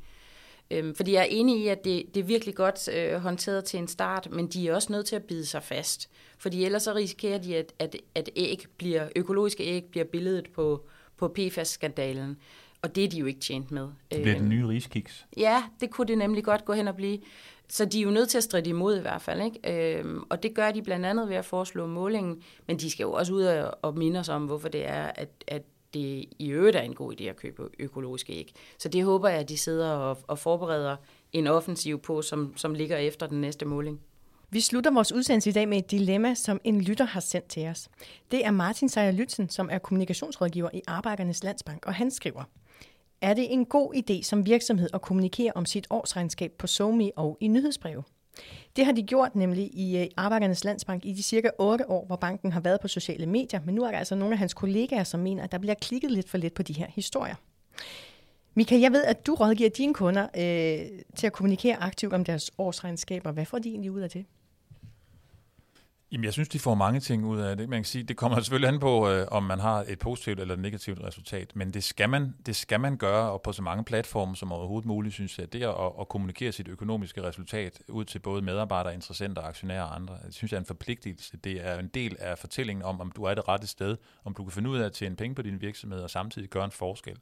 Øhm, 0.72 0.96
fordi 0.96 1.14
jeg 1.14 1.22
er 1.22 1.28
enig 1.30 1.64
i, 1.64 1.68
at 1.68 1.86
det, 1.86 2.06
det 2.14 2.20
er 2.20 2.26
virkelig 2.26 2.56
godt 2.56 2.90
øh, 2.96 3.22
håndteret 3.22 3.66
til 3.66 3.80
en 3.80 3.88
start, 3.88 4.28
men 4.32 4.48
de 4.48 4.68
er 4.68 4.76
også 4.76 4.92
nødt 4.92 5.06
til 5.06 5.16
at 5.16 5.24
bide 5.24 5.46
sig 5.46 5.64
fast. 5.64 6.10
Fordi 6.38 6.66
ellers 6.66 6.84
så 6.84 6.94
risikerer 6.94 7.38
de, 7.38 7.58
at, 7.58 7.74
at, 7.80 7.96
at 8.16 8.30
æg 8.36 8.66
bliver, 8.78 9.10
økologiske 9.16 9.64
æg 9.64 9.86
bliver 9.86 10.06
billedet 10.06 10.50
på, 10.56 10.86
på 11.18 11.28
PFAS-skandalen. 11.28 12.38
Og 12.82 12.96
det 12.96 13.04
er 13.04 13.08
de 13.08 13.18
jo 13.18 13.26
ikke 13.26 13.40
tjent 13.40 13.72
med. 13.72 13.88
Det 14.12 14.22
bliver 14.22 14.38
den 14.38 14.50
nye 14.50 14.68
riskiks. 14.68 15.26
Ja, 15.38 15.64
det 15.80 15.90
kunne 15.92 16.08
det 16.08 16.18
nemlig 16.18 16.44
godt 16.44 16.66
gå 16.66 16.74
hen 16.74 16.88
og 16.88 16.96
blive. 16.96 17.20
Så 17.70 17.86
de 17.86 18.00
er 18.00 18.04
jo 18.04 18.10
nødt 18.10 18.30
til 18.30 18.38
at 18.38 18.44
stride 18.44 18.70
imod 18.70 18.98
i 18.98 19.02
hvert 19.02 19.22
fald. 19.22 19.42
Ikke? 19.42 20.00
Øhm, 20.00 20.24
og 20.30 20.44
det 20.44 20.54
gør 20.56 20.72
de 20.72 20.82
blandt 20.82 21.06
andet 21.06 21.30
ved 21.30 21.36
at 21.36 21.46
foreslå 21.46 21.88
målingen, 21.88 22.42
men 22.68 22.80
de 22.80 22.92
skal 22.92 23.04
jo 23.04 23.12
også 23.12 23.34
ud 23.34 23.44
og, 23.44 23.78
og 23.82 23.98
minde 23.98 24.20
os 24.20 24.30
om, 24.30 24.46
hvorfor 24.46 24.70
det 24.70 24.88
er, 24.88 25.04
at, 25.04 25.30
at 25.48 25.64
det 25.94 26.26
i 26.40 26.50
øvrigt 26.50 26.76
er 26.76 26.82
en 26.82 26.96
god 26.96 27.22
idé 27.22 27.24
at 27.24 27.36
købe 27.36 27.70
økologiske 27.80 28.34
æg. 28.34 28.54
Så 28.78 28.90
det 28.90 29.04
håber 29.04 29.30
jeg, 29.30 29.40
at 29.40 29.50
de 29.50 29.58
sidder 29.58 29.90
og, 29.90 30.18
og 30.28 30.40
forbereder 30.40 30.96
en 31.34 31.48
offensiv 31.48 32.00
på, 32.00 32.22
som, 32.22 32.54
som 32.58 32.74
ligger 32.74 32.98
efter 32.98 33.28
den 33.28 33.42
næste 33.42 33.66
måling. 33.66 34.00
Vi 34.52 34.62
slutter 34.62 34.92
vores 34.92 35.12
udsendelse 35.12 35.50
i 35.50 35.54
dag 35.54 35.68
med 35.68 35.78
et 35.78 35.92
dilemma, 35.92 36.34
som 36.36 36.62
en 36.64 36.82
lytter 36.82 37.06
har 37.06 37.20
sendt 37.20 37.48
til 37.48 37.68
os. 37.68 37.90
Det 38.32 38.46
er 38.46 38.52
Martin 38.52 38.90
Sejer 38.90 39.12
Lytzen, 39.12 39.50
som 39.50 39.70
er 39.72 39.78
kommunikationsrådgiver 39.78 40.70
i 40.74 40.82
Arbejdernes 40.88 41.44
Landsbank, 41.44 41.86
og 41.86 41.94
han 41.94 42.12
skriver, 42.12 42.44
er 43.22 43.34
det 43.34 43.54
en 43.54 43.66
god 43.66 43.96
idé 43.96 44.24
som 44.24 44.46
virksomhed 44.46 44.90
at 44.94 45.02
kommunikere 45.02 45.52
om 45.56 45.66
sit 45.66 45.88
årsregnskab 45.90 46.52
på 46.52 46.68
SoMe 46.68 47.12
og 47.16 47.38
i 47.42 47.48
nyhedsbreve? 47.48 48.04
Det 48.76 48.86
har 48.86 48.92
de 48.92 49.04
gjort 49.04 49.36
nemlig 49.36 49.70
i 49.74 49.98
øh, 49.98 50.08
Arbejdernes 50.18 50.64
Landsbank 50.64 51.06
i 51.06 51.14
de 51.14 51.24
cirka 51.24 51.50
8 51.60 51.90
år, 51.90 52.06
hvor 52.06 52.16
banken 52.16 52.52
har 52.52 52.60
været 52.60 52.80
på 52.82 52.88
sociale 52.88 53.26
medier, 53.26 53.60
men 53.66 53.76
nu 53.76 53.84
er 53.84 53.92
der 53.92 53.98
altså 53.98 54.16
nogle 54.16 54.34
af 54.34 54.40
hans 54.40 54.54
kollegaer, 54.54 55.04
som 55.04 55.20
mener, 55.20 55.44
at 55.44 55.52
der 55.52 55.58
bliver 55.58 55.74
klikket 55.74 56.12
lidt 56.12 56.30
for 56.30 56.38
lidt 56.38 56.54
på 56.54 56.64
de 56.64 56.74
her 56.74 56.88
historier. 56.90 57.36
Michael, 58.54 58.82
jeg 58.82 58.92
ved, 58.92 59.04
at 59.04 59.28
du 59.28 59.34
rådgiver 59.34 59.70
dine 59.70 59.94
kunder 59.94 60.24
øh, 60.24 61.00
til 61.16 61.28
at 61.28 61.34
kommunikere 61.34 61.76
aktivt 61.76 62.14
om 62.14 62.26
deres 62.26 62.52
årsregnskaber. 62.58 63.32
Hvad 63.32 63.46
får 63.46 63.60
de 63.60 63.70
egentlig 63.70 63.92
ud 63.92 64.02
af 64.02 64.10
det? 64.10 64.26
Jamen, 66.12 66.26
jeg 66.26 66.34
synes, 66.34 66.50
de 66.50 66.60
får 66.60 66.76
mange 66.76 67.00
ting 67.00 67.26
ud 67.26 67.40
af 67.40 67.58
det. 67.58 67.70
Man 67.70 67.80
kan 67.80 67.86
sige, 67.86 68.04
det 68.04 68.18
kommer 68.18 68.40
selvfølgelig 68.42 68.68
an 68.68 68.80
på, 68.80 69.10
øh, 69.10 69.28
om 69.32 69.44
man 69.44 69.60
har 69.60 69.86
et 69.88 70.00
positivt 70.00 70.40
eller 70.40 70.54
et 70.54 70.60
negativt 70.60 71.04
resultat, 71.04 71.56
men 71.56 71.74
det 71.74 71.84
skal, 71.84 72.10
man, 72.10 72.36
det 72.46 72.56
skal 72.56 72.80
man 72.80 72.98
gøre, 72.98 73.32
og 73.32 73.42
på 73.42 73.52
så 73.52 73.62
mange 73.62 73.84
platforme 73.84 74.36
som 74.36 74.52
overhovedet 74.52 74.86
muligt, 74.86 75.14
synes 75.14 75.40
jeg, 75.40 75.54
det 75.54 75.64
er 75.64 75.70
at, 75.70 75.94
at 76.00 76.08
kommunikere 76.08 76.52
sit 76.52 76.68
økonomiske 76.68 77.24
resultat 77.24 77.82
ud 77.88 78.06
til 78.06 78.20
både 78.20 78.42
medarbejdere, 78.42 78.94
interessenter, 78.94 79.42
aktionærer 79.42 79.84
og 79.84 79.96
andre. 79.96 80.18
Det 80.26 80.34
synes 80.34 80.52
jeg 80.52 80.58
er 80.58 80.62
en 80.62 80.66
forpligtelse. 80.66 81.38
Det 81.38 81.68
er 81.68 81.80
en 81.80 81.88
del 81.88 82.16
af 82.20 82.38
fortællingen 82.38 82.84
om, 82.86 83.02
om 83.02 83.12
du 83.12 83.24
er 83.24 83.34
det 83.34 83.48
rette 83.48 83.68
sted, 83.68 83.98
om 84.26 84.34
du 84.34 84.44
kan 84.44 84.52
finde 84.52 84.70
ud 84.70 84.78
af 84.78 84.86
at 84.86 84.94
tjene 84.94 85.16
penge 85.16 85.36
på 85.36 85.42
din 85.42 85.62
virksomhed 85.62 86.00
og 86.00 86.10
samtidig 86.10 86.50
gøre 86.50 86.66
en 86.66 86.72
forskel. 86.72 87.16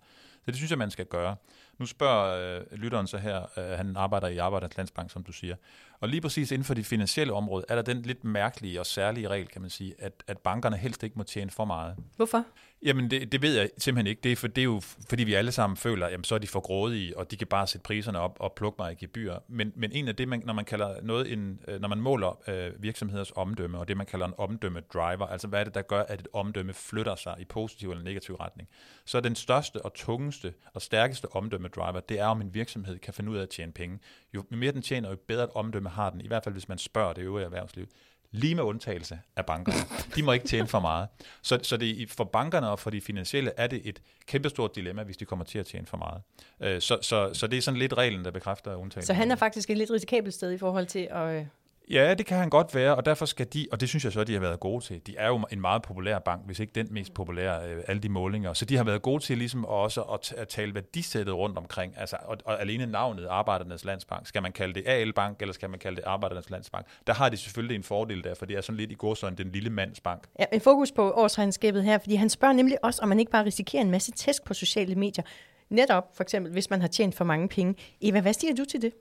Så 0.45 0.51
det 0.51 0.55
synes 0.55 0.71
jeg, 0.71 0.77
man 0.77 0.91
skal 0.91 1.05
gøre. 1.05 1.35
Nu 1.77 1.85
spørger 1.85 2.59
øh, 2.59 2.79
lytteren 2.79 3.07
så 3.07 3.17
her, 3.17 3.45
øh, 3.57 3.77
han 3.77 3.97
arbejder 3.97 4.27
i 4.27 4.37
Arbejdernes 4.37 4.77
Landsbank, 4.77 5.11
som 5.11 5.23
du 5.23 5.31
siger. 5.31 5.55
Og 5.99 6.09
lige 6.09 6.21
præcis 6.21 6.51
inden 6.51 6.65
for 6.65 6.73
det 6.73 6.85
finansielle 6.85 7.33
område, 7.33 7.65
er 7.69 7.75
der 7.75 7.81
den 7.81 8.01
lidt 8.01 8.23
mærkelige 8.23 8.79
og 8.79 8.85
særlige 8.85 9.27
regel, 9.27 9.47
kan 9.47 9.61
man 9.61 9.69
sige, 9.69 9.95
at, 9.99 10.23
at 10.27 10.37
bankerne 10.37 10.77
helst 10.77 11.03
ikke 11.03 11.15
må 11.17 11.23
tjene 11.23 11.51
for 11.51 11.65
meget. 11.65 11.95
Hvorfor? 12.15 12.45
Jamen, 12.83 13.11
det, 13.11 13.31
det 13.31 13.41
ved 13.41 13.55
jeg 13.55 13.69
simpelthen 13.77 14.07
ikke. 14.07 14.21
Det 14.21 14.31
er, 14.31 14.35
for, 14.35 14.47
det 14.47 14.61
er 14.61 14.65
jo, 14.65 14.81
fordi 15.09 15.23
vi 15.23 15.33
alle 15.33 15.51
sammen 15.51 15.77
føler, 15.77 16.09
jamen, 16.09 16.23
så 16.23 16.35
er 16.35 16.39
de 16.39 16.47
for 16.47 16.59
grådige, 16.59 17.17
og 17.17 17.31
de 17.31 17.37
kan 17.37 17.47
bare 17.47 17.67
sætte 17.67 17.83
priserne 17.83 18.19
op 18.19 18.37
og 18.39 18.53
plukke 18.53 18.75
mig 18.79 18.91
i 18.91 18.95
gebyr. 18.95 19.35
Men, 19.47 19.73
men 19.75 19.91
en 19.91 20.07
af 20.07 20.15
det, 20.15 20.27
man, 20.27 20.41
når 20.45 20.53
man 20.53 20.65
kalder 20.65 21.01
noget 21.01 21.33
en, 21.33 21.59
øh, 21.67 21.81
når 21.81 21.87
man 21.87 21.97
måler 21.97 22.41
øh, 22.47 22.83
virksomheders 22.83 23.31
omdømme, 23.35 23.77
og 23.77 23.87
det 23.87 23.97
man 23.97 24.05
kalder 24.05 24.25
en 24.25 24.33
omdømme 24.37 24.81
driver, 24.93 25.27
altså 25.27 25.47
hvad 25.47 25.59
er 25.59 25.63
det, 25.63 25.75
der 25.75 25.81
gør, 25.81 26.01
at 26.01 26.19
et 26.19 26.27
omdømme 26.33 26.73
flytter 26.73 27.15
sig 27.15 27.35
i 27.39 27.45
positiv 27.45 27.91
eller 27.91 28.03
negativ 28.03 28.35
retning, 28.35 28.69
så 29.05 29.17
er 29.17 29.21
den 29.21 29.35
største 29.35 29.85
og 29.85 29.93
tungeste 29.93 30.53
og 30.73 30.81
stærkeste 30.81 31.35
omdømme 31.35 31.67
driver, 31.67 31.99
det 31.99 32.19
er, 32.19 32.25
om 32.25 32.41
en 32.41 32.53
virksomhed 32.53 32.99
kan 32.99 33.13
finde 33.13 33.31
ud 33.31 33.37
af 33.37 33.41
at 33.41 33.49
tjene 33.49 33.71
penge. 33.71 33.99
Jo 34.33 34.43
mere 34.49 34.71
den 34.71 34.81
tjener, 34.81 35.09
jo 35.09 35.15
bedre 35.27 35.43
et 35.43 35.49
omdømme 35.49 35.89
har 35.89 36.09
den, 36.09 36.21
i 36.21 36.27
hvert 36.27 36.43
fald 36.43 36.55
hvis 36.55 36.69
man 36.69 36.77
spørger 36.77 37.13
det 37.13 37.21
øvrige 37.21 37.45
erhvervsliv 37.45 37.87
lige 38.31 38.55
med 38.55 38.63
undtagelse 38.63 39.19
af 39.35 39.45
bankerne. 39.45 39.79
De 40.15 40.23
må 40.23 40.31
ikke 40.31 40.47
tjene 40.47 40.67
for 40.67 40.79
meget. 40.79 41.07
Så, 41.41 41.59
så 41.63 41.77
det, 41.77 42.11
for 42.11 42.23
bankerne 42.23 42.69
og 42.69 42.79
for 42.79 42.89
de 42.89 43.01
finansielle 43.01 43.51
er 43.57 43.67
det 43.67 43.81
et 43.85 44.01
kæmpestort 44.25 44.75
dilemma, 44.75 45.03
hvis 45.03 45.17
de 45.17 45.25
kommer 45.25 45.45
til 45.45 45.59
at 45.59 45.65
tjene 45.65 45.87
for 45.87 45.97
meget. 45.97 46.21
Øh, 46.59 46.81
så, 46.81 46.97
så, 47.01 47.33
så 47.33 47.47
det 47.47 47.57
er 47.57 47.61
sådan 47.61 47.79
lidt 47.79 47.93
reglen, 47.93 48.25
der 48.25 48.31
bekræfter 48.31 48.75
undtagelsen. 48.75 49.07
Så 49.07 49.13
han 49.13 49.31
er 49.31 49.35
faktisk 49.35 49.69
et 49.69 49.77
lidt 49.77 49.91
risikabelt 49.91 50.33
sted 50.33 50.51
i 50.51 50.57
forhold 50.57 50.85
til 50.85 51.07
at, 51.11 51.39
øh, 51.39 51.45
Ja, 51.89 52.13
det 52.13 52.25
kan 52.25 52.37
han 52.37 52.49
godt 52.49 52.75
være, 52.75 52.95
og 52.95 53.05
derfor 53.05 53.25
skal 53.25 53.47
de, 53.53 53.67
og 53.71 53.81
det 53.81 53.89
synes 53.89 54.03
jeg 54.03 54.11
så, 54.13 54.19
at 54.19 54.27
de 54.27 54.33
har 54.33 54.39
været 54.39 54.59
gode 54.59 54.85
til. 54.85 55.01
De 55.07 55.15
er 55.17 55.27
jo 55.27 55.45
en 55.51 55.61
meget 55.61 55.81
populær 55.81 56.19
bank, 56.19 56.41
hvis 56.45 56.59
ikke 56.59 56.73
den 56.75 56.87
mest 56.91 57.13
populære, 57.13 57.69
øh, 57.69 57.83
alle 57.87 58.01
de 58.01 58.09
målinger. 58.09 58.53
Så 58.53 58.65
de 58.65 58.77
har 58.77 58.83
været 58.83 59.01
gode 59.01 59.23
til 59.23 59.37
ligesom 59.37 59.65
også 59.65 60.01
at, 60.01 60.33
at 60.37 60.47
tale 60.47 60.75
værdisættet 60.75 61.35
rundt 61.35 61.57
omkring. 61.57 61.93
Altså, 61.97 62.17
og, 62.21 62.37
og 62.45 62.61
alene 62.61 62.85
navnet 62.85 63.25
Arbejdernes 63.25 63.85
Landsbank. 63.85 64.27
Skal 64.27 64.41
man 64.41 64.51
kalde 64.51 64.73
det 64.73 64.83
AL 64.87 65.13
Bank, 65.13 65.41
eller 65.41 65.53
skal 65.53 65.69
man 65.69 65.79
kalde 65.79 65.95
det 65.95 66.03
Arbejdernes 66.05 66.49
Landsbank? 66.49 66.85
Der 67.07 67.13
har 67.13 67.29
de 67.29 67.37
selvfølgelig 67.37 67.75
en 67.75 67.83
fordel 67.83 68.23
der, 68.23 68.35
for 68.35 68.45
det 68.45 68.57
er 68.57 68.61
sådan 68.61 68.77
lidt 68.77 68.91
i 68.91 68.95
går 68.95 69.13
sådan 69.13 69.37
den 69.37 69.51
lille 69.51 69.69
mandsbank. 69.69 70.23
Ja, 70.39 70.45
en 70.53 70.61
fokus 70.61 70.91
på 70.91 71.11
årsregnskabet 71.11 71.83
her, 71.83 71.97
fordi 71.97 72.15
han 72.15 72.29
spørger 72.29 72.53
nemlig 72.53 72.77
også, 72.83 73.01
om 73.01 73.09
man 73.09 73.19
ikke 73.19 73.31
bare 73.31 73.45
risikerer 73.45 73.81
en 73.81 73.91
masse 73.91 74.11
tæsk 74.11 74.45
på 74.45 74.53
sociale 74.53 74.95
medier. 74.95 75.23
Netop, 75.69 76.15
for 76.15 76.23
eksempel, 76.23 76.51
hvis 76.51 76.69
man 76.69 76.81
har 76.81 76.87
tjent 76.87 77.15
for 77.15 77.25
mange 77.25 77.47
penge. 77.49 77.75
Eva, 78.01 78.21
hvad 78.21 78.33
siger 78.33 78.55
du 78.55 78.65
til 78.65 78.81
det? 78.81 78.93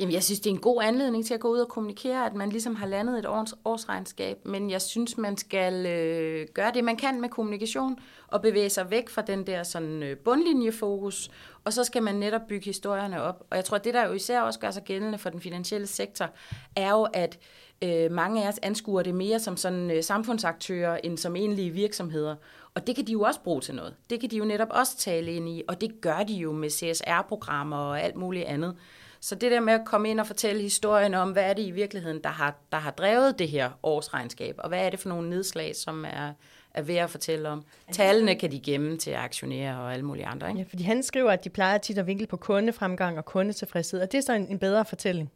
Jamen, 0.00 0.12
jeg 0.12 0.22
synes, 0.22 0.40
det 0.40 0.50
er 0.50 0.54
en 0.54 0.60
god 0.60 0.82
anledning 0.82 1.26
til 1.26 1.34
at 1.34 1.40
gå 1.40 1.48
ud 1.48 1.58
og 1.58 1.68
kommunikere, 1.68 2.26
at 2.26 2.34
man 2.34 2.50
ligesom 2.50 2.74
har 2.74 2.86
landet 2.86 3.18
et 3.18 3.26
års, 3.26 3.54
årsregnskab, 3.64 4.46
men 4.46 4.70
jeg 4.70 4.82
synes, 4.82 5.18
man 5.18 5.36
skal 5.36 5.86
øh, 5.86 6.46
gøre 6.54 6.70
det, 6.74 6.84
man 6.84 6.96
kan 6.96 7.20
med 7.20 7.28
kommunikation, 7.28 7.98
og 8.28 8.42
bevæge 8.42 8.70
sig 8.70 8.90
væk 8.90 9.08
fra 9.08 9.22
den 9.22 9.46
der 9.46 9.62
sådan 9.62 10.02
øh, 10.02 10.16
bundlinjefokus, 10.16 11.30
og 11.64 11.72
så 11.72 11.84
skal 11.84 12.02
man 12.02 12.14
netop 12.14 12.40
bygge 12.48 12.64
historierne 12.64 13.22
op. 13.22 13.46
Og 13.50 13.56
jeg 13.56 13.64
tror, 13.64 13.76
at 13.76 13.84
det, 13.84 13.94
der 13.94 14.06
jo 14.06 14.12
især 14.12 14.40
også 14.40 14.60
gør 14.60 14.70
sig 14.70 14.82
gældende 14.84 15.18
for 15.18 15.30
den 15.30 15.40
finansielle 15.40 15.86
sektor, 15.86 16.30
er 16.76 16.90
jo, 16.90 17.06
at 17.12 17.38
øh, 17.82 18.12
mange 18.12 18.44
af 18.44 18.48
os 18.48 18.58
anskuer 18.62 19.02
det 19.02 19.14
mere 19.14 19.40
som 19.40 19.56
sådan 19.56 19.90
øh, 19.90 20.02
samfundsaktører, 20.02 21.00
end 21.04 21.18
som 21.18 21.36
egentlige 21.36 21.70
virksomheder. 21.70 22.36
Og 22.74 22.86
det 22.86 22.96
kan 22.96 23.06
de 23.06 23.12
jo 23.12 23.22
også 23.22 23.40
bruge 23.40 23.60
til 23.60 23.74
noget. 23.74 23.94
Det 24.10 24.20
kan 24.20 24.30
de 24.30 24.36
jo 24.36 24.44
netop 24.44 24.68
også 24.70 24.96
tale 24.96 25.32
ind 25.32 25.48
i, 25.48 25.62
og 25.68 25.80
det 25.80 26.00
gør 26.00 26.22
de 26.22 26.34
jo 26.34 26.52
med 26.52 26.70
CSR-programmer 26.70 27.76
og 27.76 28.00
alt 28.00 28.16
muligt 28.16 28.44
andet. 28.44 28.76
Så 29.24 29.34
det 29.34 29.50
der 29.50 29.60
med 29.60 29.72
at 29.72 29.84
komme 29.84 30.10
ind 30.10 30.20
og 30.20 30.26
fortælle 30.26 30.62
historien 30.62 31.14
om, 31.14 31.32
hvad 31.32 31.42
er 31.42 31.52
det 31.52 31.62
i 31.62 31.70
virkeligheden, 31.70 32.20
der 32.22 32.28
har, 32.28 32.54
der 32.72 32.78
har 32.78 32.90
drevet 32.90 33.38
det 33.38 33.48
her 33.48 33.70
årsregnskab, 33.82 34.54
og 34.58 34.68
hvad 34.68 34.86
er 34.86 34.90
det 34.90 35.00
for 35.00 35.08
nogle 35.08 35.30
nedslag, 35.30 35.76
som 35.76 36.04
er, 36.04 36.32
er 36.74 36.82
værd 36.82 37.04
at 37.04 37.10
fortælle 37.10 37.48
om. 37.48 37.64
Tallene 37.92 38.34
kan 38.34 38.50
de 38.50 38.60
gemme 38.60 38.96
til 38.96 39.10
aktionærer 39.10 39.76
og 39.76 39.92
alle 39.92 40.04
mulige 40.04 40.26
andre. 40.26 40.48
Ikke? 40.48 40.58
Ja, 40.58 40.66
fordi 40.68 40.82
han 40.82 41.02
skriver, 41.02 41.30
at 41.30 41.44
de 41.44 41.50
plejer 41.50 41.78
tit 41.78 41.98
at 41.98 42.06
vinkle 42.06 42.26
på 42.26 42.36
kundefremgang 42.36 43.18
og 43.18 43.24
kundetilfredshed, 43.24 44.00
og 44.00 44.12
det 44.12 44.18
er 44.18 44.22
så 44.22 44.32
en, 44.32 44.46
en 44.48 44.58
bedre 44.58 44.84
fortælling. 44.84 45.30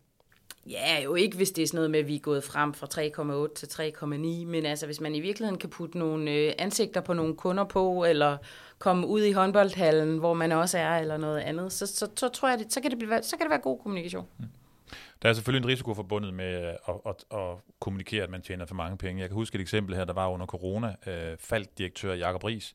Ja, 0.70 1.02
jo 1.04 1.14
ikke, 1.14 1.36
hvis 1.36 1.50
det 1.50 1.62
er 1.62 1.66
sådan 1.66 1.76
noget 1.76 1.90
med, 1.90 1.98
at 1.98 2.08
vi 2.08 2.14
er 2.14 2.20
gået 2.20 2.44
frem 2.44 2.74
fra 2.74 2.86
3,8 3.46 3.54
til 3.54 3.66
3,9, 3.66 4.06
men 4.46 4.66
altså 4.66 4.86
hvis 4.86 5.00
man 5.00 5.14
i 5.14 5.20
virkeligheden 5.20 5.58
kan 5.58 5.70
putte 5.70 5.98
nogle 5.98 6.30
øh, 6.30 6.52
ansigter 6.58 7.00
på 7.00 7.12
nogle 7.12 7.36
kunder 7.36 7.64
på, 7.64 8.04
eller 8.04 8.36
komme 8.78 9.06
ud 9.06 9.22
i 9.22 9.32
håndboldhallen, 9.32 10.18
hvor 10.18 10.34
man 10.34 10.52
også 10.52 10.78
er, 10.78 10.98
eller 10.98 11.16
noget 11.16 11.38
andet, 11.38 11.72
så, 11.72 11.86
så, 11.86 12.08
så 12.16 12.28
tror 12.28 12.48
jeg, 12.48 12.58
det, 12.58 12.72
så, 12.72 12.80
kan 12.80 12.90
det 12.90 12.98
blive, 12.98 13.22
så 13.22 13.36
kan 13.36 13.44
det 13.44 13.50
være 13.50 13.60
god 13.60 13.78
kommunikation. 13.78 14.26
Mm. 14.38 14.44
Der 15.22 15.28
er 15.28 15.32
selvfølgelig 15.32 15.66
en 15.66 15.72
risiko 15.72 15.94
forbundet 15.94 16.34
med 16.34 16.66
øh, 16.66 16.74
at, 16.88 16.94
at, 17.06 17.38
at 17.38 17.56
kommunikere, 17.80 18.24
at 18.24 18.30
man 18.30 18.42
tjener 18.42 18.66
for 18.66 18.74
mange 18.74 18.98
penge. 18.98 19.20
Jeg 19.20 19.28
kan 19.28 19.34
huske 19.34 19.54
et 19.54 19.60
eksempel 19.60 19.94
her, 19.96 20.04
der 20.04 20.12
var 20.12 20.28
under 20.28 20.46
corona. 20.46 20.94
Øh, 21.06 21.36
faldt 21.40 21.78
direktør 21.78 22.14
Jakob 22.14 22.44
Ries 22.44 22.74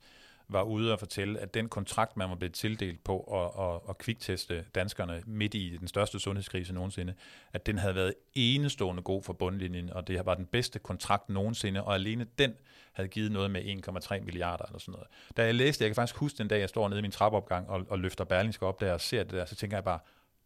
var 0.53 0.63
ude 0.63 0.93
og 0.93 0.99
fortælle, 0.99 1.39
at 1.39 1.53
den 1.53 1.69
kontrakt, 1.69 2.17
man 2.17 2.29
var 2.29 2.35
blevet 2.35 2.53
tildelt 2.53 3.03
på 3.03 3.19
at, 3.19 3.65
at, 3.65 3.89
at 3.89 3.97
kvikteste 3.97 4.65
danskerne 4.75 5.23
midt 5.25 5.53
i 5.53 5.77
den 5.79 5.87
største 5.87 6.19
sundhedskrise 6.19 6.73
nogensinde, 6.73 7.13
at 7.53 7.65
den 7.65 7.77
havde 7.77 7.95
været 7.95 8.13
enestående 8.33 9.03
god 9.03 9.23
for 9.23 9.33
bundlinjen, 9.33 9.89
og 9.89 10.07
det 10.07 10.25
var 10.25 10.35
den 10.35 10.45
bedste 10.45 10.79
kontrakt 10.79 11.29
nogensinde, 11.29 11.83
og 11.83 11.93
alene 11.93 12.27
den 12.37 12.53
havde 12.93 13.09
givet 13.09 13.31
noget 13.31 13.51
med 13.51 13.61
1,3 13.61 14.21
milliarder 14.21 14.65
eller 14.65 14.79
sådan 14.79 14.91
noget. 14.91 15.07
Da 15.37 15.45
jeg 15.45 15.55
læste, 15.55 15.83
jeg 15.83 15.89
kan 15.89 15.95
faktisk 15.95 16.15
huske 16.15 16.37
den 16.37 16.47
dag, 16.47 16.59
jeg 16.59 16.69
står 16.69 16.89
nede 16.89 16.99
i 16.99 17.01
min 17.01 17.11
trappeopgang 17.11 17.69
og, 17.69 17.85
og 17.89 17.99
løfter 17.99 18.23
Berlingske 18.23 18.65
op 18.65 18.81
der 18.81 18.93
og 18.93 19.01
ser 19.01 19.23
det 19.23 19.33
der, 19.33 19.45
så 19.45 19.55
tænker 19.55 19.77
jeg 19.77 19.83
bare, 19.83 19.99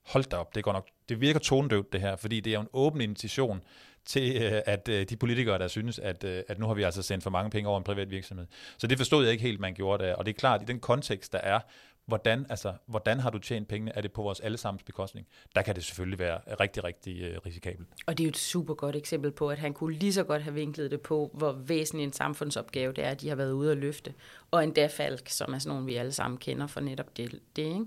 hold 0.05 0.23
da 0.23 0.37
op, 0.37 0.55
det, 0.55 0.63
går 0.63 0.73
nok, 0.73 0.87
det 1.09 1.21
virker 1.21 1.39
tonedøvt 1.39 1.93
det 1.93 2.01
her, 2.01 2.15
fordi 2.15 2.39
det 2.39 2.51
er 2.51 2.55
jo 2.55 2.61
en 2.61 2.69
åben 2.73 3.01
invitation 3.01 3.63
til, 4.07 4.41
øh, 4.41 4.61
at 4.65 4.89
øh, 4.89 5.05
de 5.09 5.17
politikere, 5.17 5.59
der 5.59 5.67
synes, 5.67 5.99
at, 5.99 6.23
øh, 6.23 6.43
at 6.47 6.59
nu 6.59 6.67
har 6.67 6.73
vi 6.73 6.83
altså 6.83 7.01
sendt 7.01 7.23
for 7.23 7.29
mange 7.29 7.49
penge 7.49 7.69
over 7.69 7.77
en 7.77 7.83
privat 7.83 8.11
virksomhed. 8.11 8.45
Så 8.77 8.87
det 8.87 8.97
forstod 8.97 9.23
jeg 9.23 9.31
ikke 9.31 9.43
helt, 9.43 9.59
man 9.59 9.73
gjorde 9.73 10.03
det. 10.03 10.15
Og 10.15 10.25
det 10.25 10.31
er 10.31 10.37
klart, 10.39 10.61
i 10.61 10.65
den 10.65 10.79
kontekst, 10.79 11.33
der 11.33 11.39
er, 11.39 11.59
hvordan, 12.05 12.45
altså, 12.49 12.73
hvordan 12.85 13.19
har 13.19 13.29
du 13.29 13.39
tjent 13.39 13.67
pengene? 13.67 13.91
Er 13.95 14.01
det 14.01 14.11
på 14.11 14.21
vores 14.21 14.39
allesammens 14.39 14.83
bekostning? 14.83 15.27
Der 15.55 15.61
kan 15.61 15.75
det 15.75 15.83
selvfølgelig 15.83 16.19
være 16.19 16.39
rigtig, 16.59 16.83
rigtig 16.83 17.45
risikabelt. 17.45 17.87
Og 18.05 18.17
det 18.17 18.23
er 18.23 18.25
jo 18.27 18.29
et 18.29 18.37
super 18.37 18.73
godt 18.73 18.95
eksempel 18.95 19.31
på, 19.31 19.49
at 19.49 19.59
han 19.59 19.73
kunne 19.73 19.95
lige 19.95 20.13
så 20.13 20.23
godt 20.23 20.43
have 20.43 20.53
vinklet 20.53 20.91
det 20.91 21.01
på, 21.01 21.31
hvor 21.33 21.51
væsentlig 21.51 22.03
en 22.03 22.13
samfundsopgave 22.13 22.93
det 22.93 23.03
er, 23.05 23.09
at 23.09 23.21
de 23.21 23.29
har 23.29 23.35
været 23.35 23.51
ude 23.51 23.71
at 23.71 23.77
løfte. 23.77 24.13
Og 24.51 24.63
endda 24.63 24.87
Falk, 24.87 25.29
som 25.29 25.53
er 25.53 25.59
sådan 25.59 25.69
nogen, 25.69 25.87
vi 25.87 25.95
alle 25.95 26.11
sammen 26.11 26.37
kender 26.37 26.67
for 26.67 26.79
netop 26.79 27.17
det, 27.17 27.39
det 27.55 27.61
ikke? 27.61 27.85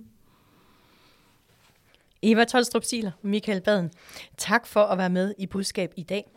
Eva 2.22 2.44
Tolstrup 2.44 2.84
Siler, 2.84 3.12
Michael 3.22 3.60
Baden, 3.60 3.90
tak 4.36 4.66
for 4.66 4.80
at 4.80 4.98
være 4.98 5.10
med 5.10 5.34
i 5.38 5.46
budskab 5.46 5.92
i 5.96 6.02
dag. 6.02 6.30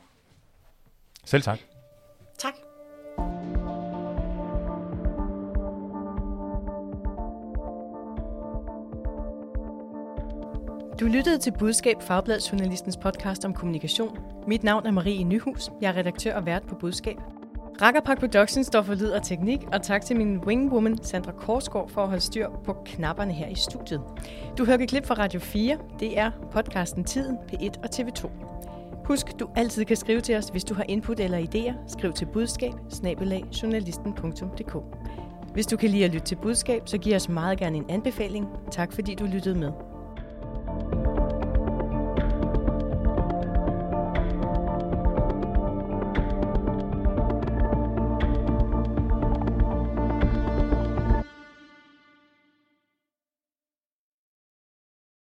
Selv 1.26 1.44
tak. 1.44 1.60
Tak. 2.38 2.54
Du 11.00 11.06
lyttede 11.06 11.38
til 11.38 11.54
Budskab, 11.60 12.02
Fagbladsjournalistens 12.02 12.98
podcast 12.98 13.46
om 13.46 13.54
kommunikation. 13.54 14.18
Mit 14.48 14.64
navn 14.64 14.86
er 14.86 14.92
Marie 14.92 15.24
Nyhus. 15.24 15.70
Jeg 15.82 15.90
er 15.90 15.96
redaktør 15.96 16.36
og 16.36 16.46
vært 16.46 16.64
på 16.68 16.76
Budskab. 16.76 17.18
Rakkerpak 17.84 18.20
Productions 18.20 18.68
står 18.68 18.82
for 18.82 18.94
lyd 18.94 19.10
og 19.10 19.24
teknik, 19.24 19.60
og 19.74 19.82
tak 19.82 20.06
til 20.06 20.16
min 20.18 20.38
wingwoman 20.38 21.04
Sandra 21.04 21.32
Korsgaard 21.32 21.90
for 21.90 22.02
at 22.02 22.08
holde 22.08 22.24
styr 22.24 22.50
på 22.66 22.74
knapperne 22.86 23.34
her 23.34 23.48
i 23.48 23.56
studiet. 23.56 24.02
Du 24.58 24.66
hører 24.66 24.78
et 24.78 24.90
klip 24.90 25.06
fra 25.06 25.16
Radio 25.16 25.40
4. 25.40 25.78
Det 26.00 26.20
er 26.20 26.32
podcasten 26.52 27.04
Tiden, 27.04 27.38
P1 27.38 27.84
og 27.84 27.90
TV2. 27.96 28.30
Husk, 29.06 29.40
du 29.40 29.50
altid 29.56 29.86
kan 29.86 29.98
skrive 29.98 30.22
til 30.22 30.36
os, 30.36 30.46
hvis 30.48 30.64
du 30.64 30.74
har 30.74 30.86
input 30.88 31.20
eller 31.20 31.38
idéer. 31.38 31.74
Skriv 31.88 32.14
til 32.14 32.26
budskab 32.26 32.74
Hvis 35.54 35.68
du 35.68 35.78
kan 35.78 35.90
lide 35.90 36.06
at 36.06 36.12
lytte 36.12 36.26
til 36.26 36.36
budskab, 36.36 36.82
så 36.86 36.98
giv 36.98 37.16
os 37.16 37.30
meget 37.30 37.60
gerne 37.60 37.78
en 37.78 37.86
anbefaling. 37.90 38.48
Tak 38.72 38.94
fordi 38.94 39.16
du 39.16 39.26
lyttede 39.26 39.60
med. 39.60 39.93